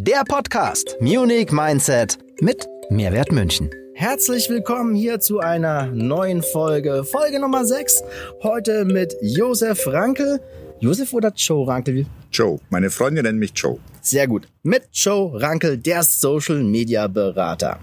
Der 0.00 0.22
Podcast 0.22 0.96
Munich 1.00 1.50
Mindset 1.50 2.18
mit 2.40 2.68
Mehrwert 2.88 3.32
München. 3.32 3.68
Herzlich 3.94 4.48
willkommen 4.48 4.94
hier 4.94 5.18
zu 5.18 5.40
einer 5.40 5.88
neuen 5.88 6.44
Folge, 6.44 7.02
Folge 7.02 7.40
Nummer 7.40 7.64
6. 7.64 8.04
Heute 8.44 8.84
mit 8.84 9.16
Josef 9.22 9.88
Rankel. 9.88 10.40
Josef 10.78 11.12
oder 11.14 11.32
Joe 11.34 11.66
Rankel? 11.66 12.06
Joe. 12.30 12.60
Meine 12.70 12.90
Freunde 12.90 13.24
nennen 13.24 13.40
mich 13.40 13.50
Joe. 13.56 13.80
Sehr 14.00 14.28
gut. 14.28 14.46
Mit 14.62 14.84
Joe 14.92 15.32
Rankel, 15.42 15.76
der 15.76 16.04
Social 16.04 16.62
Media 16.62 17.08
Berater. 17.08 17.80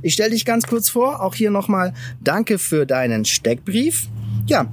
Ich 0.00 0.14
stelle 0.14 0.30
dich 0.30 0.46
ganz 0.46 0.66
kurz 0.66 0.88
vor. 0.88 1.22
Auch 1.22 1.34
hier 1.34 1.50
nochmal 1.50 1.92
Danke 2.24 2.56
für 2.56 2.86
deinen 2.86 3.26
Steckbrief. 3.26 4.08
Ja, 4.46 4.72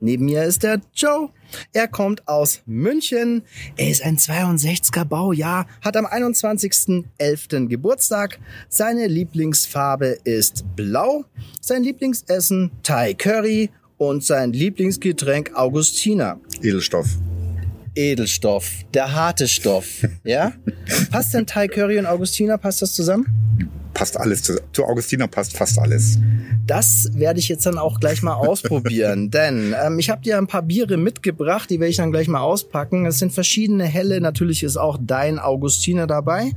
neben 0.00 0.24
mir 0.24 0.44
ist 0.44 0.62
der 0.62 0.80
Joe. 0.94 1.30
Er 1.72 1.88
kommt 1.88 2.26
aus 2.28 2.62
München. 2.66 3.42
Er 3.76 3.90
ist 3.90 4.02
ein 4.02 4.16
62er 4.16 5.04
Baujahr, 5.04 5.66
hat 5.82 5.96
am 5.96 6.06
21.11. 6.06 7.68
Geburtstag. 7.68 8.38
Seine 8.68 9.06
Lieblingsfarbe 9.06 10.18
ist 10.24 10.64
blau. 10.76 11.24
Sein 11.60 11.82
Lieblingsessen 11.82 12.70
Thai 12.82 13.14
Curry 13.14 13.70
und 13.98 14.24
sein 14.24 14.52
Lieblingsgetränk 14.52 15.54
Augustiner. 15.54 16.40
Edelstoff. 16.62 17.06
Edelstoff, 17.94 18.70
der 18.94 19.12
harte 19.12 19.48
Stoff, 19.48 20.06
ja? 20.24 20.52
passt 21.10 21.34
denn 21.34 21.46
Thai 21.46 21.68
Curry 21.68 21.98
und 21.98 22.06
Augustiner, 22.06 22.58
passt 22.58 22.82
das 22.82 22.92
zusammen? 22.92 23.26
Passt 23.94 24.16
alles 24.16 24.42
zu, 24.42 24.60
zu 24.72 24.84
Augustiner 24.84 25.26
passt 25.26 25.56
fast 25.56 25.78
alles. 25.78 26.18
Das 26.66 27.10
werde 27.14 27.40
ich 27.40 27.48
jetzt 27.48 27.66
dann 27.66 27.76
auch 27.76 27.98
gleich 27.98 28.22
mal 28.22 28.34
ausprobieren, 28.34 29.30
denn 29.32 29.74
ähm, 29.84 29.98
ich 29.98 30.08
habe 30.08 30.22
dir 30.22 30.38
ein 30.38 30.46
paar 30.46 30.62
Biere 30.62 30.96
mitgebracht, 30.96 31.68
die 31.68 31.80
werde 31.80 31.90
ich 31.90 31.96
dann 31.96 32.12
gleich 32.12 32.28
mal 32.28 32.40
auspacken. 32.40 33.06
Es 33.06 33.18
sind 33.18 33.32
verschiedene 33.32 33.84
helle, 33.84 34.20
natürlich 34.20 34.62
ist 34.62 34.76
auch 34.76 34.98
dein 35.00 35.38
Augustiner 35.38 36.06
dabei. 36.06 36.52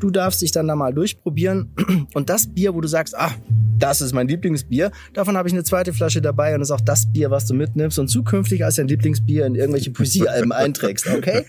Du 0.00 0.10
darfst 0.10 0.42
dich 0.42 0.52
dann 0.52 0.68
da 0.68 0.76
mal 0.76 0.92
durchprobieren 0.92 1.72
und 2.14 2.28
das 2.28 2.46
Bier, 2.46 2.74
wo 2.74 2.80
du 2.80 2.88
sagst, 2.88 3.16
ah, 3.16 3.32
das 3.78 4.00
ist 4.00 4.12
mein 4.12 4.28
Lieblingsbier. 4.28 4.90
Davon 5.12 5.36
habe 5.36 5.48
ich 5.48 5.54
eine 5.54 5.64
zweite 5.64 5.92
Flasche 5.92 6.22
dabei 6.22 6.54
und 6.54 6.60
das 6.60 6.68
ist 6.68 6.72
auch 6.72 6.80
das 6.80 7.12
Bier, 7.12 7.30
was 7.30 7.46
du 7.46 7.54
mitnimmst 7.54 7.98
und 7.98 8.08
zukünftig 8.08 8.64
als 8.64 8.76
dein 8.76 8.88
Lieblingsbier 8.88 9.46
in 9.46 9.54
irgendwelche 9.54 9.90
Poesiealben 9.90 10.52
einträgst, 10.52 11.06
okay? 11.08 11.44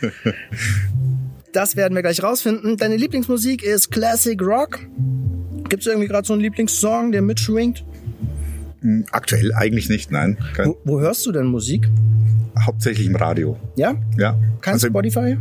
Das 1.52 1.76
werden 1.76 1.96
wir 1.96 2.02
gleich 2.02 2.22
rausfinden. 2.22 2.78
Deine 2.78 2.98
Lieblingsmusik 2.98 3.64
ist 3.64 3.92
Classic 3.92 4.42
Rock. 4.42 4.80
Gibt 5.70 5.82
es 5.82 5.88
irgendwie 5.88 6.08
gerade 6.08 6.28
so 6.28 6.34
einen 6.34 6.42
Lieblingssong, 6.42 7.12
der 7.12 7.22
mitschwingt? 7.22 7.86
Hm, 8.82 9.06
aktuell 9.12 9.54
eigentlich 9.54 9.90
nicht, 9.90 10.12
nein. 10.12 10.38
Wo, 10.64 10.78
wo, 10.84 11.00
hörst 11.00 11.26
du 11.26 11.32
denn 11.32 11.46
Musik? 11.46 11.90
Hauptsächlich 12.60 13.08
im 13.08 13.16
Radio. 13.16 13.58
Ja? 13.76 13.96
Ja. 14.18 14.38
Kannst 14.62 14.86
also, 14.86 14.88
Spotify? 14.88 15.38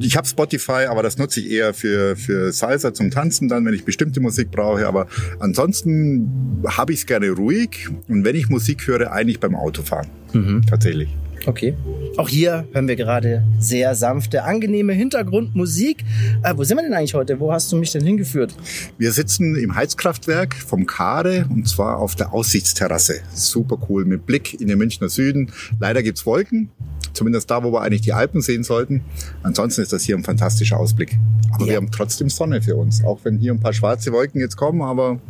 Ich 0.00 0.16
habe 0.16 0.26
Spotify, 0.26 0.86
aber 0.88 1.02
das 1.02 1.18
nutze 1.18 1.40
ich 1.40 1.50
eher 1.50 1.74
für, 1.74 2.16
für 2.16 2.52
Salsa 2.52 2.94
zum 2.94 3.10
Tanzen 3.10 3.48
dann, 3.48 3.64
wenn 3.64 3.74
ich 3.74 3.84
bestimmte 3.84 4.20
Musik 4.20 4.50
brauche. 4.50 4.86
Aber 4.86 5.06
ansonsten 5.40 6.62
habe 6.66 6.92
ich 6.92 7.00
es 7.00 7.06
gerne 7.06 7.30
ruhig. 7.30 7.88
Und 8.08 8.24
wenn 8.24 8.36
ich 8.36 8.48
Musik 8.48 8.86
höre, 8.86 9.12
eigentlich 9.12 9.40
beim 9.40 9.54
Autofahren. 9.54 10.08
Mhm. 10.32 10.62
Tatsächlich. 10.66 11.08
Okay. 11.46 11.74
Auch 12.16 12.28
hier 12.28 12.66
hören 12.72 12.86
wir 12.86 12.94
gerade 12.94 13.42
sehr 13.58 13.94
sanfte, 13.94 14.44
angenehme 14.44 14.92
Hintergrundmusik. 14.92 16.04
Äh, 16.42 16.54
wo 16.56 16.62
sind 16.62 16.76
wir 16.76 16.82
denn 16.82 16.94
eigentlich 16.94 17.14
heute? 17.14 17.40
Wo 17.40 17.52
hast 17.52 17.72
du 17.72 17.76
mich 17.76 17.90
denn 17.90 18.04
hingeführt? 18.04 18.54
Wir 18.98 19.12
sitzen 19.12 19.56
im 19.56 19.74
Heizkraftwerk 19.74 20.54
vom 20.54 20.86
Kade 20.86 21.46
und 21.50 21.68
zwar 21.68 21.98
auf 21.98 22.14
der 22.14 22.32
Aussichtsterrasse. 22.32 23.20
Super 23.34 23.78
cool 23.88 24.04
mit 24.04 24.26
Blick 24.26 24.60
in 24.60 24.68
den 24.68 24.78
Münchner 24.78 25.08
Süden. 25.08 25.50
Leider 25.80 26.02
gibt's 26.02 26.26
Wolken, 26.26 26.70
zumindest 27.12 27.50
da, 27.50 27.64
wo 27.64 27.72
wir 27.72 27.80
eigentlich 27.80 28.02
die 28.02 28.12
Alpen 28.12 28.40
sehen 28.40 28.62
sollten. 28.62 29.02
Ansonsten 29.42 29.82
ist 29.82 29.92
das 29.92 30.02
hier 30.02 30.16
ein 30.16 30.24
fantastischer 30.24 30.78
Ausblick. 30.78 31.18
Aber 31.52 31.64
ja. 31.64 31.72
wir 31.72 31.76
haben 31.76 31.90
trotzdem 31.90 32.30
Sonne 32.30 32.62
für 32.62 32.76
uns, 32.76 33.04
auch 33.04 33.20
wenn 33.24 33.38
hier 33.38 33.52
ein 33.52 33.60
paar 33.60 33.72
schwarze 33.72 34.12
Wolken 34.12 34.40
jetzt 34.40 34.56
kommen, 34.56 34.80
aber 34.80 35.20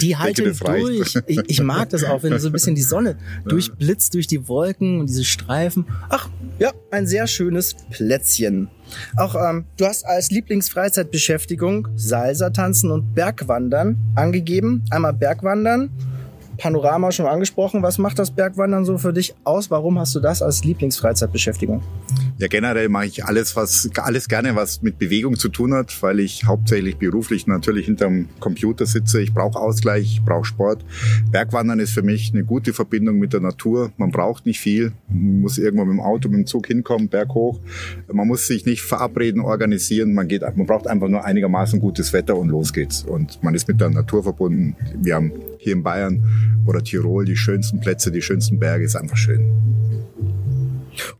die 0.00 0.16
halten 0.18 0.54
durch. 0.58 1.16
Ich, 1.26 1.38
ich, 1.46 1.62
mag 1.62 1.88
das 1.90 2.04
auch, 2.04 2.22
wenn 2.22 2.38
so 2.38 2.48
ein 2.48 2.52
bisschen 2.52 2.74
die 2.74 2.82
Sonne 2.82 3.16
durchblitzt 3.46 4.14
durch 4.14 4.26
die 4.26 4.46
Wolken 4.48 5.00
und 5.00 5.08
diese 5.08 5.24
Streifen. 5.28 5.86
Ach, 6.08 6.28
ja, 6.58 6.72
ein 6.90 7.06
sehr 7.06 7.26
schönes 7.26 7.74
Plätzchen. 7.90 8.68
Auch 9.16 9.34
ähm, 9.34 9.66
du 9.76 9.86
hast 9.86 10.04
als 10.04 10.30
Lieblingsfreizeitbeschäftigung 10.30 11.88
Salsa 11.94 12.50
tanzen 12.50 12.90
und 12.90 13.14
Bergwandern 13.14 13.96
angegeben. 14.14 14.84
Einmal 14.90 15.12
Bergwandern 15.12 15.90
Panorama 16.58 17.12
schon 17.12 17.26
angesprochen. 17.26 17.82
Was 17.82 17.98
macht 17.98 18.18
das 18.18 18.32
Bergwandern 18.32 18.84
so 18.84 18.98
für 18.98 19.12
dich 19.12 19.34
aus? 19.44 19.70
Warum 19.70 19.98
hast 19.98 20.14
du 20.14 20.20
das 20.20 20.42
als 20.42 20.64
Lieblingsfreizeitbeschäftigung? 20.64 21.82
Ja, 22.38 22.48
generell 22.48 22.88
mache 22.88 23.06
ich 23.06 23.24
alles, 23.24 23.56
was, 23.56 23.88
alles 23.96 24.28
gerne, 24.28 24.54
was 24.54 24.82
mit 24.82 24.98
Bewegung 24.98 25.36
zu 25.36 25.48
tun 25.48 25.72
hat, 25.72 26.02
weil 26.02 26.20
ich 26.20 26.44
hauptsächlich 26.44 26.96
beruflich 26.96 27.46
natürlich 27.46 27.86
hinterm 27.86 28.28
Computer 28.40 28.86
sitze. 28.86 29.22
Ich 29.22 29.32
brauche 29.32 29.58
Ausgleich, 29.58 30.04
ich 30.04 30.24
brauche 30.24 30.44
Sport. 30.44 30.84
Bergwandern 31.30 31.78
ist 31.78 31.92
für 31.92 32.02
mich 32.02 32.32
eine 32.32 32.44
gute 32.44 32.72
Verbindung 32.72 33.18
mit 33.18 33.32
der 33.32 33.40
Natur. 33.40 33.92
Man 33.96 34.10
braucht 34.10 34.44
nicht 34.44 34.60
viel. 34.60 34.92
Man 35.08 35.40
muss 35.40 35.58
irgendwo 35.58 35.84
mit 35.84 35.94
dem 35.94 36.00
Auto, 36.00 36.28
mit 36.28 36.38
dem 36.38 36.46
Zug 36.46 36.66
hinkommen, 36.66 37.08
berghoch. 37.08 37.60
Man 38.12 38.26
muss 38.26 38.46
sich 38.46 38.66
nicht 38.66 38.82
verabreden, 38.82 39.40
organisieren. 39.40 40.12
Man 40.12 40.26
geht, 40.26 40.42
man 40.42 40.66
braucht 40.66 40.88
einfach 40.88 41.08
nur 41.08 41.24
einigermaßen 41.24 41.80
gutes 41.80 42.12
Wetter 42.12 42.36
und 42.36 42.48
los 42.48 42.72
geht's. 42.72 43.04
Und 43.04 43.42
man 43.42 43.54
ist 43.54 43.68
mit 43.68 43.80
der 43.80 43.90
Natur 43.90 44.24
verbunden. 44.24 44.76
Wir 44.96 45.14
haben 45.14 45.32
hier 45.58 45.74
in 45.74 45.82
Bayern 45.82 46.24
oder 46.66 46.82
Tirol 46.82 47.24
die 47.24 47.36
schönsten 47.36 47.80
Plätze, 47.80 48.10
die 48.10 48.22
schönsten 48.22 48.58
Berge, 48.58 48.84
ist 48.84 48.96
einfach 48.96 49.16
schön. 49.16 49.52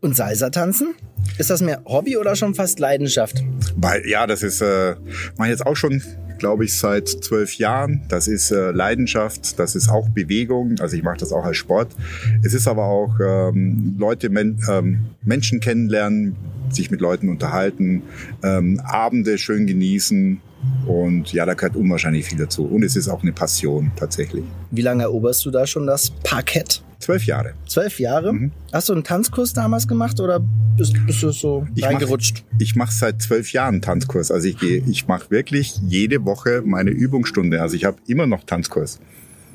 Und 0.00 0.16
Salsa 0.16 0.50
tanzen? 0.50 0.94
Ist 1.38 1.50
das 1.50 1.60
mehr 1.60 1.82
Hobby 1.84 2.16
oder 2.16 2.36
schon 2.36 2.54
fast 2.54 2.78
Leidenschaft? 2.78 3.44
Weil, 3.76 4.02
ja, 4.06 4.26
das 4.26 4.42
ist, 4.42 4.60
äh, 4.60 4.96
mache 5.36 5.50
jetzt 5.50 5.64
auch 5.64 5.76
schon, 5.76 6.02
glaube 6.38 6.64
ich, 6.64 6.76
seit 6.76 7.08
zwölf 7.08 7.54
Jahren. 7.58 8.02
Das 8.08 8.28
ist 8.28 8.50
äh, 8.50 8.70
Leidenschaft, 8.70 9.58
das 9.58 9.76
ist 9.76 9.88
auch 9.88 10.08
Bewegung. 10.08 10.76
Also 10.80 10.96
ich 10.96 11.02
mache 11.02 11.18
das 11.18 11.32
auch 11.32 11.44
als 11.44 11.56
Sport. 11.56 11.94
Es 12.42 12.54
ist 12.54 12.66
aber 12.66 12.84
auch 12.84 13.18
ähm, 13.20 13.96
Leute, 13.98 14.30
men 14.30 14.60
ähm, 14.68 15.06
Menschen 15.22 15.60
kennenlernen, 15.60 16.36
sich 16.74 16.90
mit 16.90 17.00
Leuten 17.00 17.28
unterhalten, 17.28 18.02
ähm, 18.42 18.80
Abende 18.84 19.38
schön 19.38 19.66
genießen. 19.66 20.40
Und 20.86 21.32
ja, 21.32 21.46
da 21.46 21.54
gehört 21.54 21.76
unwahrscheinlich 21.76 22.26
viel 22.26 22.38
dazu. 22.38 22.64
Und 22.64 22.82
es 22.82 22.96
ist 22.96 23.08
auch 23.08 23.22
eine 23.22 23.32
Passion 23.32 23.92
tatsächlich. 23.96 24.44
Wie 24.70 24.82
lange 24.82 25.04
eroberst 25.04 25.44
du 25.46 25.50
da 25.50 25.66
schon 25.66 25.86
das 25.86 26.10
Parkett? 26.24 26.82
Zwölf 26.98 27.26
Jahre. 27.26 27.54
Zwölf 27.68 28.00
Jahre? 28.00 28.32
Mhm. 28.32 28.50
Hast 28.72 28.88
du 28.88 28.92
einen 28.92 29.04
Tanzkurs 29.04 29.52
damals 29.52 29.86
gemacht 29.86 30.18
oder 30.18 30.40
bist, 30.76 30.94
bist 31.06 31.22
du 31.22 31.30
so 31.30 31.66
ich 31.76 31.84
reingerutscht? 31.84 32.44
Mach, 32.50 32.60
ich 32.60 32.74
mache 32.74 32.92
seit 32.92 33.22
zwölf 33.22 33.52
Jahren 33.52 33.80
Tanzkurs. 33.80 34.32
Also 34.32 34.48
ich 34.48 34.58
gehe, 34.58 34.82
ich 34.86 35.06
mache 35.06 35.30
wirklich 35.30 35.78
jede 35.86 36.24
Woche 36.24 36.62
meine 36.64 36.90
Übungsstunde. 36.90 37.62
Also 37.62 37.76
ich 37.76 37.84
habe 37.84 37.98
immer 38.08 38.26
noch 38.26 38.42
Tanzkurs. 38.44 38.98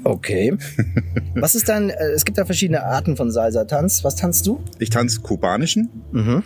Okay. 0.03 0.57
Was 1.35 1.55
ist 1.55 1.69
dann, 1.69 1.89
äh, 1.89 2.11
es 2.13 2.25
gibt 2.25 2.37
ja 2.37 2.45
verschiedene 2.45 2.83
Arten 2.83 3.15
von 3.15 3.31
Salsa-Tanz. 3.31 4.03
Was 4.03 4.15
tanzt 4.15 4.45
du? 4.45 4.61
Ich 4.79 4.89
tanze 4.89 5.21
kubanischen, 5.21 5.89
mhm. 6.11 6.43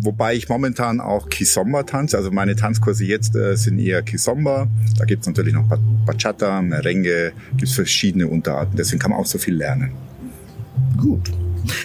wobei 0.00 0.34
ich 0.34 0.48
momentan 0.48 1.00
auch 1.00 1.28
Kizomba 1.28 1.82
tanze. 1.82 2.16
Also 2.16 2.30
meine 2.30 2.56
Tanzkurse 2.56 3.04
jetzt 3.04 3.36
äh, 3.36 3.56
sind 3.56 3.78
eher 3.78 4.02
Kizomba. 4.02 4.68
Da 4.98 5.04
gibt 5.04 5.22
es 5.22 5.28
natürlich 5.28 5.54
noch 5.54 5.68
Bachata, 6.06 6.62
Merengue, 6.62 7.32
gibt 7.52 7.68
es 7.68 7.74
verschiedene 7.74 8.28
Unterarten. 8.28 8.76
Deswegen 8.76 8.98
kann 8.98 9.10
man 9.10 9.20
auch 9.20 9.26
so 9.26 9.38
viel 9.38 9.54
lernen. 9.54 9.92
Gut. 10.96 11.30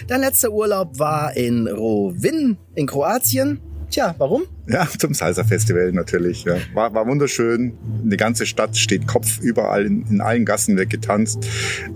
Dein 0.06 0.20
letzter 0.20 0.50
Urlaub 0.50 0.98
war 0.98 1.36
in 1.36 1.66
Rovin 1.66 2.56
in 2.74 2.86
Kroatien. 2.86 3.60
Tja, 3.90 4.14
warum? 4.16 4.44
Ja, 4.68 4.86
zum 4.98 5.12
Salsa-Festival 5.12 5.92
natürlich. 5.92 6.44
Ja. 6.44 6.56
War, 6.74 6.94
war 6.94 7.06
wunderschön. 7.06 7.72
Die 8.04 8.16
ganze 8.16 8.46
Stadt 8.46 8.76
steht 8.76 9.06
Kopf 9.06 9.40
überall 9.40 9.86
in, 9.86 10.06
in 10.06 10.20
allen 10.20 10.44
Gassen 10.44 10.76
weg 10.76 10.90
getanzt. 10.90 11.46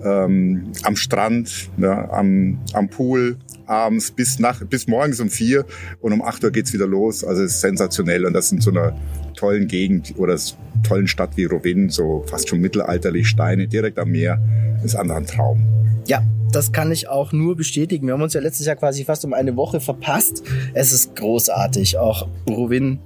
Ähm, 0.04 0.72
am 0.82 0.96
Strand, 0.96 1.70
ja, 1.78 2.10
am, 2.10 2.58
am 2.72 2.88
Pool, 2.88 3.36
abends 3.66 4.10
bis, 4.10 4.38
nach, 4.38 4.64
bis 4.64 4.88
morgens 4.88 5.20
um 5.20 5.30
vier 5.30 5.64
und 6.00 6.12
um 6.12 6.22
acht 6.22 6.42
Uhr 6.42 6.50
geht's 6.50 6.72
wieder 6.72 6.86
los. 6.86 7.22
Also 7.22 7.42
es 7.42 7.54
ist 7.54 7.60
sensationell 7.60 8.26
und 8.26 8.32
das 8.32 8.50
in 8.50 8.60
so 8.60 8.70
einer 8.70 8.96
tollen 9.36 9.68
Gegend 9.68 10.14
oder 10.16 10.36
tollen 10.82 11.06
Stadt 11.06 11.36
wie 11.36 11.44
Rovin, 11.44 11.88
so 11.88 12.24
fast 12.26 12.48
schon 12.48 12.60
mittelalterlich 12.60 13.28
Steine 13.28 13.68
direkt 13.68 13.98
am 13.98 14.10
Meer, 14.10 14.40
ist 14.84 14.96
einfach 14.96 15.16
ein 15.16 15.26
Traum. 15.26 15.64
Ja, 16.06 16.22
das 16.56 16.72
kann 16.72 16.90
ich 16.90 17.06
auch 17.06 17.32
nur 17.32 17.54
bestätigen. 17.54 18.06
Wir 18.06 18.14
haben 18.14 18.22
uns 18.22 18.32
ja 18.32 18.40
letztes 18.40 18.64
Jahr 18.64 18.76
quasi 18.76 19.04
fast 19.04 19.26
um 19.26 19.34
eine 19.34 19.54
Woche 19.56 19.78
verpasst. 19.78 20.42
Es 20.72 20.90
ist 20.90 21.14
großartig. 21.14 21.98
Auch 21.98 22.28
Rowin 22.48 22.98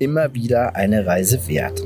immer 0.00 0.34
wieder 0.34 0.74
eine 0.74 1.06
Reise 1.06 1.46
wert. 1.46 1.84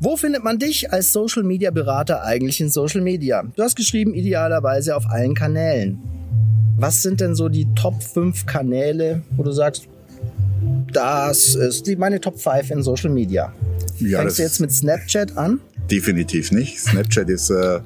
Wo 0.00 0.16
findet 0.16 0.42
man 0.42 0.58
dich 0.58 0.90
als 0.90 1.12
Social 1.12 1.42
Media 1.42 1.70
Berater 1.70 2.24
eigentlich 2.24 2.58
in 2.62 2.70
Social 2.70 3.02
Media? 3.02 3.42
Du 3.54 3.62
hast 3.62 3.76
geschrieben, 3.76 4.14
idealerweise 4.14 4.96
auf 4.96 5.04
allen 5.10 5.34
Kanälen. 5.34 5.98
Was 6.78 7.02
sind 7.02 7.20
denn 7.20 7.34
so 7.34 7.50
die 7.50 7.66
Top 7.74 8.02
5 8.02 8.46
Kanäle, 8.46 9.20
wo 9.36 9.42
du 9.42 9.52
sagst, 9.52 9.88
das 10.90 11.54
ist 11.54 11.86
die, 11.86 11.96
meine 11.96 12.18
Top 12.18 12.40
5 12.40 12.70
in 12.70 12.82
Social 12.82 13.10
Media? 13.10 13.52
Ja, 13.98 14.20
Fängst 14.20 14.38
du 14.38 14.42
jetzt 14.42 14.60
mit 14.60 14.72
Snapchat 14.72 15.36
an? 15.36 15.60
Definitiv 15.90 16.50
nicht. 16.50 16.78
Snapchat 16.78 17.28
ist 17.28 17.50
äh, 17.50 17.80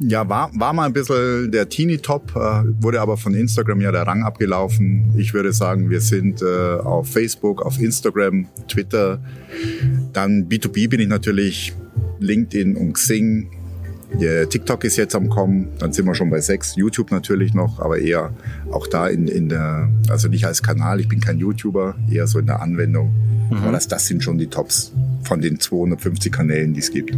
ja 0.00 0.28
war, 0.28 0.50
war 0.54 0.72
mal 0.72 0.86
ein 0.86 0.92
bisschen 0.92 1.50
der 1.52 1.68
Teenie-Top, 1.68 2.34
äh, 2.34 2.82
wurde 2.82 3.00
aber 3.00 3.16
von 3.16 3.34
Instagram 3.34 3.80
ja 3.80 3.92
der 3.92 4.02
Rang 4.02 4.22
abgelaufen. 4.24 5.14
Ich 5.16 5.32
würde 5.32 5.52
sagen, 5.52 5.88
wir 5.88 6.00
sind 6.00 6.42
äh, 6.42 6.44
auf 6.44 7.08
Facebook, 7.08 7.62
auf 7.62 7.78
Instagram, 7.78 8.48
Twitter. 8.68 9.22
Dann 10.12 10.48
B2B 10.48 10.88
bin 10.88 11.00
ich 11.00 11.08
natürlich 11.08 11.74
LinkedIn 12.18 12.76
und 12.76 12.94
Xing. 12.94 13.50
TikTok 14.18 14.84
ist 14.84 14.96
jetzt 14.96 15.14
am 15.14 15.28
Kommen, 15.28 15.68
dann 15.78 15.92
sind 15.92 16.06
wir 16.06 16.14
schon 16.14 16.30
bei 16.30 16.40
sechs. 16.40 16.76
YouTube 16.76 17.10
natürlich 17.10 17.54
noch, 17.54 17.78
aber 17.78 17.98
eher 17.98 18.32
auch 18.70 18.86
da 18.86 19.08
in, 19.08 19.28
in 19.28 19.48
der, 19.48 19.88
also 20.08 20.28
nicht 20.28 20.44
als 20.44 20.62
Kanal, 20.62 21.00
ich 21.00 21.08
bin 21.08 21.20
kein 21.20 21.38
YouTuber, 21.38 21.96
eher 22.10 22.26
so 22.26 22.38
in 22.38 22.46
der 22.46 22.60
Anwendung. 22.60 23.14
Mhm. 23.50 23.56
Aber 23.58 23.72
das, 23.72 23.88
das 23.88 24.06
sind 24.06 24.22
schon 24.22 24.38
die 24.38 24.48
Tops 24.48 24.92
von 25.22 25.40
den 25.40 25.58
250 25.60 26.32
Kanälen, 26.32 26.74
die 26.74 26.80
es 26.80 26.90
gibt. 26.90 27.16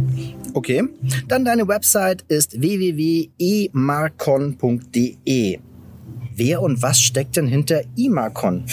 Okay, 0.53 0.83
dann 1.27 1.43
deine 1.45 1.67
Website 1.67 2.23
ist 2.27 2.61
www.emarcon.de. 2.61 5.59
Wer 6.35 6.61
und 6.61 6.81
was 6.81 6.99
steckt 6.99 7.35
denn 7.35 7.47
hinter 7.47 7.83
Imarcon? 7.95 8.63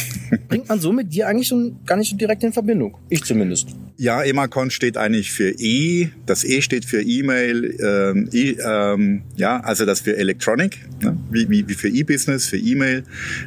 Bringt 0.48 0.68
man 0.68 0.80
so 0.80 0.92
mit 0.92 1.12
dir 1.12 1.28
eigentlich 1.28 1.48
so 1.48 1.72
gar 1.84 1.96
nicht 1.96 2.10
so 2.10 2.16
direkt 2.16 2.42
in 2.42 2.52
Verbindung. 2.52 2.96
Ich 3.08 3.24
zumindest. 3.24 3.68
Ja, 3.98 4.22
Emacon 4.22 4.70
steht 4.70 4.96
eigentlich 4.96 5.30
für 5.30 5.50
E. 5.58 6.08
Das 6.24 6.42
E 6.42 6.62
steht 6.62 6.86
für 6.86 7.02
E-Mail. 7.02 7.76
Ähm, 7.80 8.30
e, 8.32 8.52
ähm, 8.52 9.22
ja, 9.36 9.60
also 9.60 9.84
das 9.84 10.00
für 10.00 10.16
Electronic, 10.16 10.78
ne? 11.02 11.18
wie, 11.30 11.50
wie, 11.50 11.68
wie 11.68 11.74
für 11.74 11.88
E-Business, 11.88 12.46
für 12.46 12.56
E-Mail. 12.56 13.04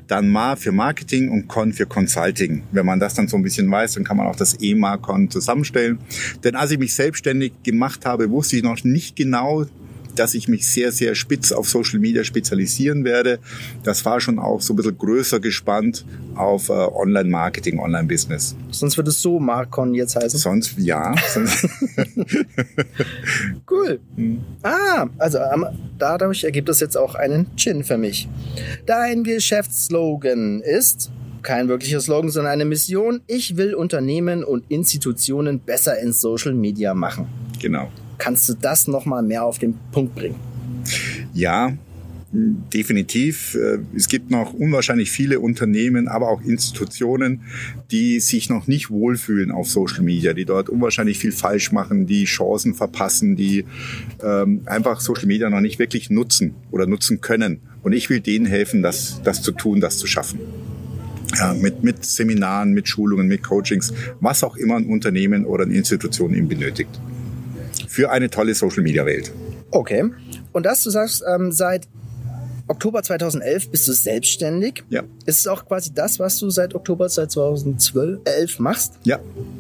Dann 0.08 0.30
Ma 0.30 0.56
für 0.56 0.72
Marketing 0.72 1.30
und 1.32 1.48
Con 1.48 1.74
für 1.74 1.88
Consulting. 1.88 2.62
Wenn 2.72 2.86
man 2.86 3.00
das 3.00 3.16
dann 3.16 3.28
so 3.28 3.36
ein 3.36 3.42
bisschen 3.42 3.72
weiß, 3.72 3.94
dann 3.94 4.04
kann 4.04 4.16
man 4.16 4.28
auch 4.28 4.36
das 4.36 4.62
E-Macon 4.62 5.32
zusammenstellen. 5.32 5.98
Denn 6.44 6.56
als 6.56 6.70
ich 6.70 6.78
mich 6.78 6.94
selbstständig 6.94 7.54
gemacht 7.64 8.06
habe, 8.06 8.30
wusste 8.30 8.58
ich 8.58 8.62
noch 8.62 8.84
nicht 8.84 9.16
genau, 9.16 9.66
dass 10.16 10.34
ich 10.34 10.48
mich 10.48 10.68
sehr, 10.68 10.92
sehr 10.92 11.16
spitz 11.16 11.52
auf 11.52 11.70
Social 11.70 12.00
Media 12.00 12.24
spezialisieren 12.24 13.04
werde. 13.04 13.40
Das 13.84 14.06
war 14.06 14.20
schon 14.20 14.40
auch 14.40 14.62
so 14.62 14.74
ein 14.74 14.78
bisschen 14.78 14.98
größer 14.98 15.40
gespannt 15.40 16.06
auf 16.36 16.70
äh, 16.70 16.74
Online-Marketing, 16.74 17.80
Online-Business. 17.80 18.56
Sonst 18.72 18.98
würde 18.98 19.10
es 19.10 19.22
so 19.22 19.40
Marcon 19.40 19.94
jetzt 19.94 20.16
heißen. 20.16 20.40
Sonst, 20.40 20.78
ja. 20.78 21.16
cool. 23.70 24.00
Hm. 24.16 24.42
Ah, 24.64 25.08
also 25.18 25.40
dadurch 25.98 26.44
ergibt 26.44 26.70
es 26.70 26.80
jetzt 26.80 26.98
auch 26.98 27.16
einen 27.16 27.56
Chin 27.56 27.84
für 27.84 27.98
mich. 27.98 28.28
Dein 28.86 29.24
Geschäftsslogan 29.24 30.62
ist 30.62 31.12
kein 31.44 31.68
wirklicher 31.68 32.00
Slogan, 32.00 32.32
sondern 32.32 32.54
eine 32.54 32.66
Mission. 32.66 33.22
Ich 33.28 33.58
will 33.58 33.76
Unternehmen 33.76 34.44
und 34.44 34.64
Institutionen 34.70 35.60
besser 35.60 36.00
in 36.00 36.14
Social 36.14 36.54
Media 36.54 36.94
machen. 36.94 37.28
Genau. 37.62 37.90
Kannst 38.18 38.48
du 38.50 38.54
das 38.54 38.88
nochmal 38.88 39.24
mehr 39.24 39.44
auf 39.44 39.60
den 39.60 39.78
Punkt 39.92 40.16
bringen? 40.16 40.36
Ja, 41.34 41.74
definitiv. 42.34 43.56
Äh, 43.56 43.80
es 43.96 44.08
gibt 44.08 44.32
noch 44.32 44.54
unwahrscheinlich 44.54 45.12
viele 45.12 45.40
Unternehmen, 45.40 46.08
aber 46.08 46.30
auch 46.30 46.42
Institutionen, 46.42 47.42
die 47.92 48.20
sich 48.20 48.50
noch 48.50 48.68
nicht 48.68 48.90
wohlfühlen 48.90 49.52
auf 49.52 49.70
Social 49.70 50.04
Media, 50.04 50.34
die 50.34 50.46
dort 50.46 50.70
unwahrscheinlich 50.70 51.20
viel 51.20 51.32
falsch 51.32 51.72
machen, 51.72 52.08
die 52.08 52.26
Chancen 52.26 52.74
verpassen, 52.74 53.36
die 53.36 53.66
ähm, 54.24 54.62
einfach 54.66 55.00
Social 55.00 55.28
Media 55.28 55.50
noch 55.50 55.62
nicht 55.62 55.78
wirklich 55.78 56.10
nutzen 56.10 56.56
oder 56.72 56.88
nutzen 56.88 57.22
können. 57.22 57.60
Und 57.84 57.94
ich 57.94 58.10
will 58.10 58.20
denen 58.20 58.46
helfen, 58.46 58.82
das, 58.82 59.22
das 59.24 59.42
zu 59.42 59.52
tun, 59.52 59.80
das 59.80 59.98
zu 59.98 60.08
schaffen. 60.08 60.40
Ja, 61.38 61.54
mit, 61.54 61.84
mit 61.84 62.06
Seminaren, 62.06 62.74
mit 62.74 62.88
Schulungen, 62.88 63.28
mit 63.28 63.44
Coachings, 63.44 63.92
was 64.20 64.44
auch 64.44 64.56
immer 64.56 64.76
ein 64.76 64.86
Unternehmen 64.86 65.46
oder 65.46 65.64
eine 65.64 65.74
Institution 65.74 66.34
eben 66.34 66.48
benötigt 66.48 67.00
für 67.88 68.12
eine 68.12 68.30
tolle 68.30 68.54
Social-Media-Welt. 68.54 69.32
Okay. 69.72 70.06
Und 70.52 70.66
das, 70.66 70.84
du 70.84 70.90
sagst, 70.90 71.24
ähm, 71.28 71.52
seit 71.52 71.88
Oktober 72.68 73.04
2011 73.04 73.72
bist 73.72 73.88
du 73.88 73.94
selbstständig. 73.94 74.84
Ja. 74.90 75.04
Ist 75.26 75.40
es 75.40 75.48
auch 75.48 75.66
quasi 75.66 75.94
das, 75.94 76.20
was 76.20 76.38
du 76.38 76.50
seit 76.50 76.76
Oktober 76.76 77.10
2012 77.10 78.60
machst? 78.60 78.94
Ja. 79.04 79.20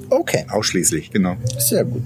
Okay. 0.09 0.45
Ausschließlich, 0.49 1.11
genau. 1.11 1.35
Sehr 1.57 1.83
gut. 1.83 2.03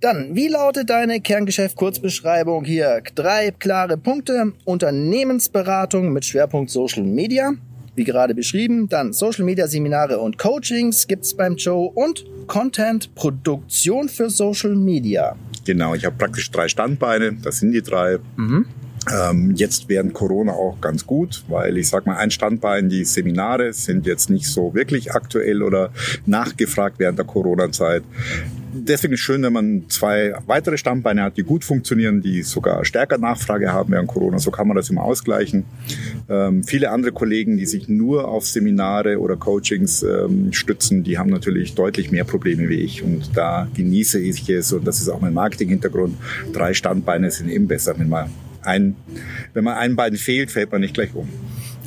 Dann, 0.00 0.34
wie 0.36 0.48
lautet 0.48 0.90
deine 0.90 1.20
Kerngeschäft-Kurzbeschreibung 1.20 2.64
hier? 2.64 3.02
Drei 3.14 3.50
klare 3.50 3.96
Punkte. 3.96 4.52
Unternehmensberatung 4.64 6.12
mit 6.12 6.24
Schwerpunkt 6.24 6.70
Social 6.70 7.02
Media 7.02 7.52
wie 7.98 8.04
gerade 8.04 8.34
beschrieben. 8.34 8.88
Dann 8.88 9.12
Social 9.12 9.44
Media 9.44 9.66
Seminare 9.66 10.18
und 10.18 10.38
Coachings 10.38 11.06
gibt 11.06 11.24
es 11.24 11.34
beim 11.34 11.56
Joe 11.56 11.90
und 11.90 12.24
Content 12.46 13.14
Produktion 13.14 14.08
für 14.08 14.30
Social 14.30 14.74
Media. 14.74 15.36
Genau, 15.66 15.94
ich 15.94 16.06
habe 16.06 16.16
praktisch 16.16 16.50
drei 16.50 16.68
Standbeine. 16.68 17.34
Das 17.42 17.58
sind 17.58 17.72
die 17.72 17.82
drei. 17.82 18.18
Mhm. 18.36 18.64
Ähm, 19.12 19.54
jetzt 19.54 19.88
während 19.88 20.12
Corona 20.12 20.52
auch 20.52 20.80
ganz 20.80 21.06
gut, 21.06 21.44
weil 21.48 21.78
ich 21.78 21.88
sag 21.88 22.06
mal, 22.06 22.16
ein 22.16 22.30
Standbein, 22.30 22.88
die 22.88 23.04
Seminare 23.04 23.72
sind 23.72 24.06
jetzt 24.06 24.28
nicht 24.28 24.46
so 24.46 24.74
wirklich 24.74 25.12
aktuell 25.12 25.62
oder 25.62 25.90
nachgefragt 26.26 26.98
während 26.98 27.18
der 27.18 27.26
Corona-Zeit 27.26 28.02
deswegen 28.78 29.14
ist 29.14 29.20
schön, 29.20 29.42
wenn 29.42 29.52
man 29.52 29.84
zwei 29.88 30.34
weitere 30.46 30.78
Stammbeine 30.78 31.22
hat, 31.22 31.36
die 31.36 31.42
gut 31.42 31.64
funktionieren, 31.64 32.20
die 32.20 32.42
sogar 32.42 32.84
stärker 32.84 33.18
Nachfrage 33.18 33.72
haben 33.72 33.92
während 33.92 34.08
Corona. 34.08 34.38
So 34.38 34.50
kann 34.50 34.68
man 34.68 34.76
das 34.76 34.90
immer 34.90 35.02
ausgleichen. 35.02 35.64
Ähm, 36.28 36.64
viele 36.64 36.90
andere 36.90 37.12
Kollegen, 37.12 37.56
die 37.56 37.66
sich 37.66 37.88
nur 37.88 38.28
auf 38.28 38.46
Seminare 38.46 39.18
oder 39.20 39.36
Coachings 39.36 40.02
ähm, 40.02 40.52
stützen, 40.52 41.04
die 41.04 41.18
haben 41.18 41.30
natürlich 41.30 41.74
deutlich 41.74 42.10
mehr 42.10 42.24
Probleme 42.24 42.68
wie 42.68 42.80
ich. 42.80 43.02
Und 43.02 43.36
da 43.36 43.68
genieße 43.74 44.18
ich 44.20 44.48
es, 44.48 44.72
und 44.72 44.86
das 44.86 45.00
ist 45.00 45.08
auch 45.08 45.20
mein 45.20 45.34
Marketing-Hintergrund, 45.34 46.16
drei 46.52 46.74
Standbeine 46.74 47.30
sind 47.30 47.50
eben 47.50 47.68
besser. 47.68 47.98
Wenn 47.98 48.08
man 48.08 48.30
ein, 48.62 48.96
wenn 49.54 49.64
man 49.64 49.74
ein 49.74 49.96
Bein 49.96 50.16
fehlt, 50.16 50.50
fällt 50.50 50.72
man 50.72 50.80
nicht 50.80 50.94
gleich 50.94 51.14
um. 51.14 51.28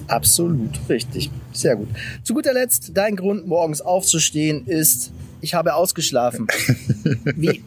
Absolut 0.07 0.71
richtig. 0.89 1.31
Sehr 1.61 1.75
gut. 1.75 1.89
Zu 2.23 2.33
guter 2.33 2.53
Letzt, 2.53 2.91
dein 2.95 3.15
Grund, 3.15 3.45
morgens 3.45 3.81
aufzustehen, 3.81 4.65
ist 4.65 5.11
ich 5.41 5.53
habe 5.55 5.73
ausgeschlafen. 5.73 6.47
Wie, 7.35 7.63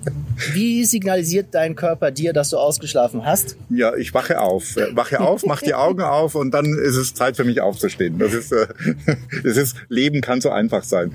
wie 0.52 0.84
signalisiert 0.84 1.48
dein 1.52 1.74
Körper 1.74 2.10
dir, 2.10 2.32
dass 2.32 2.50
du 2.50 2.56
ausgeschlafen 2.56 3.24
hast? 3.24 3.56
Ja, 3.68 3.94
ich 3.96 4.14
wache 4.14 4.40
auf. 4.40 4.76
Wache 4.92 5.20
auf, 5.20 5.44
mach 5.44 5.60
die 5.60 5.74
Augen 5.74 6.02
auf 6.02 6.34
und 6.34 6.52
dann 6.52 6.66
ist 6.66 6.96
es 6.96 7.14
Zeit 7.14 7.36
für 7.36 7.44
mich 7.44 7.60
aufzustehen. 7.60 8.18
Das 8.18 8.32
ist, 8.32 8.52
äh, 8.52 8.66
das 9.44 9.56
ist 9.56 9.76
Leben 9.88 10.20
kann 10.20 10.40
so 10.40 10.50
einfach 10.50 10.84
sein. 10.84 11.12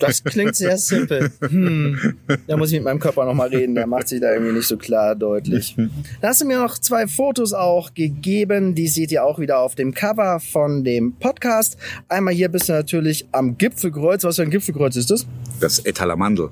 Das 0.00 0.22
klingt 0.24 0.56
sehr 0.56 0.78
simpel. 0.78 1.30
Hm. 1.40 2.16
Da 2.46 2.56
muss 2.56 2.70
ich 2.70 2.78
mit 2.78 2.84
meinem 2.84 3.00
Körper 3.00 3.24
nochmal 3.24 3.48
reden. 3.48 3.74
Der 3.74 3.86
macht 3.86 4.08
sich 4.08 4.20
da 4.20 4.32
irgendwie 4.32 4.52
nicht 4.52 4.66
so 4.66 4.76
klar 4.76 5.14
deutlich. 5.14 5.76
Da 6.20 6.28
hast 6.28 6.40
du 6.40 6.46
mir 6.46 6.58
noch 6.58 6.78
zwei 6.78 7.06
Fotos 7.06 7.52
auch 7.52 7.94
gegeben. 7.94 8.74
Die 8.74 8.88
seht 8.88 9.12
ihr 9.12 9.24
auch 9.24 9.38
wieder 9.38 9.60
auf 9.60 9.74
dem 9.74 9.94
Cover 9.94 10.40
von 10.40 10.82
dem 10.84 11.14
Podcast. 11.14 11.76
Einmal 12.08 12.34
hier 12.34 12.48
bist 12.48 12.68
du 12.68 12.72
natürlich 12.72 13.26
am 13.32 13.56
Gipfelkreuz. 13.58 14.24
Was 14.24 14.36
für 14.36 14.42
ein 14.42 14.50
Gipfelkreuz 14.50 14.96
ist 14.96 15.10
das? 15.10 15.26
Das 15.60 15.78
Etalamandel. 15.80 16.50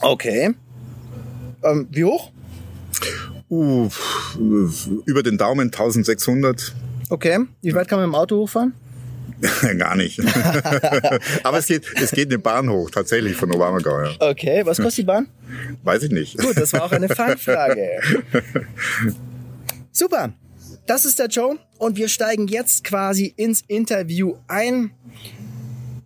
Okay. 0.00 0.54
Ähm, 1.62 1.88
wie 1.90 2.04
hoch? 2.04 2.30
Uh, 3.50 3.88
über 5.06 5.22
den 5.22 5.38
Daumen 5.38 5.68
1600. 5.68 6.74
Okay. 7.08 7.38
Wie 7.62 7.74
weit 7.74 7.88
kann 7.88 7.98
man 7.98 8.08
im 8.08 8.14
Auto 8.14 8.36
hochfahren? 8.36 8.74
Gar 9.78 9.96
nicht. 9.96 10.20
Aber 11.44 11.58
es 11.58 11.66
geht, 11.66 11.84
es 11.94 12.10
geht 12.10 12.28
eine 12.28 12.38
Bahn 12.38 12.68
hoch, 12.68 12.90
tatsächlich 12.90 13.36
von 13.36 13.52
Oberammergau. 13.52 14.00
Ja. 14.02 14.10
Okay, 14.18 14.62
was 14.64 14.78
kostet 14.78 14.98
die 14.98 15.06
Bahn? 15.06 15.28
Weiß 15.84 16.02
ich 16.02 16.10
nicht. 16.10 16.38
Gut, 16.38 16.56
das 16.56 16.72
war 16.72 16.84
auch 16.84 16.92
eine 16.92 17.08
Fangfrage. 17.08 18.00
Super. 19.92 20.32
Das 20.88 21.04
ist 21.04 21.18
der 21.18 21.26
Joe 21.26 21.58
und 21.76 21.98
wir 21.98 22.08
steigen 22.08 22.48
jetzt 22.48 22.82
quasi 22.82 23.34
ins 23.36 23.62
Interview 23.68 24.36
ein. 24.48 24.92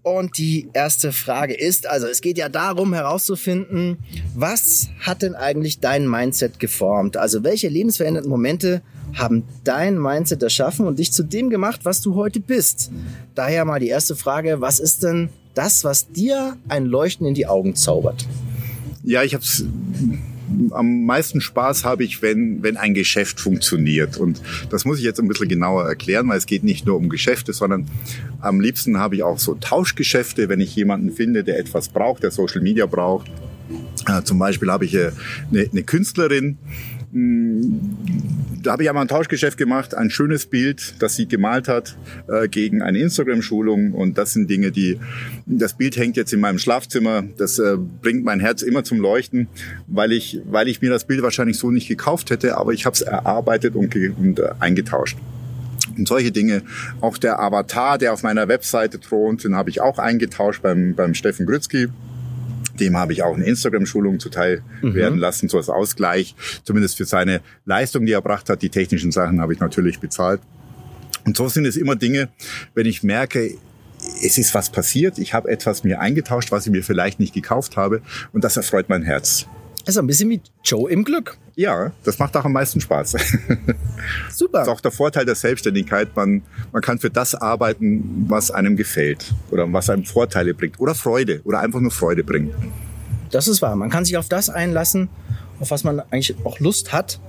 Und 0.03 0.37
die 0.39 0.69
erste 0.73 1.13
Frage 1.13 1.55
ist, 1.55 1.87
also 1.87 2.09
es 2.09 2.21
geht 2.21 2.37
ja 2.37 2.49
darum 2.49 2.93
herauszufinden, 2.93 3.99
was 4.35 4.89
hat 4.99 5.23
denn 5.23 5.37
eigentlich 5.37 5.79
dein 5.79 6.09
Mindset 6.09 6.59
geformt? 6.59 7.17
Also 7.17 7.45
welche 7.45 7.69
lebensverändernden 7.69 8.29
Momente 8.29 8.83
haben 9.15 9.45
dein 9.63 10.01
Mindset 10.01 10.43
erschaffen 10.43 10.89
und 10.89 10.99
dich 10.99 11.13
zu 11.13 11.23
dem 11.23 11.49
gemacht, 11.49 11.85
was 11.85 12.01
du 12.01 12.17
heute 12.17 12.41
bist? 12.41 12.91
Daher 13.37 13.65
mal 13.65 13.79
die 13.79 13.87
erste 13.87 14.17
Frage, 14.17 14.61
was 14.61 14.81
ist 14.81 15.05
denn 15.05 15.29
das, 15.55 15.85
was 15.85 16.11
dir 16.11 16.57
ein 16.69 16.87
Leuchten 16.87 17.25
in 17.25 17.35
die 17.35 17.47
Augen 17.47 17.77
zaubert? 17.77 18.27
Ja, 19.05 19.23
ich 19.23 19.35
habe 19.35 19.45
am 20.71 21.05
meisten 21.05 21.41
Spaß 21.41 21.85
habe 21.85 22.05
ich, 22.05 22.23
wenn, 22.23 22.63
wenn 22.63 22.77
ein 22.77 22.95
Geschäft 22.95 23.41
funktioniert. 23.41 24.17
Und 24.17 24.41
das 24.71 24.85
muss 24.85 24.99
ich 24.99 25.05
jetzt 25.05 25.21
ein 25.21 25.29
bisschen 25.29 25.49
genauer 25.49 25.87
erklären, 25.87 26.29
weil 26.29 26.39
es 26.39 26.47
geht 26.47 26.65
nicht 26.65 26.87
nur 26.87 26.97
um 26.97 27.09
Geschäfte, 27.09 27.53
sondern 27.53 27.87
am 28.41 28.61
liebsten 28.61 28.99
habe 28.99 29.17
ich 29.17 29.23
auch 29.23 29.39
so 29.39 29.55
Tauschgeschäfte, 29.55 30.49
wenn 30.49 30.61
ich 30.61 30.75
jemanden 30.77 31.11
finde, 31.11 31.45
der 31.45 31.59
etwas 31.59 31.89
braucht, 31.89 32.23
der 32.23 32.31
Social 32.31 32.61
Media 32.61 32.87
braucht. 32.87 33.31
Äh, 34.07 34.23
zum 34.23 34.39
Beispiel 34.39 34.71
habe 34.71 34.85
ich 34.85 34.95
äh, 34.95 35.13
eine, 35.51 35.69
eine 35.71 35.83
Künstlerin, 35.83 36.59
Da 38.63 38.73
habe 38.73 38.85
ich 38.85 38.89
einmal 38.89 39.05
ein 39.05 39.09
Tauschgeschäft 39.09 39.59
gemacht, 39.59 39.95
ein 39.95 40.09
schönes 40.09 40.47
Bild, 40.47 40.95
das 41.01 41.17
sie 41.17 41.27
gemalt 41.27 41.67
hat, 41.67 41.97
äh, 42.29 42.47
gegen 42.47 42.81
eine 42.81 42.99
Instagram-Schulung. 43.01 43.93
Und 43.93 44.19
das 44.19 44.35
sind 44.35 44.49
Dinge, 44.49 44.71
die, 44.71 45.01
das 45.47 45.77
Bild 45.77 45.97
hängt 45.97 46.17
jetzt 46.17 46.33
in 46.33 46.39
meinem 46.39 46.59
Schlafzimmer. 46.59 47.25
Das 47.37 47.59
äh, 47.59 47.77
bringt 47.77 48.25
mein 48.25 48.39
Herz 48.39 48.63
immer 48.63 48.85
zum 48.85 49.01
Leuchten, 49.01 49.49
weil 49.89 50.13
ich, 50.13 50.41
weil 50.49 50.69
ich 50.69 50.81
mir 50.81 50.91
das 50.91 51.05
Bild 51.07 51.23
wahrscheinlich 51.23 51.59
so 51.59 51.73
nicht 51.73 51.89
gekauft 51.89 52.31
hätte, 52.31 52.57
aber 52.57 52.73
ich 52.73 52.87
habe 52.87 52.95
es 52.95 53.01
erarbeitet 53.01 53.75
und, 53.75 53.97
und 53.97 54.39
äh, 54.39 54.51
eingetauscht. 54.61 55.19
Und 55.99 56.07
solche 56.07 56.31
Dinge. 56.31 56.63
Auch 57.01 57.19
der 57.19 57.41
Avatar, 57.41 57.99
der 57.99 58.13
auf 58.13 58.23
meiner 58.23 58.47
Webseite 58.47 59.01
thront, 59.01 59.43
den 59.43 59.57
habe 59.57 59.71
ich 59.71 59.81
auch 59.81 59.99
eingetauscht 59.99 60.63
beim, 60.63 60.95
beim 60.95 61.15
Steffen 61.15 61.47
Grützky. 61.47 61.89
Dem 62.79 62.97
habe 62.97 63.13
ich 63.13 63.23
auch 63.23 63.35
eine 63.35 63.45
Instagram-Schulung 63.45 64.21
zuteil 64.21 64.63
mhm. 64.81 64.95
werden 64.95 65.19
lassen, 65.19 65.49
so 65.49 65.59
als 65.59 65.69
Ausgleich. 65.69 66.35
Zumindest 66.65 66.97
für 66.97 67.05
seine 67.05 67.41
Leistung, 67.65 68.07
die 68.07 68.13
er 68.13 68.19
erbracht 68.19 68.49
hat. 68.49 68.63
Die 68.63 68.71
technischen 68.71 69.13
Sachen 69.13 69.41
habe 69.41 69.53
ich 69.53 69.61
natürlich 69.61 70.01
bezahlt. 70.01 70.41
Und 71.25 71.37
so 71.37 71.49
sind 71.49 71.67
es 71.67 71.77
immer 71.77 71.97
Dinge, 71.97 72.29
wenn 72.75 72.87
ich 72.87 73.03
merke, 73.03 73.55
es 74.23 74.39
ist 74.39 74.55
was 74.55 74.71
passiert, 74.71 75.19
ich 75.19 75.35
habe 75.35 75.49
etwas 75.49 75.85
mir 75.85 76.01
eingetauscht, 76.01 76.51
was 76.51 76.67
ich 76.67 76.73
mir 76.73 76.83
vielleicht 76.83 77.21
nicht 77.21 77.35
gekauft 77.35 77.77
habe 77.77 78.03
und 78.33 78.43
das 78.43 78.57
erfreut 78.57 78.89
mein 78.89 79.03
Herz. 79.03 79.47
Also 79.85 80.01
ein 80.01 80.07
bisschen 80.07 80.31
wie 80.31 80.41
Joe 80.65 80.91
im 80.91 81.05
Glück. 81.05 81.37
Ja, 81.57 81.93
das 82.05 82.19
macht 82.19 82.37
auch 82.37 82.45
am 82.45 82.53
meisten 82.53 82.81
Spaß. 82.81 83.13
Super. 84.31 84.59
Das 84.59 84.69
ist 84.69 84.73
auch 84.73 84.81
der 84.81 84.91
Vorteil 84.91 85.25
der 85.25 85.35
Selbstständigkeit. 85.35 86.15
Man, 86.15 86.43
man 86.73 86.83
kann 86.83 86.99
für 86.99 87.11
das 87.11 87.35
arbeiten, 87.35 88.27
was 88.29 88.51
einem 88.51 88.77
gefällt 88.77 89.35
oder 89.51 89.71
was 89.73 89.91
einem 89.91 90.05
Vorteile 90.05 90.55
bringt 90.55 90.79
oder 90.81 90.95
Freude 90.95 91.41
oder 91.45 91.61
einfach 91.61 91.81
nur 91.81 91.91
Freude 91.91 92.25
bringt. 92.25 92.55
Das 93.31 93.49
ist 93.49 93.61
wahr. 93.61 93.77
Man 93.77 93.91
kann 93.91 94.05
sich 94.05 94.17
auf 94.17 94.29
das 94.29 94.51
einlassen, 94.51 95.09
auf 95.59 95.71
was 95.71 95.85
man 95.85 96.01
eigentlich 96.11 96.37
auch 96.45 96.61
Lust 96.61 96.93
hat. 96.93 97.21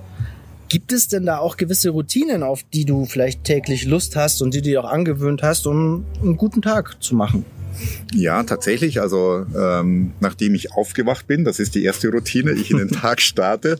Gibt 0.68 0.92
es 0.92 1.08
denn 1.08 1.26
da 1.26 1.38
auch 1.38 1.56
gewisse 1.56 1.90
Routinen, 1.90 2.42
auf 2.42 2.62
die 2.72 2.84
du 2.84 3.04
vielleicht 3.04 3.44
täglich 3.44 3.84
Lust 3.84 4.16
hast 4.16 4.42
und 4.42 4.54
die 4.54 4.62
du 4.62 4.70
dir 4.70 4.84
auch 4.84 4.90
angewöhnt 4.90 5.42
hast, 5.42 5.66
um 5.66 6.04
einen 6.22 6.36
guten 6.36 6.62
Tag 6.62 7.02
zu 7.02 7.14
machen? 7.14 7.44
Ja, 8.12 8.42
tatsächlich. 8.44 9.00
Also 9.00 9.46
ähm, 9.56 10.12
nachdem 10.20 10.54
ich 10.54 10.72
aufgewacht 10.72 11.26
bin, 11.26 11.44
das 11.44 11.58
ist 11.58 11.74
die 11.74 11.84
erste 11.84 12.08
Routine, 12.08 12.52
ich 12.52 12.70
in 12.70 12.78
den 12.78 12.88
Tag 12.92 13.20
starte, 13.20 13.78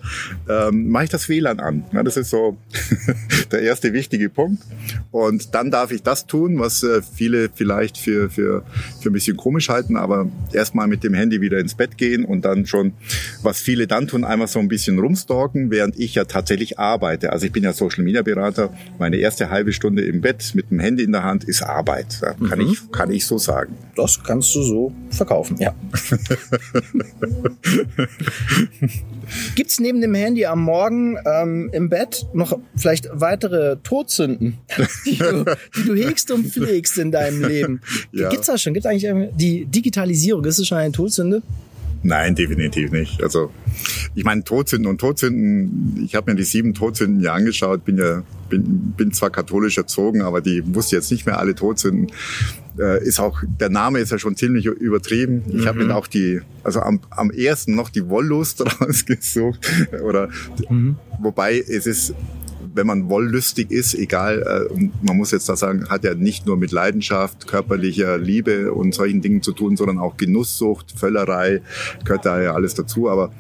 ähm, 0.49 0.89
mache 0.89 1.05
ich 1.05 1.11
das 1.11 1.29
WLAN 1.29 1.61
an. 1.61 1.85
Ja, 1.93 2.03
das 2.03 2.17
ist 2.17 2.31
so 2.31 2.57
der 3.53 3.63
erste 3.63 3.93
wichtige 3.93 4.29
Punkt. 4.29 4.63
Und 5.11 5.55
dann 5.55 5.71
darf 5.71 5.93
ich 5.93 6.03
das 6.03 6.27
tun, 6.27 6.59
was 6.59 6.83
äh, 6.83 7.03
viele 7.03 7.51
vielleicht 7.55 7.99
für, 7.99 8.31
für, 8.31 8.65
für 9.01 9.11
ein 9.11 9.13
bisschen 9.13 9.37
komisch 9.37 9.69
halten, 9.69 9.97
aber 9.97 10.29
erstmal 10.53 10.87
mit 10.87 11.05
dem 11.05 11.15
Handy 11.15 11.41
wieder 11.41 11.59
ins 11.59 11.75
Bett 11.75 11.97
gehen 11.97 12.25
und 12.25 12.45
dann 12.45 12.67
schon, 12.67 12.93
was 13.43 13.61
viele 13.61 13.87
dann 13.87 14.09
tun, 14.09 14.25
einmal 14.25 14.49
so 14.49 14.59
ein 14.59 14.69
bisschen 14.69 14.99
rumstalken, 14.99 15.71
während 15.71 15.99
ich 15.99 16.15
ja 16.15 16.25
tatsächlich 16.25 16.79
arbeite. 16.79 17.33
Also 17.33 17.47
ich 17.47 17.53
bin 17.53 17.63
ja 17.63 17.73
Social 17.73 18.05
Media 18.05 18.23
Berater. 18.23 18.73
Meine 18.99 19.17
erste 19.17 19.51
halbe 19.51 19.73
Stunde 19.73 20.05
im 20.05 20.21
Bett 20.21 20.53
mit 20.55 20.71
dem 20.71 20.81
Handy 20.81 21.05
in 21.05 21.13
der 21.13 21.25
Hand 21.25 21.45
ist 21.45 21.63
Arbeit. 21.63 22.21
Ja, 22.23 22.35
kann, 22.49 22.59
mhm. 22.59 22.71
ich, 22.71 22.93
kann 22.93 23.11
ich 23.11 23.27
so 23.27 23.39
sagen. 23.39 23.77
Das 23.97 24.23
kannst 24.23 24.55
du 24.55 24.63
so 24.63 24.93
verkaufen, 25.11 25.57
ja. 25.59 25.75
Gibt's 29.55 29.81
neben 29.81 30.01
dem 30.01 30.15
Handy 30.15 30.47
am 30.47 30.63
Morgen 30.63 31.17
ähm, 31.25 31.71
im 31.73 31.89
Bett 31.89 32.27
noch 32.33 32.59
vielleicht 32.77 33.09
weitere 33.13 33.77
Todsünden, 33.83 34.59
die 35.07 35.17
du, 35.19 35.45
die 35.77 35.85
du 35.85 35.95
hegst 35.95 36.31
und 36.31 36.47
pflegst 36.47 36.99
in 36.99 37.11
deinem 37.13 37.45
Leben? 37.45 37.81
Ja. 38.13 38.29
Gibt's 38.29 38.47
das 38.47 38.63
schon? 38.63 38.75
Gibt's 38.75 38.87
eigentlich 38.87 39.31
die 39.35 39.67
Digitalisierung? 39.67 40.45
Ist 40.45 40.59
es 40.59 40.67
schon 40.67 40.79
eine 40.79 40.93
Todsünde? 40.93 41.43
Nein, 42.05 42.35
definitiv 42.35 42.93
nicht. 42.93 43.23
Also 43.23 43.51
ich 44.15 44.25
meine 44.25 44.45
Todsünden 44.45 44.89
und 44.91 45.01
Todsünden, 45.01 46.05
ich 46.05 46.15
habe 46.15 46.31
mir 46.31 46.37
die 46.37 46.45
sieben 46.45 46.75
Todsünden 46.75 47.23
ja 47.23 47.33
angeschaut, 47.33 47.85
bin 47.87 47.97
ja 47.97 48.23
bin, 48.51 48.93
bin 48.95 49.13
zwar 49.13 49.31
katholisch 49.31 49.79
erzogen, 49.79 50.21
aber 50.21 50.43
die 50.43 50.63
wusste 50.75 50.97
jetzt 50.97 51.11
nicht 51.11 51.25
mehr 51.25 51.39
alle 51.39 51.55
Todsünden. 51.55 52.13
Äh, 52.79 53.03
ist 53.05 53.21
auch 53.21 53.43
der 53.59 53.71
Name 53.71 54.01
ist 54.01 54.13
ja 54.13 54.19
schon 54.19 54.37
ziemlich 54.37 54.67
übertrieben. 54.67 55.45
Ich 55.49 55.63
mhm. 55.63 55.67
habe 55.67 55.85
mir 55.85 55.97
auch 55.97 56.07
die, 56.07 56.43
also 56.63 56.81
am, 56.81 57.01
am 57.09 57.31
ersten 57.31 57.75
noch 57.75 57.89
die 57.89 58.07
Wollust 58.09 58.63
rausgesucht 58.81 59.67
oder 60.05 60.29
mhm. 60.69 60.97
wobei 61.23 61.59
es 61.59 61.87
ist 61.87 62.15
wenn 62.75 62.87
man 62.87 63.09
wollüstig 63.09 63.71
ist, 63.71 63.95
egal, 63.95 64.43
äh, 64.43 64.89
man 65.03 65.17
muss 65.17 65.31
jetzt 65.31 65.49
da 65.49 65.57
sagen, 65.57 65.89
hat 65.89 66.05
ja 66.05 66.15
nicht 66.15 66.47
nur 66.47 66.57
mit 66.57 66.73
Leidenschaft, 66.73 67.47
körperlicher 67.47 68.19
Liebe 68.19 68.73
und 68.73 68.95
solchen 68.95 69.23
Dingen 69.23 69.43
zu 69.43 69.53
tun, 69.53 69.77
sondern 69.77 69.99
auch 69.99 70.17
Genusssucht, 70.17 70.93
Völlerei, 70.97 71.63
gehört 72.05 72.27
da 72.27 72.43
ja 72.43 72.55
alles 72.55 72.75
dazu. 72.75 73.09
Aber 73.09 73.33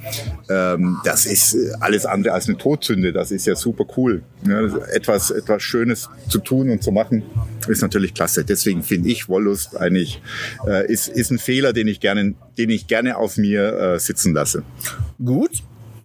ähm, 0.48 0.98
das 1.04 1.26
ist 1.26 1.56
alles 1.80 2.06
andere 2.06 2.34
als 2.34 2.48
eine 2.48 2.56
Todsünde. 2.56 3.12
Das 3.12 3.30
ist 3.30 3.46
ja 3.46 3.56
super 3.56 3.84
cool. 3.96 4.22
Ja, 4.46 4.60
etwas, 4.88 5.30
etwas 5.30 5.62
Schönes 5.62 6.08
zu 6.28 6.38
tun 6.38 6.70
und 6.70 6.82
zu 6.82 6.92
machen, 6.92 7.22
ist 7.66 7.82
natürlich 7.82 8.14
klasse. 8.14 8.44
Deswegen 8.44 8.82
finde 8.82 9.08
ich 9.08 9.28
Wollust 9.28 9.76
eigentlich 9.76 10.22
äh, 10.66 10.90
ist, 10.90 11.08
ist 11.08 11.30
ein 11.30 11.38
Fehler, 11.38 11.72
den 11.72 11.88
ich 11.88 12.00
gerne, 12.00 12.34
den 12.56 12.70
ich 12.70 12.86
gerne 12.86 13.16
auf 13.16 13.36
mir 13.36 13.72
äh, 13.78 13.98
sitzen 13.98 14.34
lasse. 14.34 14.62
Gut, 15.24 15.62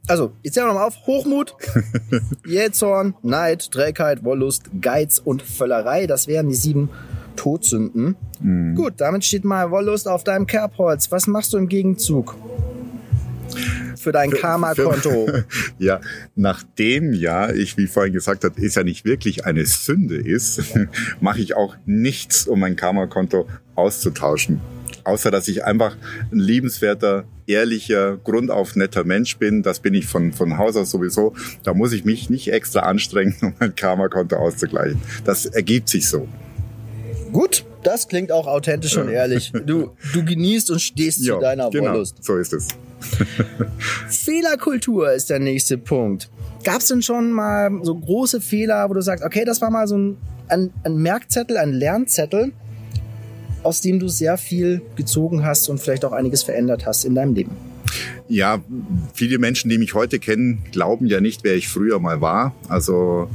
also, 0.09 0.33
jetzt 0.41 0.55
zählen 0.55 0.65
wir 0.65 0.73
nochmal 0.73 0.87
auf. 0.87 1.05
Hochmut, 1.05 1.55
Jähzorn, 2.45 3.13
Neid, 3.21 3.71
Trägheit, 3.71 4.23
Wollust, 4.23 4.69
Geiz 4.81 5.19
und 5.19 5.41
Völlerei. 5.41 6.07
Das 6.07 6.27
wären 6.27 6.49
die 6.49 6.55
sieben 6.55 6.89
Todsünden. 7.35 8.15
Mhm. 8.41 8.75
Gut, 8.75 8.95
damit 8.97 9.23
steht 9.23 9.45
mal 9.45 9.71
Wollust 9.71 10.07
auf 10.07 10.23
deinem 10.23 10.47
Kerbholz. 10.47 11.11
Was 11.11 11.27
machst 11.27 11.53
du 11.53 11.57
im 11.57 11.69
Gegenzug? 11.69 12.35
Für 13.95 14.11
dein 14.11 14.31
Karma-Konto. 14.31 15.29
ja, 15.79 15.99
nachdem 16.35 17.13
ja, 17.13 17.51
ich, 17.51 17.77
wie 17.77 17.87
vorhin 17.87 18.13
gesagt 18.13 18.43
habe, 18.43 18.59
ist 18.59 18.75
ja 18.75 18.83
nicht 18.83 19.05
wirklich 19.05 19.45
eine 19.45 19.65
Sünde 19.65 20.15
ist, 20.15 20.61
mache 21.19 21.39
ich 21.41 21.55
auch 21.55 21.75
nichts, 21.85 22.47
um 22.47 22.59
mein 22.59 22.75
Karma-Konto 22.75 23.47
auszutauschen 23.75 24.61
außer 25.09 25.31
dass 25.31 25.47
ich 25.47 25.65
einfach 25.65 25.97
ein 26.31 26.39
liebenswerter, 26.39 27.25
ehrlicher, 27.49 28.17
grundauf 28.17 28.75
netter 28.75 29.03
Mensch 29.03 29.37
bin. 29.37 29.63
Das 29.63 29.79
bin 29.79 29.93
ich 29.93 30.05
von, 30.05 30.31
von 30.31 30.57
Haus 30.57 30.75
aus 30.75 30.91
sowieso. 30.91 31.33
Da 31.63 31.73
muss 31.73 31.91
ich 31.91 32.05
mich 32.05 32.29
nicht 32.29 32.51
extra 32.51 32.81
anstrengen, 32.81 33.35
um 33.41 33.53
mein 33.59 33.75
Karma-Konto 33.75 34.35
auszugleichen. 34.35 35.01
Das 35.25 35.45
ergibt 35.45 35.89
sich 35.89 36.07
so. 36.07 36.27
Gut, 37.31 37.65
das 37.83 38.07
klingt 38.07 38.31
auch 38.31 38.47
authentisch 38.47 38.97
und 38.97 39.09
ehrlich. 39.09 39.51
Du, 39.65 39.91
du 40.13 40.25
genießt 40.25 40.71
und 40.71 40.79
stehst 40.79 41.23
jo, 41.23 41.35
zu 41.35 41.41
deiner 41.41 41.69
genau, 41.69 41.93
Wollust. 41.93 42.23
So 42.23 42.37
ist 42.37 42.53
es. 42.53 42.67
Fehlerkultur 44.09 45.11
ist 45.11 45.29
der 45.29 45.39
nächste 45.39 45.77
Punkt. 45.77 46.29
Gab 46.63 46.79
es 46.79 46.87
denn 46.87 47.01
schon 47.01 47.31
mal 47.31 47.71
so 47.83 47.95
große 47.95 48.41
Fehler, 48.41 48.89
wo 48.89 48.93
du 48.93 49.01
sagst, 49.01 49.23
okay, 49.23 49.45
das 49.45 49.61
war 49.61 49.69
mal 49.69 49.87
so 49.87 49.97
ein, 49.97 50.17
ein, 50.47 50.73
ein 50.83 50.97
Merkzettel, 50.97 51.57
ein 51.57 51.71
Lernzettel, 51.71 52.51
aus 53.63 53.81
dem 53.81 53.99
du 53.99 54.07
sehr 54.07 54.37
viel 54.37 54.81
gezogen 54.95 55.45
hast 55.45 55.69
und 55.69 55.79
vielleicht 55.79 56.05
auch 56.05 56.11
einiges 56.11 56.43
verändert 56.43 56.85
hast 56.85 57.05
in 57.05 57.15
deinem 57.15 57.33
Leben. 57.33 57.51
Ja, 58.27 58.59
viele 59.13 59.39
Menschen, 59.39 59.69
die 59.69 59.77
mich 59.77 59.95
heute 59.95 60.19
kennen, 60.19 60.63
glauben 60.71 61.07
ja 61.07 61.19
nicht, 61.19 61.43
wer 61.43 61.55
ich 61.55 61.67
früher 61.67 61.99
mal 61.99 62.21
war. 62.21 62.53
Also 62.67 63.27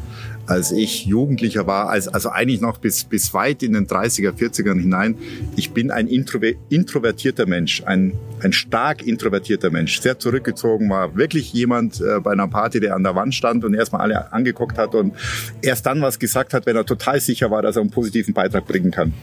als 0.46 0.72
ich 0.72 1.06
Jugendlicher 1.06 1.66
war, 1.66 1.88
als, 1.88 2.08
also 2.08 2.28
eigentlich 2.30 2.60
noch 2.60 2.78
bis, 2.78 3.04
bis 3.04 3.32
weit 3.34 3.62
in 3.62 3.72
den 3.72 3.86
30er, 3.86 4.32
40ern 4.32 4.78
hinein. 4.78 5.16
Ich 5.56 5.72
bin 5.72 5.90
ein 5.90 6.06
introvertierter 6.08 7.46
Mensch, 7.46 7.82
ein, 7.84 8.12
ein 8.40 8.52
stark 8.52 9.06
introvertierter 9.06 9.70
Mensch, 9.70 10.00
sehr 10.00 10.18
zurückgezogen 10.18 10.90
war. 10.90 11.16
Wirklich 11.16 11.52
jemand 11.52 12.00
äh, 12.00 12.20
bei 12.20 12.32
einer 12.32 12.48
Party, 12.48 12.80
der 12.80 12.94
an 12.94 13.02
der 13.02 13.14
Wand 13.14 13.34
stand 13.34 13.64
und 13.64 13.74
erstmal 13.74 14.02
alle 14.02 14.32
angeguckt 14.32 14.76
hat 14.78 14.94
und 14.94 15.14
erst 15.62 15.86
dann 15.86 16.02
was 16.02 16.18
gesagt 16.18 16.52
hat, 16.54 16.66
wenn 16.66 16.76
er 16.76 16.84
total 16.84 17.20
sicher 17.20 17.50
war, 17.50 17.62
dass 17.62 17.76
er 17.76 17.82
einen 17.82 17.90
positiven 17.90 18.34
Beitrag 18.34 18.66
bringen 18.66 18.90
kann. 18.90 19.14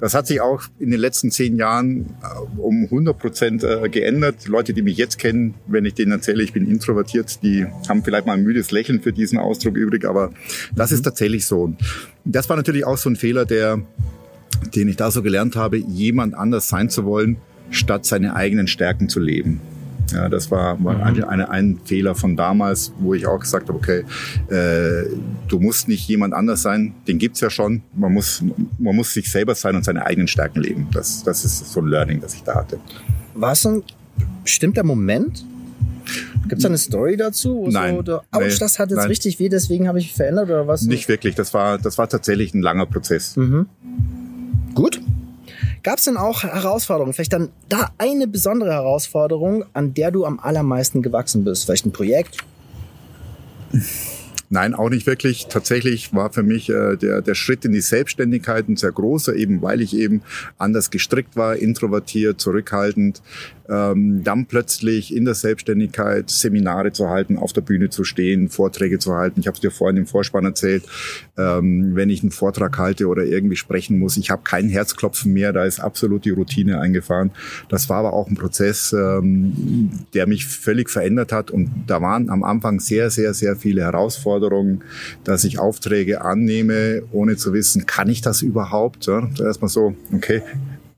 Das 0.00 0.14
hat 0.14 0.26
sich 0.26 0.40
auch 0.40 0.62
in 0.78 0.90
den 0.90 1.00
letzten 1.00 1.30
zehn 1.30 1.56
Jahren 1.56 2.16
äh, 2.22 2.60
um 2.60 2.84
100 2.84 3.16
Prozent 3.16 3.64
äh, 3.64 3.88
geändert. 3.88 4.46
Leute, 4.48 4.74
die 4.74 4.82
mich 4.82 4.96
jetzt 4.96 5.18
kennen, 5.18 5.54
wenn 5.66 5.84
ich 5.84 5.94
denen 5.94 6.12
erzähle, 6.12 6.42
ich 6.42 6.52
bin 6.52 6.68
introvertiert, 6.68 7.42
die 7.42 7.66
haben 7.88 8.02
vielleicht 8.02 8.26
mal 8.26 8.34
ein 8.34 8.42
müdes 8.42 8.70
Lächeln 8.70 9.00
für 9.00 9.12
diesen 9.12 9.38
Ausdruck 9.38 9.76
übrig, 9.76 10.04
aber 10.04 10.32
das 10.74 10.92
ist 10.92 11.02
tatsächlich 11.02 11.46
so. 11.46 11.74
Das 12.24 12.48
war 12.48 12.56
natürlich 12.56 12.84
auch 12.84 12.98
so 12.98 13.10
ein 13.10 13.16
Fehler, 13.16 13.44
der, 13.44 13.80
den 14.74 14.88
ich 14.88 14.96
da 14.96 15.10
so 15.10 15.22
gelernt 15.22 15.56
habe, 15.56 15.76
jemand 15.76 16.34
anders 16.34 16.68
sein 16.68 16.90
zu 16.90 17.04
wollen, 17.04 17.36
statt 17.70 18.04
seine 18.04 18.34
eigenen 18.34 18.66
Stärken 18.66 19.08
zu 19.08 19.20
leben. 19.20 19.60
Ja, 20.12 20.28
das 20.28 20.50
war, 20.50 20.76
mhm. 20.76 21.24
eine, 21.24 21.50
ein 21.50 21.80
Fehler 21.84 22.14
von 22.14 22.36
damals, 22.36 22.92
wo 22.98 23.14
ich 23.14 23.26
auch 23.26 23.40
gesagt 23.40 23.68
habe, 23.68 23.78
okay, 23.78 24.04
äh, 24.54 25.08
du 25.48 25.58
musst 25.58 25.88
nicht 25.88 26.06
jemand 26.08 26.32
anders 26.32 26.62
sein, 26.62 26.94
den 27.08 27.18
gibt's 27.18 27.40
ja 27.40 27.50
schon. 27.50 27.82
Man 27.94 28.12
muss, 28.12 28.42
man 28.78 28.94
muss 28.94 29.12
sich 29.12 29.30
selber 29.30 29.54
sein 29.54 29.74
und 29.74 29.84
seine 29.84 30.06
eigenen 30.06 30.28
Stärken 30.28 30.60
leben. 30.60 30.86
Das, 30.92 31.24
das 31.24 31.44
ist 31.44 31.72
so 31.72 31.80
ein 31.80 31.88
Learning, 31.88 32.20
das 32.20 32.34
ich 32.34 32.42
da 32.42 32.54
hatte. 32.54 32.78
War 33.34 33.52
es 33.52 33.66
ein 33.66 33.82
bestimmter 34.44 34.84
Moment, 34.84 35.44
Gibt 36.48 36.58
es 36.58 36.62
da 36.62 36.68
eine 36.68 36.78
Story 36.78 37.16
dazu? 37.16 37.66
Nein. 37.70 38.02
So, 38.04 38.18
Ouch, 38.18 38.22
nee, 38.40 38.54
das 38.58 38.78
hat 38.78 38.90
jetzt 38.90 38.98
nein. 38.98 39.08
richtig 39.08 39.38
weh, 39.38 39.48
deswegen 39.48 39.88
habe 39.88 39.98
ich 39.98 40.14
verändert 40.14 40.46
oder 40.46 40.66
was? 40.66 40.82
Nicht 40.82 41.08
wirklich. 41.08 41.34
Das 41.34 41.54
war, 41.54 41.78
das 41.78 41.98
war 41.98 42.08
tatsächlich 42.08 42.54
ein 42.54 42.62
langer 42.62 42.86
Prozess. 42.86 43.36
Mhm. 43.36 43.66
Gut. 44.74 45.00
Gab 45.82 45.98
es 45.98 46.04
denn 46.04 46.16
auch 46.16 46.42
Herausforderungen? 46.42 47.12
Vielleicht 47.12 47.32
dann 47.32 47.50
da 47.68 47.90
eine 47.98 48.26
besondere 48.26 48.72
Herausforderung, 48.72 49.64
an 49.72 49.94
der 49.94 50.10
du 50.10 50.24
am 50.24 50.40
allermeisten 50.40 51.02
gewachsen 51.02 51.44
bist? 51.44 51.64
Vielleicht 51.64 51.86
ein 51.86 51.92
Projekt? 51.92 52.38
Nein, 54.48 54.74
auch 54.74 54.90
nicht 54.90 55.06
wirklich. 55.06 55.46
Tatsächlich 55.48 56.14
war 56.14 56.32
für 56.32 56.44
mich 56.44 56.68
äh, 56.68 56.96
der, 56.96 57.20
der 57.20 57.34
Schritt 57.34 57.64
in 57.64 57.72
die 57.72 57.80
Selbstständigkeit 57.80 58.68
ein 58.68 58.76
sehr 58.76 58.92
großer, 58.92 59.34
eben 59.34 59.60
weil 59.60 59.80
ich 59.80 59.96
eben 59.96 60.22
anders 60.56 60.90
gestrickt 60.90 61.36
war, 61.36 61.56
introvertiert, 61.56 62.40
zurückhaltend. 62.40 63.22
Ähm, 63.68 64.22
dann 64.22 64.46
plötzlich 64.46 65.14
in 65.14 65.24
der 65.24 65.34
Selbstständigkeit 65.34 66.30
Seminare 66.30 66.92
zu 66.92 67.08
halten, 67.08 67.36
auf 67.36 67.52
der 67.52 67.62
Bühne 67.62 67.90
zu 67.90 68.04
stehen, 68.04 68.48
Vorträge 68.48 68.98
zu 68.98 69.14
halten. 69.14 69.40
Ich 69.40 69.46
habe 69.46 69.56
es 69.56 69.60
dir 69.60 69.70
vorhin 69.70 69.96
im 69.96 70.06
Vorspann 70.06 70.44
erzählt, 70.44 70.84
ähm, 71.36 71.94
wenn 71.94 72.10
ich 72.10 72.22
einen 72.22 72.30
Vortrag 72.30 72.78
halte 72.78 73.08
oder 73.08 73.24
irgendwie 73.24 73.56
sprechen 73.56 73.98
muss, 73.98 74.16
ich 74.16 74.30
habe 74.30 74.42
kein 74.44 74.68
Herzklopfen 74.68 75.32
mehr, 75.32 75.52
da 75.52 75.64
ist 75.64 75.80
absolut 75.80 76.24
die 76.24 76.30
Routine 76.30 76.80
eingefahren. 76.80 77.30
Das 77.68 77.88
war 77.88 77.98
aber 77.98 78.12
auch 78.12 78.28
ein 78.28 78.36
Prozess, 78.36 78.92
ähm, 78.92 79.90
der 80.14 80.26
mich 80.26 80.46
völlig 80.46 80.90
verändert 80.90 81.32
hat 81.32 81.50
und 81.50 81.70
da 81.86 82.00
waren 82.00 82.30
am 82.30 82.44
Anfang 82.44 82.80
sehr, 82.80 83.10
sehr, 83.10 83.34
sehr 83.34 83.56
viele 83.56 83.82
Herausforderungen, 83.82 84.82
dass 85.24 85.44
ich 85.44 85.58
Aufträge 85.58 86.22
annehme, 86.22 87.02
ohne 87.12 87.36
zu 87.36 87.52
wissen, 87.52 87.86
kann 87.86 88.08
ich 88.08 88.20
das 88.20 88.42
überhaupt? 88.42 89.06
Ja, 89.06 89.28
erstmal 89.38 89.68
so, 89.68 89.94
okay, 90.12 90.42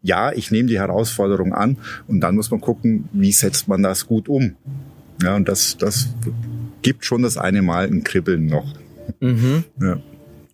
ja, 0.03 0.33
ich 0.33 0.51
nehme 0.51 0.69
die 0.69 0.79
Herausforderung 0.79 1.53
an 1.53 1.79
und 2.07 2.21
dann 2.21 2.35
muss 2.35 2.51
man 2.51 2.61
gucken, 2.61 3.09
wie 3.13 3.33
setzt 3.33 3.69
man 3.69 3.83
das 3.83 4.07
gut 4.07 4.29
um. 4.29 4.57
Ja, 5.23 5.35
und 5.35 5.49
das, 5.49 5.77
das 5.77 6.09
gibt 6.83 7.05
schon 7.05 7.23
das 7.23 7.37
eine 7.37 7.63
Mal 7.63 7.87
ein 7.87 8.05
Kribbeln 8.05 8.47
noch. 8.47 8.75
Mhm. 9.21 9.65
Ja. 9.81 10.01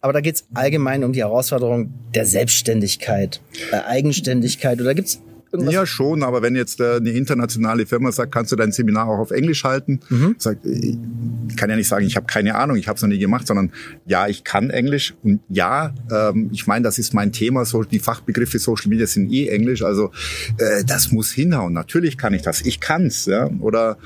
Aber 0.01 0.13
da 0.13 0.21
geht 0.21 0.37
es 0.37 0.47
allgemein 0.53 1.03
um 1.03 1.13
die 1.13 1.21
Herausforderung 1.21 1.93
der 2.15 2.27
Selbstständigkeit, 2.27 3.41
der 3.73 3.87
Eigenständigkeit. 3.87 4.81
Oder 4.81 4.95
gibt 4.95 5.09
es 5.09 5.21
irgendwas? 5.54 5.75
Ja, 5.75 5.87
schon, 5.87 6.23
aber 6.23 6.42
wenn 6.42 6.56
jetzt 6.56 6.80
äh, 6.80 6.96
eine 6.96 7.11
internationale 7.11 7.87
Firma 7.87 8.12
sagt, 8.12 8.32
kannst 8.32 8.52
du 8.52 8.56
dein 8.56 8.73
Seminar 8.73 9.08
auch 9.08 9.18
auf 9.18 9.30
Englisch 9.30 9.64
halten? 9.64 10.00
Mhm. 10.08 10.37
Sagt, 10.38 10.66
ich 10.66 11.56
kann 11.56 11.70
ja 11.70 11.76
nicht 11.76 11.88
sagen, 11.88 12.06
ich 12.06 12.16
habe 12.16 12.26
keine 12.26 12.54
Ahnung, 12.56 12.76
ich 12.76 12.88
habe 12.88 12.96
es 12.96 13.02
noch 13.02 13.08
nie 13.08 13.18
gemacht, 13.18 13.46
sondern 13.46 13.73
ja, 14.06 14.26
ich 14.28 14.44
kann 14.44 14.70
Englisch 14.70 15.14
und 15.23 15.40
ja, 15.49 15.94
ähm, 16.11 16.50
ich 16.52 16.66
meine, 16.66 16.82
das 16.82 16.99
ist 16.99 17.14
mein 17.14 17.32
Thema, 17.32 17.64
so 17.64 17.82
die 17.82 17.99
Fachbegriffe 17.99 18.58
Social 18.58 18.88
Media 18.88 19.06
sind 19.06 19.32
eh 19.32 19.49
Englisch, 19.49 19.82
also 19.82 20.11
äh, 20.58 20.84
das 20.84 21.12
muss 21.12 21.30
hinhauen. 21.30 21.73
Natürlich 21.73 22.18
kann 22.18 22.34
ich 22.34 22.42
das, 22.42 22.62
ich 22.62 22.80
kann's. 22.80 23.26
Ja? 23.26 23.49
Oder 23.61 23.99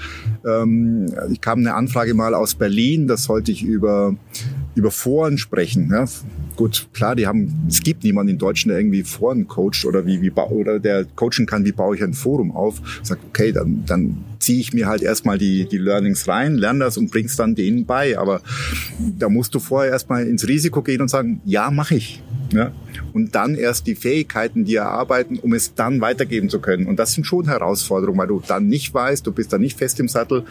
ähm, 0.46 1.06
ich 1.30 1.40
kam 1.40 1.60
eine 1.60 1.74
Anfrage 1.74 2.14
mal 2.14 2.34
aus 2.34 2.54
Berlin, 2.54 3.06
das 3.08 3.24
sollte 3.24 3.52
ich 3.52 3.62
über 3.62 4.16
über 4.74 4.90
Foren 4.90 5.38
sprechen. 5.38 5.90
Ja? 5.90 6.06
Gut, 6.58 6.88
klar, 6.92 7.14
die 7.14 7.24
haben, 7.24 7.54
es 7.68 7.84
gibt 7.84 8.02
niemanden 8.02 8.32
in 8.32 8.38
Deutschland, 8.38 8.72
der 8.72 8.80
irgendwie 8.80 9.04
Foren 9.04 9.46
coacht 9.46 9.84
oder 9.84 10.04
wie, 10.06 10.20
wie 10.20 10.32
oder 10.32 10.80
der 10.80 11.04
coachen 11.04 11.46
kann, 11.46 11.64
wie 11.64 11.70
baue 11.70 11.94
ich 11.94 12.02
ein 12.02 12.14
Forum 12.14 12.50
auf. 12.50 12.82
Sagt, 13.04 13.22
okay, 13.28 13.52
dann, 13.52 13.84
dann 13.86 14.24
ziehe 14.40 14.58
ich 14.58 14.72
mir 14.72 14.88
halt 14.88 15.02
erstmal 15.02 15.38
die, 15.38 15.68
die 15.68 15.78
Learnings 15.78 16.26
rein, 16.26 16.56
lerne 16.56 16.80
das 16.80 16.98
und 16.98 17.12
bring's 17.12 17.36
dann 17.36 17.54
denen 17.54 17.86
bei. 17.86 18.18
Aber 18.18 18.40
da 18.98 19.28
musst 19.28 19.54
du 19.54 19.60
vorher 19.60 19.92
erstmal 19.92 20.26
ins 20.26 20.48
Risiko 20.48 20.82
gehen 20.82 21.00
und 21.00 21.06
sagen, 21.06 21.40
ja, 21.44 21.70
mache 21.70 21.94
ich. 21.94 22.24
Ja? 22.52 22.72
Und 23.12 23.34
dann 23.34 23.54
erst 23.54 23.86
die 23.86 23.94
Fähigkeiten, 23.94 24.64
die 24.64 24.76
erarbeiten, 24.76 25.38
um 25.38 25.52
es 25.52 25.74
dann 25.74 26.00
weitergeben 26.00 26.48
zu 26.48 26.60
können. 26.60 26.86
Und 26.86 26.98
das 26.98 27.12
sind 27.12 27.24
schon 27.24 27.46
Herausforderungen, 27.46 28.18
weil 28.18 28.28
du 28.28 28.42
dann 28.46 28.68
nicht 28.68 28.92
weißt, 28.92 29.26
du 29.26 29.32
bist 29.32 29.52
dann 29.52 29.60
nicht 29.60 29.78
fest 29.78 30.00
im 30.00 30.08
Sattel. 30.08 30.44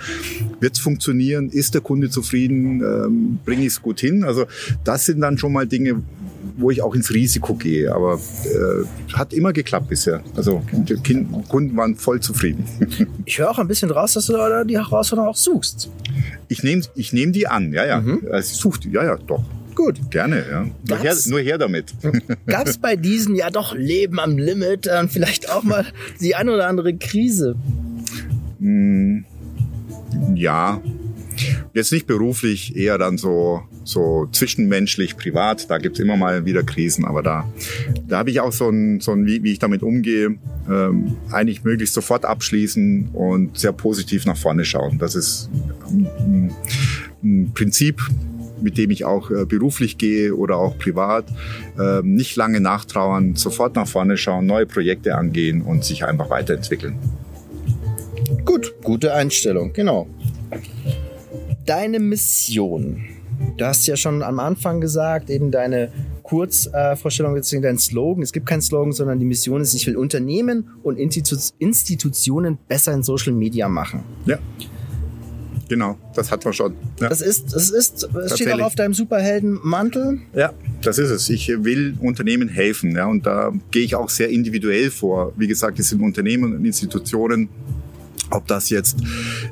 Wird 0.60 0.74
es 0.74 0.80
funktionieren? 0.80 1.50
Ist 1.50 1.74
der 1.74 1.82
Kunde 1.82 2.10
zufrieden? 2.10 2.82
Ähm, 2.82 3.40
Bringe 3.46 3.62
ich 3.62 3.68
es 3.68 3.82
gut 3.82 4.00
hin? 4.00 4.24
Also 4.24 4.46
das 4.84 5.06
sind 5.06 5.22
dann 5.22 5.38
schon 5.38 5.54
mal 5.54 5.68
Dinge, 5.68 6.02
wo 6.58 6.72
ich 6.72 6.82
auch 6.82 6.96
ins 6.96 7.14
Risiko 7.14 7.56
gehe. 7.56 7.94
Aber 7.94 8.20
äh, 8.46 9.14
hat 9.14 9.34
immer 9.34 9.54
geklappt 9.54 9.90
bisher. 9.90 10.22
Also 10.36 10.62
die 10.72 10.96
kind, 10.96 11.48
Kunden 11.48 11.76
waren 11.78 11.96
voll 11.96 12.20
zufrieden. 12.20 12.66
Ich 13.26 13.40
höre 13.40 13.52
auch 13.52 13.60
ein 13.60 13.68
bisschen 13.68 13.92
raus, 13.92 14.14
dass 14.14 14.28
du 14.28 14.34
die 14.66 14.78
Herausforderung 14.78 15.30
auch 15.30 15.36
suchst. 15.36 15.90
Ich 16.48 16.64
nehme 16.64 16.82
ich 16.96 17.12
nehm 17.12 17.34
die 17.34 17.48
an, 17.48 17.74
ja, 17.74 17.86
ja. 17.86 18.00
Mhm. 18.00 18.22
Also 18.32 18.52
ich 18.54 18.58
suche 18.58 18.80
die, 18.80 18.92
ja, 18.92 19.04
ja, 19.04 19.18
doch. 19.18 19.44
Gut. 19.78 20.10
Gerne, 20.10 20.44
ja. 20.50 20.66
Nur 20.90 20.98
her, 20.98 21.16
nur 21.28 21.40
her, 21.40 21.60
damit. 21.60 21.94
Gab 22.48 22.68
es 22.68 22.80
bei 22.80 22.96
diesen 22.96 23.36
ja 23.36 23.52
doch 23.52 23.76
Leben 23.76 24.20
am 24.20 24.36
Limit 24.36 24.88
und 24.88 25.12
vielleicht 25.12 25.52
auch 25.52 25.62
mal 25.62 25.86
die 26.20 26.34
eine 26.34 26.52
oder 26.52 26.68
andere 26.68 26.98
Krise? 26.98 27.56
Hm, 28.60 29.24
ja, 30.34 30.82
Jetzt 31.74 31.92
nicht 31.92 32.08
beruflich, 32.08 32.76
eher 32.76 32.98
dann 32.98 33.20
so, 33.20 33.62
so 33.84 34.28
zwischenmenschlich, 34.32 35.16
privat. 35.16 35.70
Da 35.70 35.78
gibt's 35.78 36.00
immer 36.00 36.18
mal 36.18 36.46
wieder 36.46 36.64
Krisen, 36.64 37.06
aber 37.06 37.22
da, 37.22 37.48
da 38.08 38.18
habe 38.18 38.32
ich 38.32 38.40
auch 38.40 38.52
so 38.52 38.70
ein, 38.70 39.00
so 39.00 39.12
ein 39.12 39.28
wie, 39.28 39.44
wie 39.44 39.52
ich 39.52 39.60
damit 39.60 39.84
umgehe, 39.84 40.40
ähm, 40.68 41.18
eigentlich 41.32 41.64
möglichst 41.64 41.94
sofort 41.94 42.26
abschließen 42.26 43.10
und 43.14 43.60
sehr 43.60 43.74
positiv 43.74 44.26
nach 44.26 44.38
vorne 44.38 44.66
schauen. 44.66 44.98
Das 44.98 45.14
ist 45.14 45.52
ein, 45.88 46.52
ein 47.24 47.52
Prinzip, 47.54 48.02
mit 48.62 48.78
dem 48.78 48.92
ich 48.92 49.06
auch 49.06 49.32
äh, 49.32 49.46
beruflich 49.46 49.98
gehe 49.98 50.36
oder 50.36 50.58
auch 50.58 50.78
privat. 50.78 51.26
Äh, 51.80 52.02
nicht 52.04 52.36
lange 52.36 52.60
nachtrauern, 52.60 53.36
sofort 53.36 53.76
nach 53.76 53.88
vorne 53.88 54.18
schauen, 54.18 54.46
neue 54.46 54.66
Projekte 54.66 55.16
angehen 55.16 55.62
und 55.62 55.84
sich 55.84 56.06
einfach 56.06 56.30
weiterentwickeln. 56.30 56.96
Gut, 58.46 58.74
gute 58.84 59.14
Einstellung, 59.14 59.74
genau 59.74 60.08
deine 61.68 62.00
Mission? 62.00 63.04
Du 63.58 63.66
hast 63.66 63.86
ja 63.86 63.96
schon 63.96 64.24
am 64.24 64.40
Anfang 64.40 64.82
gesagt, 64.82 65.30
eben 65.30 65.52
deine 65.52 65.92
Kurzvorstellung, 66.24 67.38
äh, 67.38 67.62
dein 67.62 67.78
Slogan. 67.78 68.24
Es 68.24 68.34
gibt 68.34 68.48
keinen 68.48 68.62
Slogan, 68.62 68.94
sondern 68.94 69.20
die 69.20 69.26
Mission 69.26 69.62
ist, 69.62 69.74
ich 69.76 69.86
will 69.86 69.96
Unternehmen 69.96 70.72
und 70.82 70.98
Institu 70.98 71.36
Institutionen 71.60 72.58
besser 72.68 72.94
in 72.94 73.04
Social 73.04 73.34
Media 73.34 73.70
machen. 73.70 74.04
Ja. 74.26 74.40
Genau, 75.70 75.98
das 76.16 76.32
hat 76.32 76.46
man 76.46 76.54
schon. 76.54 76.74
Ja. 77.00 77.10
Das 77.10 77.22
ist, 77.22 77.54
das 77.54 77.70
ist, 77.70 78.08
das 78.14 78.36
steht 78.36 78.52
auch 78.54 78.62
auf 78.62 78.76
deinem 78.76 78.94
Superheldenmantel. 78.94 80.20
Ja, 80.34 80.54
das 80.82 80.98
ist 80.98 81.10
es. 81.10 81.30
Ich 81.30 81.50
will 81.50 81.96
Unternehmen 82.00 82.48
helfen, 82.48 82.96
ja, 82.96 83.06
und 83.06 83.26
da 83.26 83.52
gehe 83.72 83.84
ich 83.84 83.96
auch 83.96 84.10
sehr 84.10 84.30
individuell 84.30 84.92
vor. 84.92 85.34
Wie 85.36 85.48
gesagt, 85.48 85.80
es 85.80 85.90
sind 85.90 86.02
Unternehmen 86.02 86.56
und 86.56 86.66
Institutionen, 86.66 87.50
ob 88.32 88.48
das 88.48 88.70
jetzt 88.70 88.98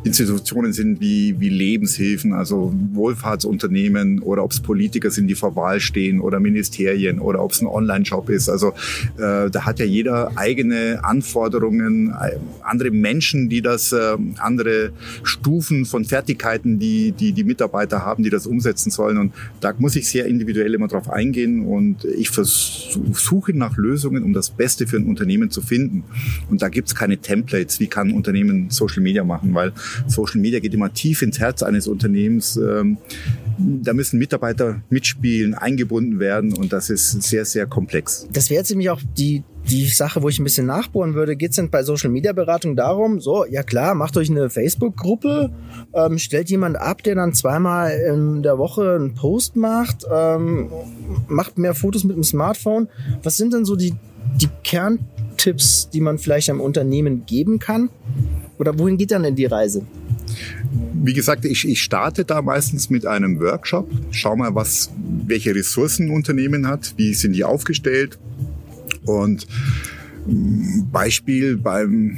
Institutionen 0.04 0.74
sind 0.74 1.00
wie, 1.00 1.40
wie 1.40 1.50
Lebenshilfen, 1.50 2.34
also 2.34 2.74
Wohlfahrtsunternehmen 2.94 4.20
oder 4.20 4.44
ob 4.44 4.52
es 4.52 4.60
Politiker 4.60 5.12
sind, 5.12 5.28
die 5.28 5.36
vor 5.36 5.56
Wahl 5.56 5.80
stehen 5.80 6.20
oder 6.20 6.40
Ministerien 6.40 7.20
oder 7.20 7.42
ob 7.42 7.52
es 7.52 7.62
ein 7.62 7.68
Online-Shop 7.68 8.30
ist. 8.30 8.50
Also 8.50 8.70
äh, 9.18 9.50
da 9.50 9.66
hat 9.66 9.80
ja 9.80 9.86
jeder 9.86 10.32
eigene 10.36 11.00
Anforderungen, 11.04 12.10
äh, 12.10 12.38
andere 12.64 12.92
Menschen, 12.92 13.50
die 13.50 13.62
das, 13.62 13.92
äh, 13.92 14.18
andere 14.38 14.92
Stufen 15.24 15.86
von 15.86 16.06
Fertigkeiten, 16.06 16.80
die, 16.80 17.12
die 17.12 17.34
die 17.34 17.44
Mitarbeiter 17.44 18.06
haben, 18.06 18.24
die 18.24 18.30
das 18.30 18.48
umsetzen 18.48 18.92
sollen. 18.92 19.18
Und 19.18 19.34
da 19.62 19.74
muss 19.78 19.96
ich 19.96 20.08
sehr 20.08 20.26
individuell 20.26 20.74
immer 20.74 20.88
drauf 20.88 21.10
eingehen 21.10 21.66
und 21.66 22.06
ich 22.06 22.30
versuche 22.30 23.54
nach 23.54 23.78
Lösungen, 23.78 24.24
um 24.24 24.34
das 24.34 24.50
Beste 24.50 24.88
für 24.88 24.98
ein 24.98 25.06
Unternehmen 25.06 25.50
zu 25.50 25.62
finden. 25.62 26.04
Und 26.50 26.62
da 26.62 26.70
gibt's 26.70 26.96
keine 26.96 27.18
Templates, 27.18 27.80
wie 27.80 27.88
kann 27.88 28.10
ein 28.10 28.14
Unternehmen 28.14 28.65
Social 28.70 29.02
Media 29.02 29.24
machen, 29.24 29.54
weil 29.54 29.74
Social 30.08 30.42
Media 30.42 30.60
geht 30.60 30.74
immer 30.74 30.94
tief 30.94 31.22
ins 31.22 31.40
Herz 31.40 31.64
eines 31.64 31.88
Unternehmens. 31.88 32.58
Ähm, 32.58 32.98
da 33.58 33.94
müssen 33.94 34.20
Mitarbeiter 34.20 34.82
mitspielen, 34.90 35.54
eingebunden 35.54 36.20
werden 36.20 36.54
und 36.54 36.74
das 36.74 36.90
ist 36.90 37.24
sehr, 37.24 37.46
sehr 37.46 37.66
komplex. 37.66 38.28
Das 38.32 38.50
wäre 38.50 38.60
jetzt 38.60 38.70
nämlich 38.70 38.90
auch 38.90 39.02
die, 39.18 39.44
die 39.70 39.86
Sache, 39.88 40.22
wo 40.22 40.30
ich 40.30 40.40
ein 40.40 40.44
bisschen 40.44 40.66
nachbohren 40.66 41.14
würde. 41.14 41.36
Geht 41.36 41.52
es 41.52 41.56
denn 41.56 41.70
bei 41.70 41.84
Social 41.84 42.10
Media 42.10 42.34
Beratung 42.34 42.76
darum, 42.76 43.20
so, 43.20 43.46
ja 43.46 43.64
klar, 43.64 43.96
macht 43.96 44.18
euch 44.18 44.30
eine 44.30 44.50
Facebook-Gruppe, 44.50 45.52
ähm, 45.94 46.18
stellt 46.18 46.50
jemand 46.50 46.78
ab, 46.78 47.04
der 47.04 47.16
dann 47.16 47.34
zweimal 47.34 47.92
in 47.92 48.44
der 48.44 48.58
Woche 48.58 48.96
einen 48.96 49.14
Post 49.16 49.56
macht, 49.56 50.06
ähm, 50.12 50.70
macht 51.28 51.58
mehr 51.58 51.74
Fotos 51.74 52.04
mit 52.04 52.16
dem 52.16 52.24
Smartphone. 52.24 52.90
Was 53.24 53.38
sind 53.38 53.54
denn 53.54 53.66
so 53.66 53.76
die, 53.76 53.94
die 54.42 54.50
Kerntipps, 55.36 55.90
die 55.90 56.02
man 56.02 56.18
vielleicht 56.18 56.50
einem 56.50 56.62
Unternehmen 56.62 57.26
geben 57.26 57.60
kann? 57.60 57.90
Oder 58.58 58.78
wohin 58.80 58.98
geht 58.98 59.12
dann 59.12 59.24
denn 59.24 59.36
die 59.36 59.46
Reise? 59.46 59.86
Wie 60.94 61.14
gesagt, 61.14 61.46
ich, 61.46 61.68
ich 61.68 61.82
starte 61.82 62.26
da 62.26 62.42
meistens 62.42 62.90
mit 62.90 63.06
einem 63.06 63.40
Workshop. 63.40 63.90
Schau 64.12 64.36
mal, 64.36 64.56
was, 64.56 64.92
welche 65.26 65.54
Ressourcen 65.54 66.08
ein 66.08 66.12
Unternehmen 66.12 66.68
hat, 66.68 66.94
wie 66.98 67.14
sind 67.14 67.34
die 67.34 67.44
aufgestellt. 67.44 68.18
Und 69.06 69.46
mm, 70.26 70.90
Beispiel 70.92 71.58
beim 71.58 72.18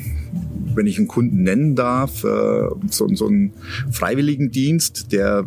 wenn 0.77 0.87
ich 0.87 0.97
einen 0.97 1.07
Kunden 1.07 1.43
nennen 1.43 1.75
darf, 1.75 2.23
äh, 2.23 2.67
so, 2.89 3.07
so 3.13 3.27
einen 3.27 3.53
Freiwilligendienst, 3.91 5.11
der, 5.11 5.43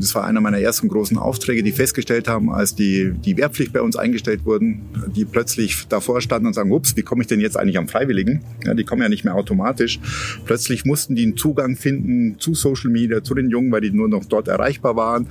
das 0.00 0.14
war 0.14 0.24
einer 0.24 0.40
meiner 0.40 0.58
ersten 0.58 0.88
großen 0.88 1.16
Aufträge, 1.16 1.62
die 1.62 1.72
festgestellt 1.72 2.28
haben, 2.28 2.50
als 2.50 2.74
die, 2.74 3.12
die 3.12 3.36
Wehrpflicht 3.36 3.72
bei 3.72 3.80
uns 3.80 3.96
eingestellt 3.96 4.44
wurden, 4.44 4.82
die 5.14 5.24
plötzlich 5.24 5.86
davor 5.88 6.20
standen 6.20 6.48
und 6.48 6.54
sagen, 6.54 6.72
ups, 6.72 6.96
wie 6.96 7.02
komme 7.02 7.22
ich 7.22 7.28
denn 7.28 7.40
jetzt 7.40 7.56
eigentlich 7.56 7.78
am 7.78 7.88
Freiwilligen? 7.88 8.42
Ja, 8.64 8.74
die 8.74 8.84
kommen 8.84 9.02
ja 9.02 9.08
nicht 9.08 9.24
mehr 9.24 9.34
automatisch. 9.34 10.00
Plötzlich 10.44 10.84
mussten 10.84 11.14
die 11.14 11.22
einen 11.22 11.36
Zugang 11.36 11.76
finden 11.76 12.38
zu 12.38 12.54
Social 12.54 12.90
Media, 12.90 13.22
zu 13.22 13.34
den 13.34 13.50
Jungen, 13.50 13.70
weil 13.70 13.82
die 13.82 13.90
nur 13.90 14.08
noch 14.08 14.24
dort 14.24 14.48
erreichbar 14.48 14.96
waren. 14.96 15.28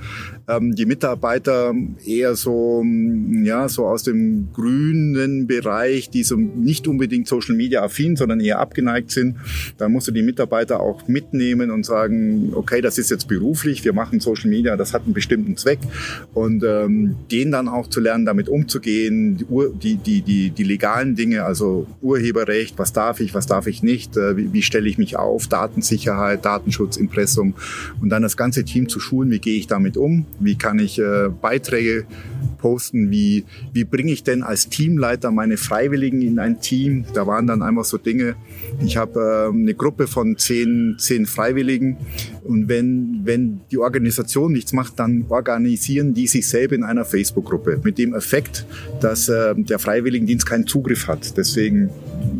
ähm, 0.48 0.74
die 0.74 0.86
Mitarbeiter 0.86 1.74
eher 2.06 2.34
so, 2.34 2.82
ja, 3.42 3.68
so 3.68 3.86
aus 3.86 4.02
dem 4.02 4.48
grünen 4.52 5.46
Bereich, 5.46 6.10
die 6.10 6.22
so 6.22 6.36
nicht 6.36 6.88
unbedingt 6.88 7.28
Social 7.28 7.54
Media 7.54 7.82
affin, 7.82 8.16
sondern 8.16 8.40
eher 8.40 8.58
abgeneigt 8.58 9.01
sind. 9.10 9.36
Da 9.78 9.88
musst 9.88 10.08
du 10.08 10.12
die 10.12 10.22
Mitarbeiter 10.22 10.80
auch 10.80 11.08
mitnehmen 11.08 11.70
und 11.70 11.84
sagen, 11.84 12.52
okay, 12.54 12.80
das 12.80 12.98
ist 12.98 13.10
jetzt 13.10 13.28
beruflich, 13.28 13.84
wir 13.84 13.92
machen 13.92 14.20
Social 14.20 14.50
Media, 14.50 14.76
das 14.76 14.94
hat 14.94 15.04
einen 15.04 15.14
bestimmten 15.14 15.56
Zweck 15.56 15.78
und 16.34 16.64
ähm, 16.64 17.16
denen 17.30 17.52
dann 17.52 17.68
auch 17.68 17.88
zu 17.88 18.00
lernen, 18.00 18.24
damit 18.24 18.48
umzugehen, 18.48 19.38
die, 19.38 19.46
die, 19.82 19.96
die, 19.96 20.22
die, 20.22 20.50
die 20.50 20.64
legalen 20.64 21.14
Dinge, 21.14 21.44
also 21.44 21.86
Urheberrecht, 22.00 22.78
was 22.78 22.92
darf 22.92 23.20
ich, 23.20 23.34
was 23.34 23.46
darf 23.46 23.66
ich 23.66 23.82
nicht, 23.82 24.16
äh, 24.16 24.36
wie, 24.36 24.52
wie 24.52 24.62
stelle 24.62 24.88
ich 24.88 24.98
mich 24.98 25.16
auf, 25.16 25.46
Datensicherheit, 25.46 26.44
Datenschutz, 26.44 26.96
Impressum 26.96 27.54
und 28.00 28.10
dann 28.10 28.22
das 28.22 28.36
ganze 28.36 28.64
Team 28.64 28.88
zu 28.88 29.00
schulen, 29.00 29.30
wie 29.30 29.38
gehe 29.38 29.58
ich 29.58 29.66
damit 29.66 29.96
um, 29.96 30.26
wie 30.40 30.56
kann 30.56 30.78
ich 30.78 30.98
äh, 30.98 31.28
Beiträge 31.28 32.06
posten, 32.58 33.10
wie, 33.10 33.44
wie 33.72 33.84
bringe 33.84 34.12
ich 34.12 34.22
denn 34.22 34.42
als 34.42 34.68
Teamleiter 34.68 35.30
meine 35.30 35.56
Freiwilligen 35.56 36.22
in 36.22 36.38
ein 36.38 36.60
Team. 36.60 37.04
Da 37.12 37.26
waren 37.26 37.46
dann 37.46 37.62
einfach 37.62 37.84
so 37.84 37.98
Dinge, 37.98 38.36
ich 38.92 38.98
habe 38.98 39.48
äh, 39.50 39.56
eine 39.56 39.72
Gruppe 39.72 40.06
von 40.06 40.36
zehn, 40.36 40.96
zehn 40.98 41.24
Freiwilligen 41.24 41.96
und 42.44 42.68
wenn, 42.68 43.22
wenn 43.24 43.62
die 43.70 43.78
Organisation 43.78 44.52
nichts 44.52 44.74
macht, 44.74 44.98
dann 44.98 45.24
organisieren 45.30 46.12
die 46.12 46.26
sich 46.26 46.46
selber 46.46 46.74
in 46.74 46.84
einer 46.84 47.06
Facebook-Gruppe 47.06 47.80
mit 47.82 47.96
dem 47.96 48.14
Effekt, 48.14 48.66
dass 49.00 49.30
äh, 49.30 49.54
der 49.56 49.78
Freiwilligendienst 49.78 50.44
keinen 50.44 50.66
Zugriff 50.66 51.08
hat. 51.08 51.38
Deswegen 51.38 51.88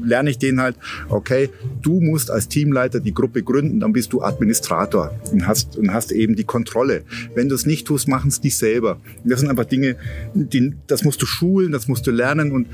lerne 0.04 0.30
ich 0.30 0.38
denen 0.38 0.60
halt, 0.60 0.76
okay, 1.08 1.50
du 1.82 2.00
musst 2.00 2.30
als 2.30 2.48
Teamleiter 2.48 3.00
die 3.00 3.14
Gruppe 3.14 3.42
gründen, 3.42 3.80
dann 3.80 3.92
bist 3.92 4.12
du 4.12 4.22
Administrator 4.22 5.12
und 5.30 5.46
hast, 5.46 5.76
und 5.76 5.92
hast 5.92 6.12
eben 6.12 6.36
die 6.36 6.44
Kontrolle. 6.44 7.02
Wenn 7.34 7.48
du 7.48 7.54
es 7.54 7.66
nicht 7.66 7.86
tust, 7.86 8.08
machen 8.08 8.28
es 8.28 8.40
die 8.40 8.50
selber. 8.50 8.98
Das 9.24 9.40
sind 9.40 9.48
einfach 9.48 9.64
Dinge, 9.64 9.96
die, 10.34 10.74
das 10.86 11.04
musst 11.04 11.22
du 11.22 11.26
schulen, 11.26 11.72
das 11.72 11.88
musst 11.88 12.06
du 12.06 12.10
lernen 12.10 12.52
und 12.52 12.66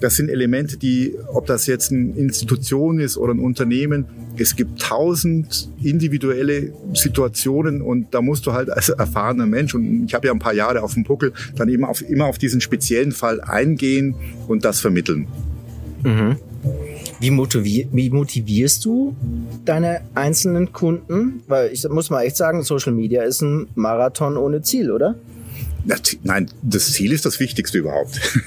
das 0.00 0.16
sind 0.16 0.28
Elemente, 0.28 0.76
die, 0.76 1.14
ob 1.32 1.46
das 1.46 1.66
jetzt 1.66 1.92
eine 1.92 2.12
Institution 2.16 2.98
ist 2.98 3.16
oder 3.16 3.34
ein 3.34 3.38
Unternehmen, 3.38 4.06
es 4.36 4.56
gibt 4.56 4.80
tausend 4.80 5.68
individuelle 5.82 6.72
Situationen 6.92 7.82
und 7.82 8.12
da 8.14 8.20
musst 8.20 8.46
du 8.46 8.52
halt 8.52 8.70
als 8.70 8.88
erfahrener 8.88 9.46
Mensch 9.46 9.74
und 9.74 10.06
ich 10.06 10.14
habe 10.14 10.26
ja 10.26 10.32
ein 10.32 10.38
paar 10.38 10.54
Jahre 10.54 10.82
auf 10.82 10.94
dem 10.94 11.04
Puckel, 11.04 11.32
dann 11.56 11.68
eben 11.68 11.84
auf, 11.84 12.02
immer 12.02 12.26
auf 12.26 12.38
diesen 12.38 12.60
speziellen 12.60 13.12
Fall 13.12 13.40
eingehen 13.40 14.14
und 14.48 14.64
das 14.64 14.80
vermitteln. 14.80 15.26
Mhm. 16.02 16.36
Wie, 17.20 17.30
motivier 17.30 17.86
wie 17.92 18.10
motivierst 18.10 18.84
du 18.84 19.14
deine 19.64 20.02
einzelnen 20.14 20.72
Kunden? 20.72 21.42
Weil 21.46 21.72
ich 21.72 21.88
muss 21.88 22.10
mal 22.10 22.22
echt 22.22 22.36
sagen, 22.36 22.62
Social 22.62 22.92
Media 22.92 23.22
ist 23.22 23.42
ein 23.42 23.68
Marathon 23.74 24.36
ohne 24.36 24.62
Ziel, 24.62 24.90
oder? 24.90 25.14
Nein, 26.22 26.50
das 26.62 26.92
Ziel 26.92 27.12
ist 27.12 27.26
das 27.26 27.40
Wichtigste 27.40 27.78
überhaupt. 27.78 28.20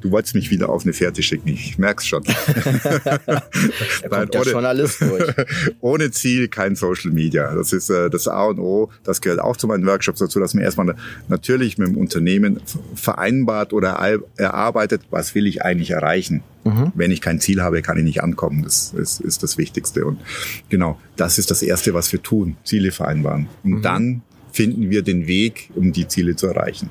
Du 0.00 0.10
wolltest 0.10 0.34
mich 0.34 0.50
wieder 0.50 0.68
auf 0.68 0.82
eine 0.82 0.92
Fährte 0.92 1.22
schicken, 1.22 1.48
ich 1.48 1.78
merk's 1.78 2.06
schon. 2.06 2.22
Nein, 4.10 4.28
ohne, 4.34 4.44
schon 4.44 4.64
alles 4.64 4.98
durch. 4.98 5.32
ohne 5.80 6.10
Ziel 6.10 6.48
kein 6.48 6.74
Social 6.74 7.12
Media. 7.12 7.54
Das 7.54 7.72
ist 7.72 7.88
äh, 7.90 8.10
das 8.10 8.26
A 8.26 8.46
und 8.46 8.58
O. 8.58 8.90
Das 9.04 9.20
gehört 9.20 9.40
auch 9.40 9.56
zu 9.56 9.66
meinen 9.66 9.86
Workshops 9.86 10.18
dazu, 10.18 10.40
dass 10.40 10.54
man 10.54 10.64
erstmal 10.64 10.94
natürlich 11.28 11.78
mit 11.78 11.88
dem 11.88 11.96
Unternehmen 11.96 12.60
vereinbart 12.94 13.72
oder 13.72 14.20
erarbeitet, 14.36 15.02
was 15.10 15.34
will 15.34 15.46
ich 15.46 15.62
eigentlich 15.62 15.90
erreichen. 15.90 16.42
Mhm. 16.64 16.92
Wenn 16.94 17.10
ich 17.10 17.20
kein 17.20 17.40
Ziel 17.40 17.62
habe, 17.62 17.82
kann 17.82 17.98
ich 17.98 18.04
nicht 18.04 18.22
ankommen. 18.22 18.62
Das 18.62 18.92
ist, 18.92 19.20
ist 19.20 19.42
das 19.42 19.58
Wichtigste. 19.58 20.04
Und 20.04 20.20
genau, 20.68 20.98
das 21.16 21.38
ist 21.38 21.50
das 21.50 21.62
Erste, 21.62 21.94
was 21.94 22.12
wir 22.12 22.22
tun. 22.22 22.56
Ziele 22.64 22.92
vereinbaren. 22.92 23.48
Und 23.62 23.70
mhm. 23.70 23.82
dann 23.82 24.22
finden 24.52 24.90
wir 24.90 25.02
den 25.02 25.26
Weg, 25.26 25.70
um 25.74 25.92
die 25.92 26.06
Ziele 26.06 26.36
zu 26.36 26.46
erreichen. 26.46 26.90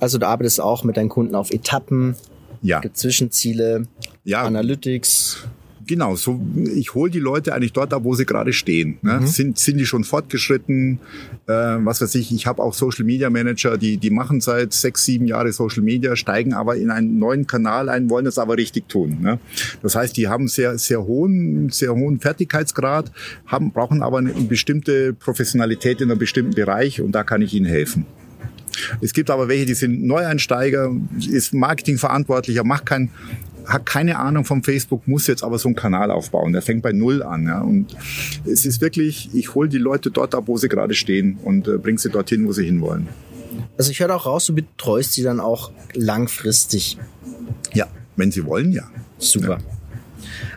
Also 0.00 0.18
du 0.18 0.26
arbeitest 0.26 0.60
auch 0.60 0.84
mit 0.84 0.96
deinen 0.96 1.08
Kunden 1.08 1.34
auf 1.34 1.50
Etappen, 1.50 2.14
ja. 2.62 2.80
Zwischenziele, 2.92 3.86
ja. 4.24 4.42
Analytics. 4.42 5.46
Genau, 5.88 6.16
so 6.16 6.38
ich 6.76 6.94
hole 6.94 7.10
die 7.10 7.18
Leute 7.18 7.54
eigentlich 7.54 7.72
dort 7.72 7.94
ab, 7.94 8.04
wo 8.04 8.14
sie 8.14 8.26
gerade 8.26 8.52
stehen. 8.52 8.98
Ne? 9.00 9.20
Mhm. 9.20 9.26
Sind, 9.26 9.58
sind 9.58 9.78
die 9.78 9.86
schon 9.86 10.04
fortgeschritten? 10.04 10.98
Äh, 11.46 11.52
was 11.52 12.02
weiß 12.02 12.14
ich, 12.16 12.30
ich 12.30 12.46
habe 12.46 12.62
auch 12.62 12.74
Social 12.74 13.06
Media 13.06 13.30
Manager, 13.30 13.78
die, 13.78 13.96
die 13.96 14.10
machen 14.10 14.42
seit 14.42 14.74
sechs, 14.74 15.06
sieben 15.06 15.26
Jahre 15.26 15.50
Social 15.50 15.82
Media, 15.82 16.14
steigen 16.14 16.52
aber 16.52 16.76
in 16.76 16.90
einen 16.90 17.18
neuen 17.18 17.46
Kanal 17.46 17.88
ein, 17.88 18.10
wollen 18.10 18.26
das 18.26 18.38
aber 18.38 18.58
richtig 18.58 18.86
tun. 18.90 19.16
Ne? 19.22 19.38
Das 19.80 19.96
heißt, 19.96 20.14
die 20.18 20.28
haben 20.28 20.46
sehr, 20.48 20.76
sehr 20.76 21.02
hohen, 21.06 21.70
sehr 21.70 21.94
hohen 21.94 22.20
Fertigkeitsgrad, 22.20 23.10
haben, 23.46 23.72
brauchen 23.72 24.02
aber 24.02 24.18
eine 24.18 24.32
bestimmte 24.32 25.14
Professionalität 25.14 26.02
in 26.02 26.10
einem 26.10 26.18
bestimmten 26.18 26.54
Bereich 26.54 27.00
und 27.00 27.12
da 27.12 27.24
kann 27.24 27.40
ich 27.40 27.54
ihnen 27.54 27.66
helfen. 27.66 28.04
Es 29.00 29.12
gibt 29.12 29.30
aber 29.30 29.48
welche, 29.48 29.66
die 29.66 29.74
sind 29.74 30.04
Neueinsteiger, 30.04 30.94
ist 31.30 31.54
Marketingverantwortlicher, 31.54 32.64
macht 32.64 32.86
kein 32.86 33.10
hat 33.68 33.86
keine 33.86 34.18
Ahnung 34.18 34.44
vom 34.44 34.62
Facebook, 34.62 35.06
muss 35.06 35.26
jetzt 35.26 35.44
aber 35.44 35.58
so 35.58 35.68
einen 35.68 35.76
Kanal 35.76 36.10
aufbauen. 36.10 36.52
Der 36.52 36.62
fängt 36.62 36.82
bei 36.82 36.92
Null 36.92 37.22
an. 37.22 37.46
Ja. 37.46 37.60
Und 37.60 37.94
es 38.46 38.64
ist 38.64 38.80
wirklich, 38.80 39.30
ich 39.34 39.54
hole 39.54 39.68
die 39.68 39.78
Leute 39.78 40.10
dort 40.10 40.34
ab, 40.34 40.44
wo 40.46 40.56
sie 40.56 40.68
gerade 40.68 40.94
stehen 40.94 41.38
und 41.44 41.68
äh, 41.68 41.76
bringe 41.76 41.98
sie 41.98 42.10
dorthin, 42.10 42.46
wo 42.46 42.52
sie 42.52 42.64
hinwollen. 42.64 43.08
Also 43.76 43.90
ich 43.90 44.00
höre 44.00 44.14
auch 44.14 44.26
raus, 44.26 44.46
du 44.46 44.54
betreust 44.54 45.12
sie 45.12 45.22
dann 45.22 45.38
auch 45.38 45.70
langfristig. 45.94 46.98
Ja, 47.74 47.86
wenn 48.16 48.30
sie 48.32 48.44
wollen, 48.44 48.72
ja. 48.72 48.84
Super. 49.18 49.58
Ja. 49.58 49.78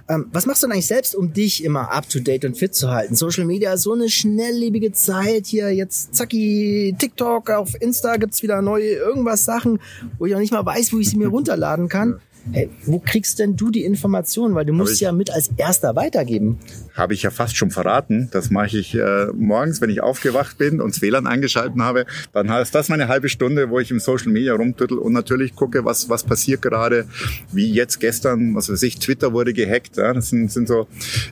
Ähm, 0.10 0.28
was 0.32 0.45
machst 0.45 0.62
du 0.62 0.67
denn 0.67 0.74
eigentlich 0.74 0.88
selbst, 0.88 1.15
um 1.15 1.34
dich 1.34 1.63
immer 1.63 1.91
up 1.91 2.10
to 2.10 2.19
date 2.19 2.45
und 2.45 2.58
fit 2.58 2.76
zu 2.76 2.89
halten? 2.89 3.15
Social 3.15 3.45
Media 3.45 3.74
ist 3.74 3.84
so 3.84 3.93
eine 3.93 4.10
schnelllebige 4.10 4.91
Zeit 4.91 5.45
hier. 5.47 5.74
Jetzt 5.74 6.15
zacki, 6.15 6.95
TikTok, 6.97 7.50
auf 7.50 7.69
Insta 7.80 8.17
gibt's 8.17 8.43
wieder 8.43 8.62
neue 8.62 8.89
irgendwas 8.89 9.45
Sachen, 9.45 9.80
wo 10.17 10.26
ich 10.26 10.36
auch 10.36 10.39
nicht 10.39 10.52
mal 10.52 10.65
weiß, 10.65 10.93
wo 10.93 11.00
ich 11.00 11.10
sie 11.10 11.17
mir 11.17 11.28
runterladen 11.30 11.88
kann. 11.88 12.19
Hey, 12.51 12.69
wo 12.86 12.99
kriegst 12.99 13.38
denn 13.39 13.56
du 13.56 13.69
die 13.69 13.84
Informationen? 13.84 14.56
Weil 14.56 14.65
du 14.65 14.73
musst 14.73 14.99
ja 14.99 15.12
mit 15.12 15.32
als 15.32 15.51
Erster 15.58 15.95
weitergeben. 15.95 16.60
Habe 16.95 17.13
ich 17.13 17.21
ja 17.21 17.30
fast 17.30 17.56
schon 17.56 17.69
verraten. 17.69 18.30
Das 18.32 18.49
mache 18.49 18.77
ich 18.77 18.95
äh, 18.95 19.27
morgens, 19.34 19.80
wenn 19.80 19.91
ich 19.91 20.01
aufgewacht 20.01 20.58
bin 20.58 20.82
und 20.82 20.95
das 20.95 21.01
WLAN 21.01 21.27
eingeschalten 21.27 21.84
habe. 21.84 22.06
Dann 22.34 22.49
ist 22.49 22.73
das 22.73 22.89
meine 22.89 23.08
halbe 23.08 23.30
Stunde, 23.30 23.69
wo 23.69 23.80
ich 23.80 23.91
im 23.91 23.99
Social 23.99 24.32
Media 24.32 24.56
rumtüttel 24.56 24.97
und 24.97 25.13
natürlich 25.13 25.56
gucke, 25.56 25.86
was, 25.86 26.10
was 26.10 26.23
passiert 26.23 26.63
gerade. 26.63 27.06
Wie 27.51 27.71
jetzt 27.71 27.99
gestern, 27.99 28.56
was 28.56 28.69
weiß 28.71 28.82
ich, 28.84 28.97
Twitter 28.97 29.34
wurde 29.34 29.54
gehackt. 29.54 29.97
Ja? 29.97 30.13
Das 30.13 30.30
sind, 30.30 30.51
sind 30.51 30.67
so, 30.67 30.88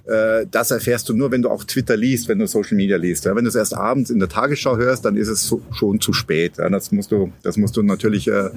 äh, 0.06 0.45
das 0.50 0.69
erfährst 0.72 1.10
du 1.10 1.13
nur, 1.13 1.32
wenn 1.32 1.41
du 1.41 1.50
auch 1.50 1.63
Twitter 1.63 1.98
liest, 1.98 2.28
wenn 2.28 2.38
du 2.38 2.45
Social 2.45 2.78
Media 2.78 2.98
liest. 2.98 3.26
Ja? 3.26 3.36
Wenn 3.36 3.45
du 3.45 3.50
es 3.50 3.56
erst 3.56 3.76
abends 3.76 4.12
in 4.12 4.19
der 4.19 4.30
Tagesschau 4.30 4.78
hörst, 4.78 5.06
dann 5.06 5.17
ist 5.17 5.28
es 5.28 5.48
so, 5.48 5.62
schon 5.72 6.00
zu 6.00 6.13
spät. 6.13 6.60
Ja? 6.60 6.69
Das 6.69 6.91
musst 6.91 7.12
du, 7.12 7.34
das 7.41 7.58
musst 7.58 7.76
du 7.76 7.82
natürlich 7.82 8.28
äh, 8.28 8.50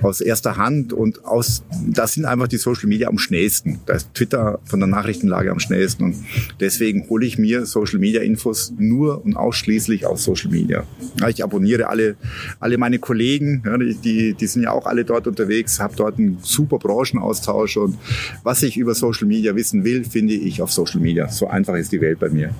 aus 0.00 0.20
erster 0.20 0.56
Hand 0.56 0.92
und 0.92 1.24
aus 1.24 1.64
das 1.96 2.14
sind 2.14 2.24
einfach 2.24 2.48
die 2.48 2.56
Social 2.56 2.88
Media 2.88 3.08
am 3.08 3.18
schnellsten. 3.18 3.80
Da 3.86 3.94
ist 3.94 4.12
Twitter 4.14 4.58
von 4.64 4.80
der 4.80 4.88
Nachrichtenlage 4.88 5.50
am 5.50 5.58
schnellsten. 5.58 6.04
Und 6.04 6.16
deswegen 6.60 7.08
hole 7.08 7.26
ich 7.26 7.38
mir 7.38 7.66
Social 7.66 7.98
Media 7.98 8.20
Infos 8.22 8.72
nur 8.78 9.24
und 9.24 9.36
ausschließlich 9.36 10.06
aus 10.06 10.24
Social 10.24 10.50
Media. 10.50 10.84
Ja, 11.20 11.28
ich 11.28 11.42
abonniere 11.42 11.88
alle, 11.88 12.16
alle 12.60 12.78
meine 12.78 12.98
Kollegen, 12.98 13.62
ja, 13.64 13.76
die, 13.78 14.34
die 14.34 14.46
sind 14.46 14.62
ja 14.62 14.72
auch 14.72 14.86
alle 14.86 15.04
dort 15.04 15.26
unterwegs, 15.26 15.80
habe 15.80 15.94
dort 15.96 16.18
einen 16.18 16.38
super 16.42 16.78
Branchenaustausch 16.78 17.76
und 17.76 17.96
was 18.42 18.62
ich 18.62 18.76
über 18.76 18.94
Social 18.94 19.26
Media 19.26 19.54
wissen 19.54 19.84
will, 19.84 20.04
finde 20.04 20.34
ich 20.34 20.62
auf 20.62 20.72
Social 20.72 21.00
Media. 21.00 21.28
So 21.28 21.48
einfach 21.48 21.74
ist 21.74 21.92
die 21.92 22.00
Welt 22.00 22.18
bei 22.18 22.28
mir. 22.28 22.50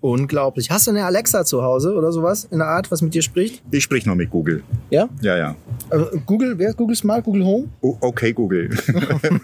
Unglaublich. 0.00 0.70
Hast 0.70 0.86
du 0.86 0.90
eine 0.90 1.04
Alexa 1.04 1.44
zu 1.44 1.62
Hause 1.62 1.94
oder 1.94 2.12
sowas 2.12 2.46
in 2.50 2.58
der 2.58 2.68
Art, 2.68 2.90
was 2.90 3.02
mit 3.02 3.14
dir 3.14 3.22
spricht? 3.22 3.62
Ich 3.70 3.82
sprich 3.82 4.06
noch 4.06 4.14
mit 4.14 4.30
Google. 4.30 4.62
Ja? 4.90 5.08
Ja, 5.20 5.36
ja. 5.36 5.56
Also 5.92 6.08
Google, 6.24 6.58
wer 6.58 6.70
ist 6.70 6.78
Google 6.78 6.96
Smart? 6.96 7.22
Google 7.22 7.44
Home? 7.44 7.68
okay, 7.82 8.32
Google. 8.32 8.70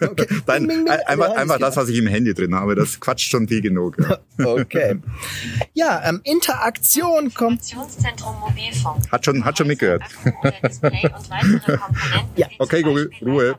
okay. 0.01 0.27
Nein, 0.47 0.67
bing, 0.67 0.85
bing, 0.85 0.89
einfach, 0.89 1.35
einfach 1.37 1.59
das, 1.59 1.77
was 1.77 1.91
ich 1.91 1.99
im 1.99 2.07
Handy 2.07 2.33
drin 2.33 2.55
habe. 2.55 2.75
Das 2.75 2.99
quatscht 2.99 3.31
schon 3.31 3.47
viel 3.47 3.61
genug. 3.61 3.99
Ja. 3.99 4.19
okay. 4.47 4.99
Ja, 5.75 6.03
ähm, 6.09 6.23
Interaktion 6.25 7.35
kommt. 7.35 7.61
Mobilfunk. 7.75 9.13
Hat 9.13 9.27
schon, 9.27 9.45
hat 9.45 9.59
schon 9.59 9.67
mitgehört. 9.67 10.03
ja. 12.37 12.47
Okay, 12.59 12.81
Google, 12.81 13.11
Ruhe. 13.21 13.59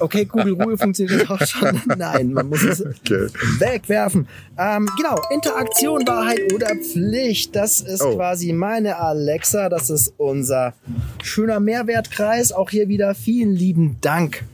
okay, 0.00 0.24
Google, 0.24 0.54
Ruhe 0.54 0.76
funktioniert 0.76 1.30
auch 1.30 1.46
schon. 1.46 1.80
Nein, 1.96 2.32
man 2.32 2.48
muss 2.48 2.64
es 2.64 2.84
okay. 2.84 3.28
wegwerfen. 3.58 4.26
Ähm, 4.58 4.90
genau, 4.96 5.20
Interaktion, 5.30 6.04
Wahrheit 6.04 6.52
oder 6.52 6.74
Pflicht. 6.74 7.54
Das 7.54 7.80
ist 7.80 8.02
oh. 8.02 8.16
quasi 8.16 8.52
meine 8.52 8.96
Alexa. 8.96 9.68
Das 9.68 9.88
ist 9.88 10.14
unser 10.16 10.74
schöner 11.22 11.60
Mehrwertkreis. 11.76 12.52
Auch 12.52 12.70
hier 12.70 12.88
wieder 12.88 13.14
vielen 13.14 13.54
lieben 13.54 13.98
Dank, 14.00 14.44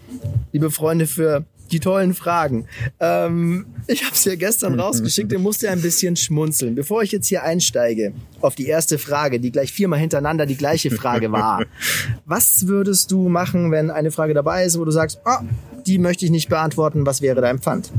liebe 0.51 0.71
Freunde, 0.71 1.07
für 1.07 1.45
die 1.71 1.79
tollen 1.79 2.15
Fragen. 2.15 2.67
Ähm, 3.01 3.65
ich 3.87 4.05
habe 4.05 4.15
es 4.15 4.25
ja 4.25 4.35
gestern 4.35 4.79
rausgeschickt, 4.79 5.33
ihr 5.33 5.39
musst 5.39 5.63
ja 5.63 5.71
ein 5.71 5.81
bisschen 5.81 6.17
schmunzeln. 6.17 6.75
Bevor 6.75 7.03
ich 7.03 7.13
jetzt 7.13 7.29
hier 7.29 7.45
einsteige 7.45 8.13
auf 8.41 8.57
die 8.57 8.67
erste 8.67 8.99
Frage, 8.99 9.41
die 9.41 9.53
gleich 9.53 9.73
viermal 9.73 10.01
hintereinander 10.01 10.47
die 10.47 10.57
gleiche 10.57 10.91
Frage 10.91 11.33
war. 11.33 11.65
Was 12.27 12.67
würdest 12.67 13.11
du 13.13 13.29
machen, 13.29 13.71
wenn 13.71 13.91
eine 13.91 14.11
Frage 14.11 14.35
dabei 14.35 14.65
ist, 14.65 14.79
wo 14.79 14.85
du 14.85 14.91
sagst, 14.91 15.21
oh, 15.25 15.45
die 15.87 15.99
möchte 15.99 16.25
ich 16.25 16.31
nicht 16.31 16.49
beantworten. 16.49 17.07
Was 17.07 17.23
wäre 17.23 17.41
dein 17.41 17.59
Pfand? 17.59 17.91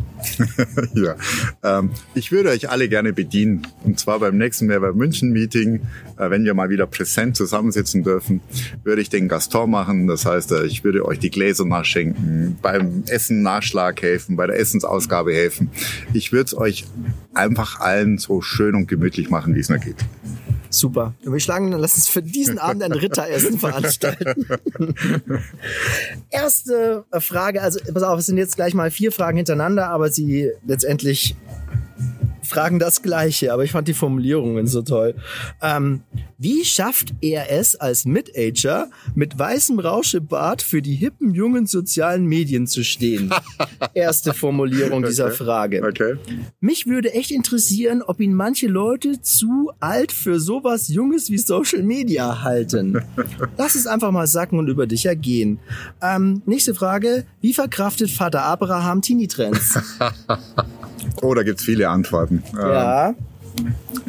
ja, 0.93 1.15
ähm, 1.63 1.91
ich 2.15 2.32
würde 2.32 2.50
euch 2.50 2.69
alle 2.69 2.89
gerne 2.89 3.13
bedienen. 3.13 3.67
Und 3.84 4.00
zwar 4.00 4.19
beim 4.19 4.38
nächsten 4.38 4.67
Mehrwert 4.67 4.96
München 4.96 5.32
Meeting, 5.32 5.82
äh, 6.17 6.30
wenn 6.30 6.43
wir 6.46 6.54
mal 6.54 6.69
wieder 6.69 6.88
präsent 6.88 7.36
zusammensitzen 7.36 8.04
dürfen, 8.04 8.41
würde 8.84 9.02
ich 9.02 9.10
den 9.10 9.28
Gaston 9.28 9.72
machen. 9.72 10.08
Das 10.08 10.26
heißt, 10.26 10.52
äh, 10.52 10.65
ich 10.65 10.84
würde 10.84 11.06
euch 11.06 11.19
die 11.19 11.30
Gläser 11.30 11.65
nachschenken, 11.65 12.58
beim 12.62 13.04
Essen 13.08 13.41
Nachschlag 13.41 14.02
helfen, 14.02 14.36
bei 14.36 14.48
der 14.48 14.60
Essensausgabe 14.60 15.34
helfen. 15.34 15.69
Ich 16.13 16.32
würde 16.32 16.46
es 16.46 16.58
euch 16.58 16.86
einfach 17.34 17.80
allen 17.80 18.17
so 18.17 18.41
schön 18.41 18.76
und 18.76 18.88
gemütlich 18.88 19.30
machen, 19.30 19.56
wie 19.56 19.60
es 19.60 19.69
nur 19.69 19.80
geht. 19.80 19.98
Super. 20.73 21.13
Und 21.23 21.31
wir 21.31 21.39
schlagen, 21.39 21.69
dann 21.69 21.79
lass 21.79 21.93
uns 21.95 22.09
für 22.09 22.23
diesen 22.23 22.57
Abend 22.57 22.81
ein 22.81 22.91
Ritteressen 22.91 23.59
veranstalten. 23.59 24.47
Erste 26.31 27.05
Frage, 27.19 27.62
also 27.62 27.79
pass 27.93 28.01
auf, 28.01 28.19
es 28.19 28.25
sind 28.25 28.38
jetzt 28.38 28.55
gleich 28.55 28.73
mal 28.73 28.89
vier 28.89 29.12
Fragen 29.12 29.38
hintereinander, 29.38 29.89
aber 29.89 30.09
sie 30.09 30.49
letztendlich 30.65 31.36
fragen 32.43 32.79
das 32.79 33.01
Gleiche, 33.01 33.53
aber 33.53 33.63
ich 33.63 33.71
fand 33.71 33.88
die 33.88 33.93
Formulierungen 33.93 34.67
so 34.67 34.82
toll. 34.82 35.15
Ähm, 35.62 36.01
wie 36.38 36.65
schafft 36.65 37.13
er 37.21 37.51
es 37.51 37.75
als 37.75 38.06
Mid-Ager 38.06 38.89
mit 39.15 39.38
weißem 39.38 39.79
Rauschebart 39.79 40.62
für 40.62 40.82
die 40.82 40.95
hippen 40.95 41.34
jungen 41.34 41.65
sozialen 41.67 42.25
Medien 42.25 42.67
zu 42.67 42.84
stehen? 42.84 43.32
Erste 43.93 44.34
Formulierung 44.34 45.03
dieser 45.03 45.23
Okay. 45.27 45.36
Frage. 45.36 45.84
Okay. 45.88 46.15
Mich 46.60 46.86
würde 46.88 47.13
echt 47.13 47.32
interessieren, 47.32 48.01
ob 48.01 48.19
ihn 48.19 48.34
manche 48.34 48.67
Leute 48.67 49.21
zu 49.21 49.71
alt 49.79 50.12
für 50.12 50.39
sowas 50.39 50.89
Junges 50.89 51.29
wie 51.29 51.38
Social 51.38 51.84
Media 51.84 52.41
halten. 52.43 53.01
Lass 53.58 53.75
es 53.75 53.88
einfach 53.88 54.12
mal 54.12 54.27
sacken 54.27 54.60
und 54.60 54.67
über 54.67 54.86
dich 54.86 55.06
ergehen. 55.06 55.60
Ähm, 56.01 56.41
nächste 56.45 56.75
Frage. 56.75 57.25
Wie 57.41 57.53
verkraftet 57.53 58.12
Vater 58.12 58.43
Abraham 58.43 59.01
Teenie-Trends? 59.01 59.79
Oh, 61.21 61.34
da 61.34 61.43
gibt's 61.43 61.63
viele 61.63 61.89
Antworten. 61.89 62.43
Ähm, 62.54 62.60
Ja. 62.60 63.15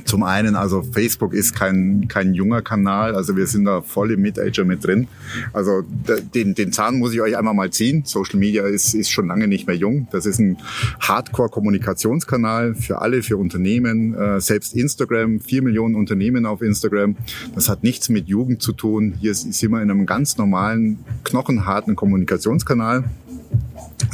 Zum 0.04 0.22
einen, 0.22 0.54
also 0.54 0.82
Facebook 0.82 1.34
ist 1.34 1.54
kein, 1.54 2.08
kein 2.08 2.34
junger 2.34 2.62
Kanal, 2.62 3.14
also 3.14 3.36
wir 3.36 3.46
sind 3.46 3.64
da 3.64 3.82
voll 3.82 4.12
im 4.12 4.22
Mid-Ager 4.22 4.64
mit 4.64 4.84
drin. 4.84 5.08
Also 5.52 5.82
den, 5.82 6.54
den 6.54 6.72
Zahn 6.72 6.98
muss 6.98 7.12
ich 7.14 7.20
euch 7.20 7.36
einmal 7.36 7.54
mal 7.54 7.70
ziehen. 7.70 8.04
Social 8.06 8.38
Media 8.38 8.66
ist, 8.66 8.94
ist 8.94 9.10
schon 9.10 9.26
lange 9.26 9.48
nicht 9.48 9.66
mehr 9.66 9.76
jung. 9.76 10.08
Das 10.12 10.26
ist 10.26 10.38
ein 10.38 10.58
Hardcore-Kommunikationskanal 11.00 12.74
für 12.74 13.02
alle, 13.02 13.22
für 13.22 13.36
Unternehmen. 13.36 14.14
Äh, 14.14 14.40
selbst 14.40 14.74
Instagram, 14.74 15.40
vier 15.40 15.62
Millionen 15.62 15.94
Unternehmen 15.94 16.46
auf 16.46 16.62
Instagram. 16.62 17.16
Das 17.54 17.68
hat 17.68 17.82
nichts 17.82 18.08
mit 18.08 18.28
Jugend 18.28 18.62
zu 18.62 18.72
tun. 18.72 19.14
Hier 19.20 19.34
sind 19.34 19.70
wir 19.70 19.82
in 19.82 19.90
einem 19.90 20.06
ganz 20.06 20.38
normalen, 20.38 20.98
knochenharten 21.24 21.96
Kommunikationskanal. 21.96 23.04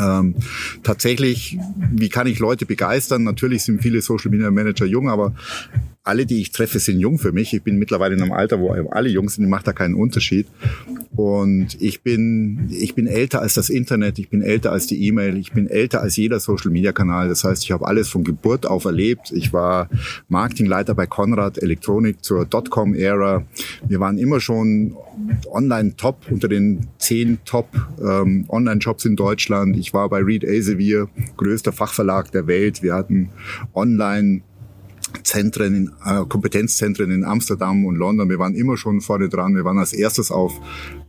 Ähm, 0.01 0.35
tatsächlich, 0.83 1.59
wie 1.93 2.09
kann 2.09 2.27
ich 2.27 2.39
Leute 2.39 2.67
begeistern? 2.67 3.25
Natürlich 3.25 3.65
sind 3.65 3.83
viele 3.83 4.01
Social 4.01 4.31
Media 4.31 4.51
Manager 4.51 4.87
jung, 4.87 5.09
aber 5.09 5.35
alle, 6.03 6.25
die 6.25 6.41
ich 6.41 6.51
treffe, 6.51 6.79
sind 6.79 6.99
jung 6.99 7.19
für 7.19 7.33
mich. 7.33 7.53
Ich 7.53 7.63
bin 7.63 7.79
mittlerweile 7.79 8.15
in 8.15 8.23
einem 8.23 8.33
Alter, 8.33 8.59
wo 8.59 8.71
alle 8.71 9.11
jung 9.11 9.29
sind. 9.29 9.45
Ich 9.45 9.51
mache 9.51 9.65
da 9.65 9.73
keinen 9.73 9.95
Unterschied. 9.95 10.47
Und 11.15 11.81
ich 11.81 12.03
bin, 12.03 12.69
ich 12.71 12.95
bin 12.95 13.07
älter 13.07 13.43
als 13.43 13.55
das 13.55 13.69
Internet. 13.69 14.19
Ich 14.19 14.31
bin 14.31 14.41
älter 14.41 14.73
als 14.73 14.87
die 14.87 15.07
E-Mail. 15.07 15.37
Ich 15.37 15.53
bin 15.53 15.67
älter 15.67 16.01
als 16.01 16.17
jeder 16.17 16.41
Social 16.41 16.71
Media 16.71 16.93
Kanal. 16.93 17.29
Das 17.29 17.45
heißt, 17.45 17.63
ich 17.65 17.73
habe 17.73 17.87
alles 17.87 18.09
von 18.09 18.25
Geburt 18.25 18.65
auf 18.65 18.87
erlebt. 18.87 19.31
Ich 19.33 19.53
war 19.53 19.91
Marketingleiter 20.29 20.95
bei 20.95 21.07
Konrad 21.07 21.63
Elektronik 21.63 22.25
zur 22.25 22.47
Dotcom-Ära. 22.47 23.45
Wir 23.87 24.01
waren 24.01 24.17
immer 24.17 24.41
schon 24.41 24.97
online 25.51 25.97
top 25.97 26.31
unter 26.31 26.49
den 26.49 26.87
zehn 26.99 27.39
top 27.45 27.69
ähm, 28.03 28.47
Online-Shops 28.49 29.05
in 29.05 29.17
Deutschland. 29.17 29.77
Ich 29.77 29.93
war 29.93 30.09
bei 30.09 30.21
Reed 30.21 30.45
Elsevier, 30.45 31.09
größter 31.37 31.73
Fachverlag 31.73 32.33
der 32.33 32.47
Welt. 32.47 32.83
Wir 32.83 32.95
hatten 32.95 33.29
online 33.75 34.41
Zentren, 35.23 35.75
in, 35.75 35.93
äh, 36.05 36.25
Kompetenzzentren 36.27 37.11
in 37.11 37.25
Amsterdam 37.25 37.85
und 37.85 37.97
London. 37.97 38.29
Wir 38.29 38.39
waren 38.39 38.55
immer 38.55 38.77
schon 38.77 39.01
vorne 39.01 39.29
dran. 39.29 39.55
Wir 39.55 39.65
waren 39.65 39.79
als 39.79 39.93
erstes 39.93 40.31
auf 40.31 40.53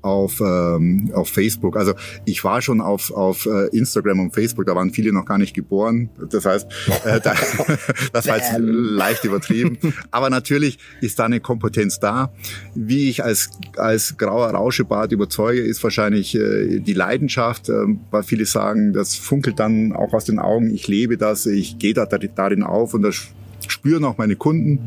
auf 0.01 0.41
ähm, 0.41 1.11
auf 1.13 1.29
Facebook. 1.29 1.77
Also 1.77 1.93
ich 2.25 2.43
war 2.43 2.61
schon 2.61 2.81
auf 2.81 3.11
auf 3.11 3.45
äh, 3.45 3.67
Instagram 3.67 4.19
und 4.19 4.33
Facebook. 4.33 4.65
Da 4.65 4.75
waren 4.75 4.91
viele 4.91 5.13
noch 5.13 5.25
gar 5.25 5.37
nicht 5.37 5.53
geboren. 5.53 6.09
Das 6.29 6.45
heißt, 6.45 6.67
äh, 7.05 7.19
da, 7.21 7.33
das 8.13 8.27
war 8.27 8.37
jetzt 8.37 8.53
leicht 8.57 9.23
übertrieben. 9.23 9.77
Aber 10.11 10.29
natürlich 10.29 10.79
ist 11.01 11.19
da 11.19 11.25
eine 11.25 11.39
Kompetenz 11.39 11.99
da. 11.99 12.33
Wie 12.75 13.09
ich 13.09 13.23
als 13.23 13.51
als 13.77 14.17
grauer 14.17 14.49
Rauschebart 14.49 15.11
überzeuge, 15.11 15.61
ist 15.61 15.83
wahrscheinlich 15.83 16.35
äh, 16.35 16.79
die 16.79 16.93
Leidenschaft, 16.93 17.69
äh, 17.69 17.73
weil 18.09 18.23
viele 18.23 18.45
sagen, 18.45 18.93
das 18.93 19.15
funkelt 19.15 19.59
dann 19.59 19.93
auch 19.93 20.13
aus 20.13 20.25
den 20.25 20.39
Augen. 20.39 20.73
Ich 20.73 20.87
lebe 20.87 21.17
das, 21.17 21.45
ich 21.45 21.77
gehe 21.79 21.93
da 21.93 22.05
darin 22.05 22.63
auf 22.63 22.93
und 22.93 23.03
das 23.03 23.27
spüren 23.71 24.03
auch 24.05 24.17
meine 24.17 24.35
Kunden 24.35 24.79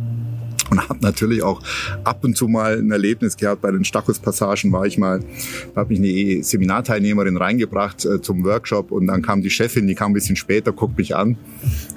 und 0.70 0.88
habe 0.88 1.00
natürlich 1.00 1.42
auch 1.42 1.62
ab 2.04 2.24
und 2.24 2.36
zu 2.36 2.48
mal 2.48 2.78
ein 2.78 2.90
Erlebnis 2.90 3.36
gehabt. 3.36 3.62
Bei 3.62 3.70
den 3.70 3.84
Stachus-Passagen 3.84 4.72
war 4.72 4.86
ich 4.86 4.98
mal, 4.98 5.20
da 5.74 5.82
habe 5.82 5.92
ich 5.92 5.98
eine 5.98 6.42
Seminarteilnehmerin 6.42 7.36
reingebracht 7.36 8.04
äh, 8.04 8.20
zum 8.20 8.44
Workshop 8.44 8.90
und 8.90 9.06
dann 9.06 9.22
kam 9.22 9.42
die 9.42 9.50
Chefin, 9.50 9.86
die 9.86 9.94
kam 9.94 10.10
ein 10.10 10.14
bisschen 10.14 10.36
später, 10.36 10.72
guckt 10.72 10.98
mich 10.98 11.14
an 11.14 11.36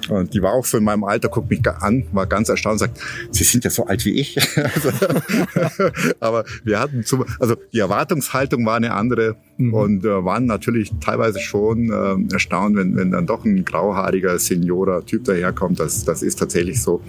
und 0.08 0.34
die 0.34 0.42
war 0.42 0.52
auch 0.52 0.64
so 0.64 0.78
in 0.78 0.84
meinem 0.84 1.04
Alter, 1.04 1.28
guckt 1.28 1.50
mich 1.50 1.66
an, 1.66 2.04
war 2.12 2.26
ganz 2.26 2.48
erstaunt, 2.48 2.78
sagt, 2.80 3.00
Sie 3.30 3.44
sind 3.44 3.64
ja 3.64 3.70
so 3.70 3.86
alt 3.86 4.04
wie 4.04 4.12
ich. 4.12 4.38
also, 4.56 4.90
aber 6.20 6.44
wir 6.64 6.78
hatten, 6.78 7.04
zum, 7.04 7.24
also 7.40 7.56
die 7.72 7.78
Erwartungshaltung 7.78 8.64
war 8.64 8.76
eine 8.76 8.94
andere 8.94 9.36
mhm. 9.58 9.74
und 9.74 10.04
äh, 10.04 10.24
waren 10.24 10.46
natürlich 10.46 10.92
teilweise 11.00 11.40
schon 11.40 11.90
äh, 11.90 12.32
erstaunt, 12.32 12.76
wenn, 12.76 12.96
wenn 12.96 13.10
dann 13.10 13.26
doch 13.26 13.44
ein 13.44 13.64
grauhaariger 13.64 14.38
Seniorer-Typ 14.38 15.24
daherkommt. 15.24 15.78
Das, 15.78 16.04
das 16.04 16.22
ist 16.22 16.38
tatsächlich 16.38 16.80
so. 16.80 17.02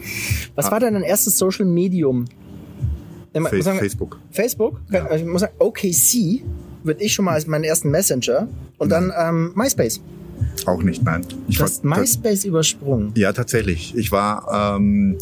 Was 0.56 0.70
war 0.72 0.80
denn 0.80 0.94
dein 0.94 1.04
erstes 1.04 1.38
Social 1.38 1.66
Medium? 1.66 2.26
Fa 3.34 3.40
muss 3.40 3.64
sagen, 3.64 3.80
Facebook. 3.80 4.20
Facebook? 4.32 4.82
Ja. 4.92 5.10
Ich 5.16 5.24
muss 5.24 5.42
sagen, 5.42 5.54
OKC 5.60 6.44
würde 6.84 7.04
ich 7.04 7.14
schon 7.14 7.26
mal 7.26 7.34
als 7.34 7.48
meinen 7.48 7.64
ersten 7.64 7.90
Messenger 7.90 8.48
und 8.78 8.90
dann 8.90 9.14
ähm, 9.18 9.52
MySpace. 9.56 10.02
Auch 10.66 10.84
nicht, 10.84 11.04
nein. 11.04 11.26
Ich 11.48 11.58
du 11.58 11.64
hast 11.64 11.84
MySpace 11.84 12.46
übersprungen. 12.46 13.12
Ja, 13.16 13.34
tatsächlich. 13.34 13.96
Ich 13.96 14.12
war, 14.12 14.76
ähm, 14.78 15.18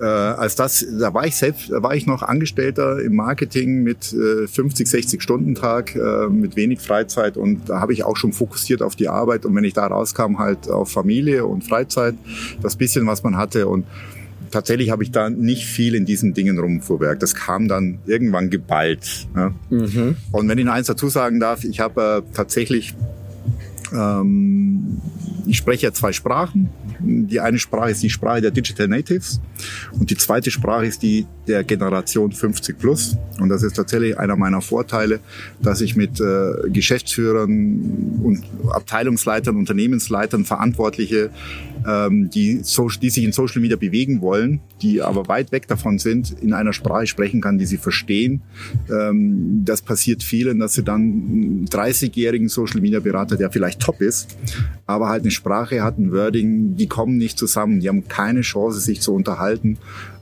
äh, 0.00 0.04
als 0.04 0.54
das, 0.54 0.86
da 0.98 1.12
war 1.12 1.26
ich 1.26 1.36
selbst, 1.36 1.70
da 1.70 1.82
war 1.82 1.94
ich 1.94 2.06
noch 2.06 2.22
Angestellter 2.22 3.00
im 3.00 3.16
Marketing 3.16 3.82
mit 3.82 4.12
äh, 4.12 4.46
50, 4.46 4.86
60 4.86 5.22
Stunden 5.22 5.54
Tag, 5.54 5.94
äh, 5.94 6.28
mit 6.28 6.56
wenig 6.56 6.80
Freizeit 6.80 7.36
und 7.36 7.68
da 7.68 7.80
habe 7.80 7.92
ich 7.92 8.04
auch 8.04 8.16
schon 8.16 8.32
fokussiert 8.32 8.82
auf 8.82 8.96
die 8.96 9.08
Arbeit 9.08 9.44
und 9.44 9.54
wenn 9.54 9.64
ich 9.64 9.74
da 9.74 9.86
rauskam, 9.86 10.38
halt 10.38 10.70
auf 10.70 10.90
Familie 10.90 11.44
und 11.46 11.64
Freizeit, 11.64 12.14
das 12.62 12.76
bisschen, 12.76 13.06
was 13.06 13.22
man 13.22 13.36
hatte 13.36 13.66
und 13.66 13.84
tatsächlich 14.50 14.90
habe 14.90 15.02
ich 15.02 15.10
da 15.10 15.30
nicht 15.30 15.66
viel 15.66 15.94
in 15.94 16.04
diesen 16.04 16.34
Dingen 16.34 16.58
rumfuhrwerk. 16.58 17.20
Das 17.20 17.34
kam 17.34 17.68
dann 17.68 17.98
irgendwann 18.06 18.50
geballt. 18.50 19.28
Ja. 19.34 19.52
Mhm. 19.70 20.16
Und 20.32 20.48
wenn 20.48 20.58
ich 20.58 20.64
noch 20.64 20.72
eins 20.72 20.86
dazu 20.86 21.08
sagen 21.08 21.40
darf, 21.40 21.64
ich 21.64 21.80
habe 21.80 22.24
äh, 22.24 22.34
tatsächlich 22.34 22.94
ähm, 23.92 25.00
ich 25.46 25.56
spreche 25.56 25.86
ja 25.86 25.92
zwei 25.92 26.12
Sprachen. 26.12 26.68
Die 27.00 27.40
eine 27.40 27.58
Sprache 27.58 27.90
ist 27.90 28.02
die 28.02 28.10
Sprache 28.10 28.40
der 28.40 28.50
Digital 28.50 28.88
Natives 28.88 29.40
und 29.98 30.10
die 30.10 30.16
zweite 30.16 30.50
Sprache 30.50 30.86
ist 30.86 31.02
die 31.02 31.26
der 31.46 31.64
Generation 31.64 32.32
50 32.32 32.78
plus. 32.78 33.16
Und 33.40 33.48
das 33.48 33.62
ist 33.62 33.74
tatsächlich 33.74 34.18
einer 34.18 34.36
meiner 34.36 34.60
Vorteile, 34.60 35.20
dass 35.60 35.80
ich 35.80 35.96
mit 35.96 36.20
äh, 36.20 36.68
Geschäftsführern 36.68 38.20
und 38.22 38.44
Abteilungsleitern, 38.70 39.56
Unternehmensleitern, 39.56 40.44
Verantwortliche, 40.44 41.30
ähm, 41.86 42.30
die, 42.30 42.60
so, 42.62 42.88
die 42.88 43.10
sich 43.10 43.24
in 43.24 43.32
Social 43.32 43.60
Media 43.60 43.76
bewegen 43.76 44.20
wollen, 44.20 44.60
die 44.82 45.02
aber 45.02 45.28
weit 45.28 45.52
weg 45.52 45.68
davon 45.68 45.98
sind, 45.98 46.34
in 46.40 46.52
einer 46.52 46.72
Sprache 46.72 47.06
sprechen 47.06 47.40
kann, 47.40 47.58
die 47.58 47.66
sie 47.66 47.76
verstehen. 47.76 48.42
Ähm, 48.90 49.62
das 49.64 49.82
passiert 49.82 50.22
vielen, 50.22 50.58
dass 50.58 50.74
sie 50.74 50.82
dann 50.82 51.00
einen 51.00 51.66
30-jährigen 51.66 52.48
Social 52.48 52.80
Media 52.80 53.00
Berater, 53.00 53.36
der 53.36 53.50
vielleicht 53.50 53.80
top 53.80 54.00
ist, 54.00 54.36
aber 54.86 55.08
halt 55.08 55.22
eine 55.22 55.30
Sprache 55.30 55.82
hat, 55.82 55.98
ein 55.98 56.12
Wording, 56.12 56.76
die 56.76 56.86
kommen 56.86 57.16
nicht 57.16 57.38
zusammen, 57.38 57.80
die 57.80 57.88
haben 57.88 58.08
keine 58.08 58.40
Chance, 58.40 58.80
sich 58.80 59.00
zu 59.00 59.14
unterhalten. 59.14 59.78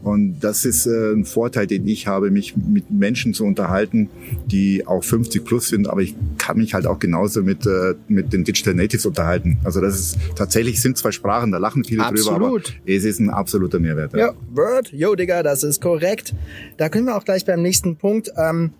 Und 0.06 0.38
das 0.38 0.64
ist 0.64 0.86
äh, 0.86 1.12
ein 1.12 1.24
Vorteil, 1.24 1.66
den 1.66 1.88
ich 1.88 2.06
habe, 2.06 2.30
mich 2.30 2.56
mit 2.56 2.92
Menschen 2.92 3.34
zu 3.34 3.44
unterhalten, 3.44 4.08
die 4.46 4.86
auch 4.86 5.02
50 5.02 5.44
plus 5.44 5.66
sind, 5.66 5.90
aber 5.90 6.00
ich 6.00 6.14
kann 6.38 6.58
mich 6.58 6.74
halt 6.74 6.86
auch 6.86 7.00
genauso 7.00 7.42
mit, 7.42 7.66
äh, 7.66 7.94
mit 8.06 8.32
den 8.32 8.44
Digital 8.44 8.74
Natives 8.74 9.04
unterhalten. 9.04 9.58
Also 9.64 9.80
das 9.80 9.98
ist 9.98 10.18
tatsächlich 10.36 10.80
sind 10.80 10.96
zwei 10.96 11.10
Sprachen, 11.10 11.50
da 11.50 11.58
lachen 11.58 11.82
viele 11.82 12.04
Absolut. 12.04 12.38
drüber, 12.40 12.46
aber 12.46 12.62
es 12.86 13.04
ist 13.04 13.18
ein 13.18 13.30
absoluter 13.30 13.80
Mehrwert. 13.80 14.14
Ja, 14.14 14.32
Word, 14.54 14.92
yo 14.92 15.16
Digga, 15.16 15.42
das 15.42 15.64
ist 15.64 15.80
korrekt. 15.80 16.34
Da 16.76 16.88
können 16.88 17.06
wir 17.06 17.16
auch 17.16 17.24
gleich 17.24 17.44
beim 17.44 17.60
nächsten 17.60 17.96
Punkt. 17.96 18.30
Ähm, 18.36 18.70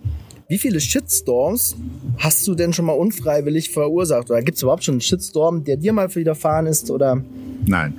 wie 0.46 0.58
viele 0.58 0.78
Shitstorms 0.78 1.74
hast 2.18 2.46
du 2.46 2.54
denn 2.54 2.72
schon 2.72 2.84
mal 2.84 2.92
unfreiwillig 2.92 3.70
verursacht? 3.70 4.30
Oder 4.30 4.42
gibt 4.42 4.58
es 4.58 4.62
überhaupt 4.62 4.84
schon 4.84 4.94
einen 4.94 5.00
Shitstorm, 5.00 5.64
der 5.64 5.76
dir 5.76 5.92
mal 5.92 6.14
widerfahren 6.14 6.66
ist? 6.66 6.88
Oder 6.88 7.20
Nein. 7.66 7.94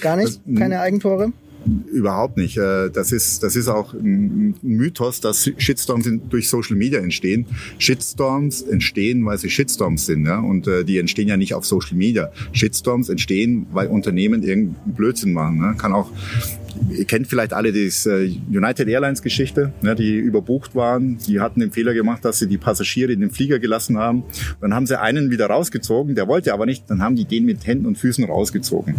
Gar 0.00 0.16
nicht? 0.16 0.40
Keine 0.56 0.78
Eigentore? 0.78 1.32
Überhaupt 1.92 2.36
nicht. 2.36 2.56
Äh, 2.56 2.90
das 2.90 3.12
ist, 3.12 3.42
das 3.42 3.56
ist 3.56 3.68
auch 3.68 3.94
ein 3.94 4.54
Mythos, 4.62 5.20
dass 5.20 5.50
Shitstorms 5.56 6.08
durch 6.30 6.48
Social 6.48 6.76
Media 6.76 7.00
entstehen. 7.00 7.46
Shitstorms 7.78 8.62
entstehen, 8.62 9.24
weil 9.24 9.38
sie 9.38 9.50
Shitstorms 9.50 10.06
sind. 10.06 10.26
Ja? 10.26 10.38
Und 10.38 10.66
äh, 10.66 10.84
die 10.84 10.98
entstehen 10.98 11.28
ja 11.28 11.36
nicht 11.36 11.54
auf 11.54 11.66
Social 11.66 11.96
Media. 11.96 12.30
Shitstorms 12.52 13.08
entstehen, 13.08 13.66
weil 13.72 13.88
Unternehmen 13.88 14.42
irgendeinen 14.42 14.94
Blödsinn 14.94 15.32
machen. 15.32 15.58
Ne? 15.58 15.74
Kann 15.76 15.92
auch 15.92 16.10
Ihr 16.90 17.06
kennt 17.06 17.26
vielleicht 17.26 17.52
alle 17.52 17.72
die 17.72 17.90
äh, 18.06 18.32
United 18.48 18.88
Airlines 18.88 19.22
Geschichte, 19.22 19.72
ne, 19.82 19.96
die 19.96 20.16
überbucht 20.16 20.74
waren. 20.74 21.18
Die 21.26 21.40
hatten 21.40 21.60
den 21.60 21.72
Fehler 21.72 21.92
gemacht, 21.92 22.24
dass 22.24 22.38
sie 22.38 22.46
die 22.46 22.58
Passagiere 22.58 23.12
in 23.12 23.20
den 23.20 23.30
Flieger 23.30 23.58
gelassen 23.58 23.98
haben. 23.98 24.22
Dann 24.60 24.74
haben 24.74 24.86
sie 24.86 25.00
einen 25.00 25.30
wieder 25.30 25.46
rausgezogen, 25.46 26.14
der 26.14 26.28
wollte 26.28 26.52
aber 26.52 26.66
nicht. 26.66 26.88
Dann 26.88 27.02
haben 27.02 27.16
die 27.16 27.24
den 27.24 27.44
mit 27.44 27.66
Händen 27.66 27.86
und 27.86 27.98
Füßen 27.98 28.24
rausgezogen 28.24 28.94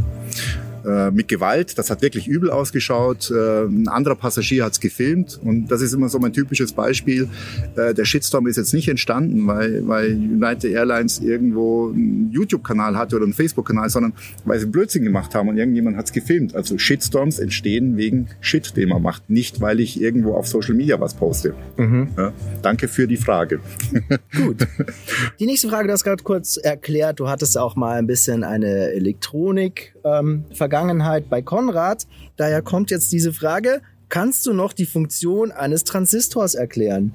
äh, 0.90 1.12
mit 1.12 1.28
Gewalt. 1.28 1.78
Das 1.78 1.90
hat 1.90 2.02
wirklich 2.02 2.28
übel 2.28 2.50
ausgeschaut. 2.50 3.32
Äh, 3.32 3.66
ein 3.66 3.88
anderer 3.88 4.16
Passagier 4.16 4.66
hat 4.66 4.74
es 4.74 4.80
gefilmt 4.80 5.40
und 5.44 5.68
das 5.68 5.82
ist 5.82 5.94
immer 5.94 6.10
so 6.10 6.20
mein 6.20 6.34
typisches 6.34 6.74
Beispiel. 6.74 7.30
Äh, 7.76 7.94
der 7.94 8.06
Shitstorm 8.06 8.48
ist 8.48 8.58
jetzt 8.58 8.74
nicht 8.74 8.88
entstanden, 8.88 9.46
weil, 9.46 9.88
weil 9.88 10.14
United 10.14 10.72
Airlines 10.72 11.20
irgendwo 11.20 11.90
einen 11.90 12.32
YouTube-Kanal 12.32 12.98
hatte 12.98 13.16
oder 13.18 13.26
einen 13.26 13.34
Facebook-Kanal, 13.34 13.90
sondern 13.90 14.14
weil 14.46 14.60
sie 14.60 14.66
Blödsinn 14.66 15.04
gemacht 15.04 15.36
haben 15.36 15.50
und 15.50 15.58
irgendjemand 15.58 15.98
hat 15.98 16.06
es 16.06 16.12
gefilmt. 16.12 16.56
Also 16.56 16.78
Shitstorms 16.78 17.40
entstehen 17.40 17.98
wegen 17.98 18.30
Shit, 18.42 18.76
den 18.76 18.90
man 18.90 19.02
macht, 19.02 19.30
nicht 19.30 19.62
weil 19.62 19.80
ich 19.80 20.02
irgendwo 20.02 20.34
auf 20.34 20.48
Social 20.48 20.74
Media 20.74 21.00
was 21.00 21.14
poste. 21.14 21.54
Mhm. 21.78 22.08
Ja, 22.18 22.34
danke 22.62 22.88
für 22.88 23.08
die 23.08 23.18
Frage. 23.18 23.60
Gut. 24.36 24.68
Die 25.40 25.46
nächste 25.46 25.70
Frage, 25.70 25.88
du 25.88 25.94
hast 25.94 26.04
gerade 26.04 26.24
kurz 26.24 26.58
erklärt, 26.58 27.20
du 27.20 27.30
hattest 27.30 27.58
auch 27.58 27.76
mal 27.76 27.98
ein 27.98 28.08
bisschen 28.08 28.44
eine 28.44 28.92
Elektronik 28.92 29.94
ähm, 30.04 30.46
Vergangenheit 30.54 31.30
bei 31.30 31.42
Konrad. 31.42 32.08
Daher 32.38 32.62
kommt 32.62 32.92
jetzt 32.92 33.12
diese 33.12 33.34
Frage, 33.34 33.82
kannst 34.10 34.46
du 34.46 34.54
noch 34.54 34.74
die 34.74 34.86
Funktion 34.86 35.52
eines 35.52 35.84
Transistors 35.84 36.56
erklären? 36.56 37.14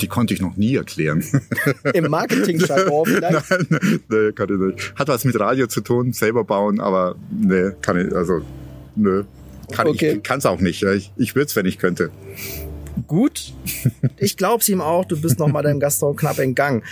Die 0.00 0.06
konnte 0.06 0.32
ich 0.32 0.40
noch 0.40 0.56
nie 0.56 0.76
erklären. 0.76 1.24
Im 1.94 2.10
Marketing-Jargon 2.10 3.06
vielleicht? 3.06 3.50
Nein, 3.50 4.00
nee, 4.08 4.32
kann 4.32 4.48
ich 4.48 4.58
nicht. 4.58 4.94
Hat 4.96 5.08
was 5.08 5.24
mit 5.24 5.38
Radio 5.38 5.66
zu 5.66 5.80
tun, 5.80 6.12
selber 6.12 6.44
bauen, 6.44 6.80
aber 6.80 7.16
nee, 7.30 7.70
kann 7.82 7.98
ich, 7.98 8.14
also, 8.14 8.42
nö. 8.96 9.24
Kann 9.72 9.86
okay. 9.88 10.14
ich, 10.16 10.22
kann's 10.22 10.46
auch 10.46 10.60
nicht. 10.60 10.82
Ich, 10.82 11.12
ich 11.16 11.34
würde 11.34 11.46
es, 11.46 11.56
wenn 11.56 11.66
ich 11.66 11.78
könnte. 11.78 12.10
Gut. 13.06 13.52
Ich 14.18 14.36
glaub's 14.36 14.68
ihm 14.68 14.80
auch, 14.80 15.04
du 15.04 15.20
bist 15.20 15.38
noch 15.38 15.48
mal 15.48 15.62
deinem 15.62 15.80
Gastraum 15.80 16.16
knapp 16.16 16.38
in 16.38 16.54
Gang. 16.54 16.82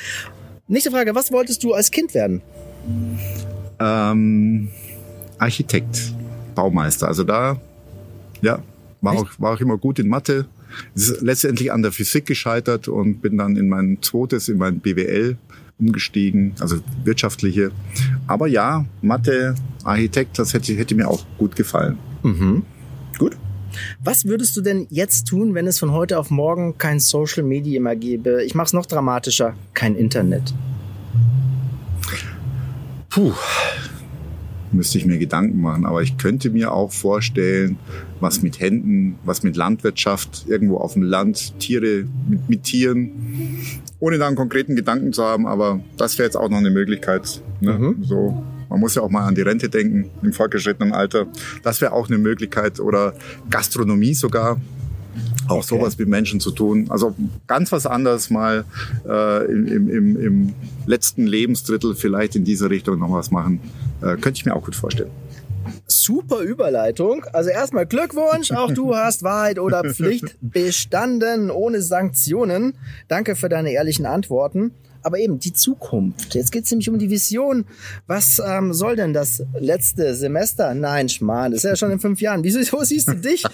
Nächste 0.68 0.90
Frage, 0.90 1.14
was 1.14 1.32
wolltest 1.32 1.64
du 1.64 1.72
als 1.72 1.90
Kind 1.90 2.14
werden? 2.14 2.42
Ähm, 3.80 4.68
Architekt, 5.38 6.14
Baumeister. 6.54 7.08
Also 7.08 7.24
da, 7.24 7.60
ja, 8.42 8.62
war 9.00 9.14
auch, 9.14 9.28
war 9.38 9.54
auch 9.54 9.60
immer 9.60 9.78
gut 9.78 9.98
in 9.98 10.08
Mathe. 10.08 10.46
Ist 10.94 11.22
letztendlich 11.22 11.72
an 11.72 11.82
der 11.82 11.92
Physik 11.92 12.26
gescheitert 12.26 12.88
und 12.88 13.22
bin 13.22 13.38
dann 13.38 13.56
in 13.56 13.68
mein 13.68 13.98
zweites, 14.02 14.48
in 14.48 14.58
mein 14.58 14.80
BWL 14.80 15.36
umgestiegen, 15.78 16.54
also 16.60 16.78
wirtschaftliche. 17.04 17.70
Aber 18.26 18.48
ja, 18.48 18.84
Mathe, 19.00 19.54
Architekt, 19.84 20.38
das 20.38 20.52
hätte, 20.52 20.74
hätte 20.74 20.94
mir 20.94 21.08
auch 21.08 21.24
gut 21.38 21.56
gefallen. 21.56 21.98
Mhm. 22.22 22.64
Gut. 23.18 23.36
Was 24.02 24.24
würdest 24.24 24.56
du 24.56 24.60
denn 24.60 24.86
jetzt 24.90 25.28
tun, 25.28 25.54
wenn 25.54 25.66
es 25.66 25.78
von 25.78 25.92
heute 25.92 26.18
auf 26.18 26.30
morgen 26.30 26.78
kein 26.78 27.00
Social 27.00 27.44
Media 27.44 27.80
mehr 27.80 27.96
gäbe? 27.96 28.42
Ich 28.44 28.54
mache 28.54 28.66
es 28.66 28.72
noch 28.72 28.86
dramatischer, 28.86 29.54
kein 29.74 29.94
Internet. 29.94 30.54
Puh, 33.10 33.32
müsste 34.72 34.98
ich 34.98 35.06
mir 35.06 35.18
Gedanken 35.18 35.60
machen. 35.60 35.84
Aber 35.86 36.02
ich 36.02 36.16
könnte 36.16 36.50
mir 36.50 36.72
auch 36.72 36.92
vorstellen, 36.92 37.78
was 38.20 38.42
mit 38.42 38.60
Händen, 38.60 39.18
was 39.24 39.42
mit 39.42 39.56
Landwirtschaft, 39.56 40.46
irgendwo 40.48 40.78
auf 40.78 40.94
dem 40.94 41.02
Land, 41.02 41.58
Tiere 41.58 42.04
mit, 42.28 42.48
mit 42.48 42.62
Tieren, 42.64 43.10
ohne 44.00 44.18
da 44.18 44.26
einen 44.26 44.36
konkreten 44.36 44.76
Gedanken 44.76 45.12
zu 45.12 45.24
haben. 45.24 45.46
Aber 45.46 45.80
das 45.96 46.18
wäre 46.18 46.26
jetzt 46.26 46.36
auch 46.36 46.48
noch 46.48 46.58
eine 46.58 46.70
Möglichkeit. 46.70 47.42
Ne? 47.60 47.72
Mhm. 47.72 48.04
So, 48.04 48.42
man 48.68 48.80
muss 48.80 48.94
ja 48.94 49.02
auch 49.02 49.10
mal 49.10 49.26
an 49.26 49.34
die 49.34 49.42
Rente 49.42 49.68
denken 49.68 50.10
im 50.22 50.32
fortgeschrittenen 50.32 50.92
Alter. 50.92 51.26
Das 51.62 51.80
wäre 51.80 51.92
auch 51.92 52.08
eine 52.08 52.18
Möglichkeit. 52.18 52.80
Oder 52.80 53.14
Gastronomie 53.50 54.14
sogar 54.14 54.60
auch 55.48 55.58
okay. 55.58 55.66
sowas 55.66 55.98
mit 55.98 56.08
Menschen 56.08 56.40
zu 56.40 56.50
tun. 56.50 56.86
Also 56.90 57.14
ganz 57.46 57.72
was 57.72 57.86
anderes 57.86 58.30
mal 58.30 58.64
äh, 59.06 59.44
im, 59.46 59.88
im, 59.88 60.20
im 60.20 60.54
letzten 60.86 61.26
Lebensdrittel 61.26 61.94
vielleicht 61.94 62.36
in 62.36 62.44
diese 62.44 62.70
Richtung 62.70 62.98
noch 62.98 63.12
was 63.12 63.30
machen. 63.30 63.60
Äh, 64.00 64.16
könnte 64.16 64.32
ich 64.34 64.46
mir 64.46 64.54
auch 64.54 64.64
gut 64.64 64.76
vorstellen. 64.76 65.10
Super 65.86 66.40
Überleitung. 66.40 67.24
Also 67.32 67.50
erstmal 67.50 67.86
Glückwunsch, 67.86 68.52
auch 68.52 68.72
du 68.72 68.94
hast 68.94 69.22
Wahrheit 69.22 69.58
oder 69.58 69.84
Pflicht 69.84 70.36
bestanden 70.40 71.50
ohne 71.50 71.82
Sanktionen. 71.82 72.74
Danke 73.08 73.36
für 73.36 73.48
deine 73.48 73.72
ehrlichen 73.72 74.06
Antworten 74.06 74.72
aber 75.02 75.18
eben 75.18 75.38
die 75.38 75.52
Zukunft. 75.52 76.34
Jetzt 76.34 76.52
geht 76.52 76.64
es 76.64 76.70
nämlich 76.70 76.88
um 76.90 76.98
die 76.98 77.10
Vision. 77.10 77.64
Was 78.06 78.40
ähm, 78.44 78.72
soll 78.72 78.96
denn 78.96 79.12
das 79.12 79.42
letzte 79.58 80.14
Semester? 80.14 80.74
Nein, 80.74 81.08
Schmarrn, 81.08 81.52
das 81.52 81.64
ist 81.64 81.70
ja 81.70 81.76
schon 81.76 81.90
in 81.90 82.00
fünf 82.00 82.20
Jahren. 82.20 82.44
Wieso 82.44 82.82
siehst 82.82 83.08
du 83.08 83.14
dich 83.14 83.44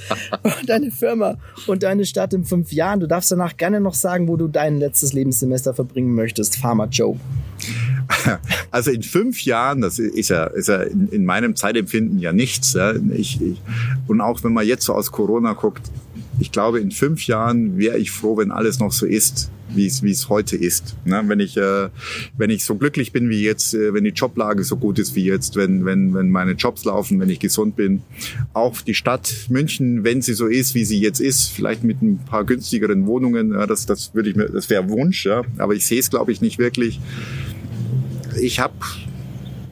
und 0.42 0.68
deine 0.68 0.90
Firma 0.90 1.36
und 1.66 1.82
deine 1.82 2.04
Stadt 2.04 2.32
in 2.34 2.44
fünf 2.44 2.72
Jahren? 2.72 3.00
Du 3.00 3.06
darfst 3.06 3.30
danach 3.30 3.56
gerne 3.56 3.80
noch 3.80 3.94
sagen, 3.94 4.28
wo 4.28 4.36
du 4.36 4.48
dein 4.48 4.78
letztes 4.78 5.12
Lebenssemester 5.12 5.74
verbringen 5.74 6.14
möchtest, 6.14 6.56
Farmer 6.56 6.86
Joe. 6.86 7.18
Also 8.70 8.90
in 8.90 9.02
fünf 9.02 9.44
Jahren, 9.44 9.80
das 9.80 9.98
ist 9.98 10.30
ja, 10.30 10.44
ist 10.46 10.68
ja 10.68 10.82
in, 10.82 11.08
in 11.08 11.24
meinem 11.24 11.54
Zeitempfinden 11.54 12.18
ja 12.18 12.32
nichts. 12.32 12.72
Ja. 12.72 12.92
Ich, 13.12 13.40
ich, 13.40 13.60
und 14.08 14.20
auch 14.20 14.42
wenn 14.42 14.52
man 14.52 14.66
jetzt 14.66 14.84
so 14.84 14.94
aus 14.94 15.12
Corona 15.12 15.52
guckt, 15.52 15.82
ich 16.38 16.52
glaube, 16.52 16.80
in 16.80 16.90
fünf 16.90 17.26
Jahren 17.26 17.78
wäre 17.78 17.98
ich 17.98 18.10
froh, 18.10 18.36
wenn 18.36 18.50
alles 18.50 18.80
noch 18.80 18.92
so 18.92 19.06
ist, 19.06 19.50
wie 19.68 19.86
es 19.86 20.02
wie 20.02 20.10
es 20.10 20.28
heute 20.28 20.56
ist. 20.56 20.96
Ne? 21.04 21.22
Wenn 21.26 21.40
ich 21.40 21.56
äh, 21.56 21.88
wenn 22.36 22.50
ich 22.50 22.64
so 22.64 22.74
glücklich 22.74 23.12
bin 23.12 23.28
wie 23.28 23.42
jetzt, 23.42 23.74
äh, 23.74 23.94
wenn 23.94 24.04
die 24.04 24.10
Joblage 24.10 24.64
so 24.64 24.76
gut 24.76 24.98
ist 24.98 25.14
wie 25.14 25.24
jetzt, 25.24 25.56
wenn 25.56 25.84
wenn 25.84 26.14
wenn 26.14 26.30
meine 26.30 26.52
Jobs 26.52 26.84
laufen, 26.84 27.20
wenn 27.20 27.30
ich 27.30 27.40
gesund 27.40 27.76
bin, 27.76 28.02
auch 28.52 28.80
die 28.80 28.94
Stadt 28.94 29.46
München, 29.48 30.04
wenn 30.04 30.22
sie 30.22 30.34
so 30.34 30.46
ist, 30.46 30.74
wie 30.74 30.84
sie 30.84 31.00
jetzt 31.00 31.20
ist, 31.20 31.48
vielleicht 31.48 31.84
mit 31.84 32.02
ein 32.02 32.18
paar 32.18 32.44
günstigeren 32.44 33.06
Wohnungen, 33.06 33.52
ja, 33.52 33.66
das 33.66 33.86
das 33.86 34.14
würde 34.14 34.30
ich 34.30 34.36
mir, 34.36 34.46
das 34.46 34.70
wäre 34.70 34.88
Wunsch, 34.88 35.26
ja, 35.26 35.42
aber 35.58 35.74
ich 35.74 35.86
sehe 35.86 36.00
es 36.00 36.10
glaube 36.10 36.32
ich 36.32 36.40
nicht 36.40 36.58
wirklich. 36.58 37.00
Ich 38.40 38.58
habe 38.60 38.74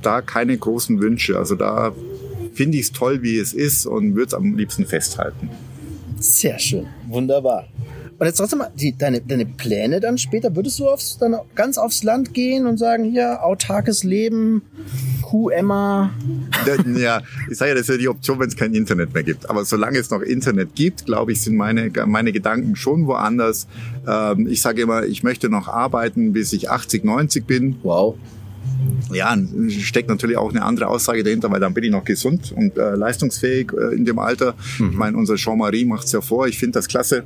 da 0.02 0.20
keine 0.20 0.56
großen 0.56 1.00
Wünsche, 1.00 1.38
also 1.38 1.54
da 1.54 1.94
finde 2.54 2.78
ich 2.78 2.84
es 2.84 2.92
toll, 2.92 3.22
wie 3.22 3.38
es 3.38 3.52
ist 3.52 3.86
und 3.86 4.14
würde 4.14 4.28
es 4.28 4.34
am 4.34 4.56
liebsten 4.56 4.86
festhalten. 4.86 5.48
Sehr 6.22 6.58
schön, 6.58 6.86
wunderbar. 7.08 7.66
Und 8.18 8.26
jetzt 8.26 8.36
trotzdem 8.36 8.60
mal, 8.60 8.70
die, 8.76 8.96
deine, 8.96 9.20
deine 9.20 9.44
Pläne 9.44 9.98
dann 9.98 10.16
später, 10.16 10.54
würdest 10.54 10.78
du 10.78 10.88
aufs, 10.88 11.18
dann 11.18 11.34
ganz 11.56 11.76
aufs 11.76 12.04
Land 12.04 12.32
gehen 12.34 12.66
und 12.66 12.78
sagen, 12.78 13.02
hier, 13.02 13.42
autarkes 13.42 14.04
Leben, 14.04 14.62
Kuh 15.22 15.50
Emma? 15.50 16.12
Ja, 16.96 17.22
ich 17.50 17.58
sage 17.58 17.70
ja, 17.70 17.74
das 17.74 17.88
ist 17.88 17.94
ja 17.94 17.96
die 17.96 18.08
Option, 18.08 18.38
wenn 18.38 18.46
es 18.46 18.56
kein 18.56 18.74
Internet 18.74 19.12
mehr 19.12 19.24
gibt. 19.24 19.50
Aber 19.50 19.64
solange 19.64 19.98
es 19.98 20.10
noch 20.10 20.20
Internet 20.20 20.76
gibt, 20.76 21.06
glaube 21.06 21.32
ich, 21.32 21.42
sind 21.42 21.56
meine, 21.56 21.90
meine 22.06 22.30
Gedanken 22.30 22.76
schon 22.76 23.08
woanders. 23.08 23.66
Ähm, 24.06 24.46
ich 24.46 24.62
sage 24.62 24.82
immer, 24.82 25.02
ich 25.02 25.24
möchte 25.24 25.48
noch 25.48 25.66
arbeiten, 25.66 26.32
bis 26.32 26.52
ich 26.52 26.70
80, 26.70 27.04
90 27.04 27.44
bin. 27.44 27.76
Wow 27.82 28.16
ja, 29.12 29.36
steckt 29.68 30.08
natürlich 30.08 30.36
auch 30.36 30.50
eine 30.50 30.64
andere 30.64 30.88
Aussage 30.88 31.22
dahinter, 31.22 31.50
weil 31.50 31.60
dann 31.60 31.74
bin 31.74 31.84
ich 31.84 31.90
noch 31.90 32.04
gesund 32.04 32.52
und 32.52 32.76
äh, 32.78 32.94
leistungsfähig 32.94 33.72
äh, 33.72 33.94
in 33.94 34.04
dem 34.04 34.18
Alter. 34.18 34.54
Mhm. 34.78 34.90
Ich 34.90 34.96
meine, 34.96 35.16
unser 35.16 35.36
Jean-Marie 35.36 35.84
macht 35.84 36.06
es 36.06 36.12
ja 36.12 36.20
vor. 36.20 36.46
Ich 36.46 36.58
finde 36.58 36.78
das 36.78 36.88
klasse. 36.88 37.24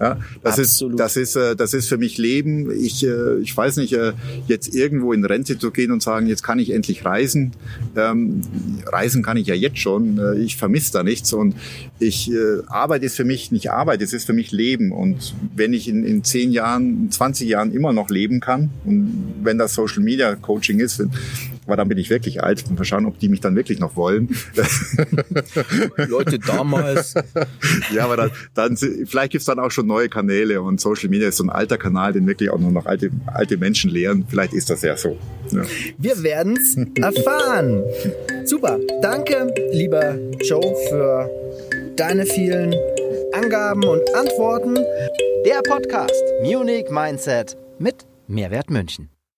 Ja, 0.00 0.18
das 0.42 0.58
Absolut. 0.58 0.94
ist, 0.94 1.00
das 1.00 1.16
ist, 1.16 1.36
äh, 1.36 1.56
das 1.56 1.74
ist 1.74 1.88
für 1.88 1.98
mich 1.98 2.18
Leben. 2.18 2.70
Ich, 2.70 3.04
äh, 3.04 3.38
ich 3.38 3.56
weiß 3.56 3.76
nicht, 3.76 3.92
äh, 3.92 4.12
jetzt 4.46 4.74
irgendwo 4.74 5.12
in 5.12 5.24
Rente 5.24 5.58
zu 5.58 5.70
gehen 5.70 5.92
und 5.92 6.02
sagen, 6.02 6.26
jetzt 6.26 6.42
kann 6.42 6.58
ich 6.58 6.70
endlich 6.70 7.04
reisen. 7.04 7.52
Ähm, 7.96 8.40
reisen 8.86 9.22
kann 9.22 9.36
ich 9.36 9.46
ja 9.46 9.54
jetzt 9.54 9.78
schon. 9.78 10.18
Äh, 10.18 10.38
ich 10.38 10.56
vermisse 10.56 10.92
da 10.92 11.02
nichts 11.02 11.32
und 11.32 11.54
ich 11.98 12.30
äh, 12.30 12.62
Arbeit 12.66 13.02
ist 13.02 13.16
für 13.16 13.24
mich 13.24 13.50
nicht 13.50 13.70
Arbeit, 13.70 14.02
es 14.02 14.12
ist 14.12 14.24
für 14.24 14.32
mich 14.32 14.52
Leben. 14.52 14.92
Und 14.92 15.34
wenn 15.54 15.72
ich 15.72 15.88
in, 15.88 16.04
in 16.04 16.24
zehn 16.24 16.52
Jahren, 16.52 17.10
20 17.10 17.48
Jahren 17.48 17.72
immer 17.72 17.92
noch 17.92 18.10
leben 18.10 18.40
kann 18.40 18.70
und 18.84 19.34
wenn 19.42 19.58
das 19.58 19.74
Social 19.74 20.02
Media 20.02 20.34
Coaching 20.34 20.80
ist, 20.80 20.97
aber 21.66 21.76
dann 21.76 21.88
bin 21.88 21.98
ich 21.98 22.10
wirklich 22.10 22.42
alt 22.42 22.64
und 22.68 22.78
mal 22.78 22.84
schauen, 22.84 23.06
ob 23.06 23.18
die 23.18 23.28
mich 23.28 23.40
dann 23.40 23.56
wirklich 23.56 23.78
noch 23.78 23.96
wollen. 23.96 24.34
Leute 26.08 26.38
damals. 26.38 27.14
ja, 27.92 28.04
aber 28.04 28.16
dann, 28.16 28.30
dann 28.54 28.76
vielleicht 28.76 29.32
gibt's 29.32 29.46
dann 29.46 29.58
auch 29.58 29.70
schon 29.70 29.86
neue 29.86 30.08
Kanäle 30.08 30.62
und 30.62 30.80
Social 30.80 31.08
Media 31.08 31.28
ist 31.28 31.36
so 31.36 31.44
ein 31.44 31.50
alter 31.50 31.78
Kanal, 31.78 32.12
den 32.12 32.26
wirklich 32.26 32.50
auch 32.50 32.58
nur 32.58 32.70
noch 32.70 32.86
alte, 32.86 33.10
alte 33.26 33.56
Menschen 33.56 33.90
lehren. 33.90 34.24
Vielleicht 34.28 34.52
ist 34.52 34.70
das 34.70 34.82
ja 34.82 34.96
so. 34.96 35.16
Ja. 35.50 35.62
Wir 35.98 36.22
werden's 36.22 36.76
erfahren. 36.96 37.82
Super. 38.44 38.78
Danke, 39.02 39.52
lieber 39.72 40.16
Joe, 40.42 40.74
für 40.88 41.30
deine 41.96 42.26
vielen 42.26 42.74
Angaben 43.32 43.84
und 43.84 44.02
Antworten. 44.14 44.76
Der 45.44 45.60
Podcast 45.68 46.24
Munich 46.42 46.90
Mindset 46.90 47.56
mit 47.78 48.06
Mehrwert 48.26 48.70
München. 48.70 49.17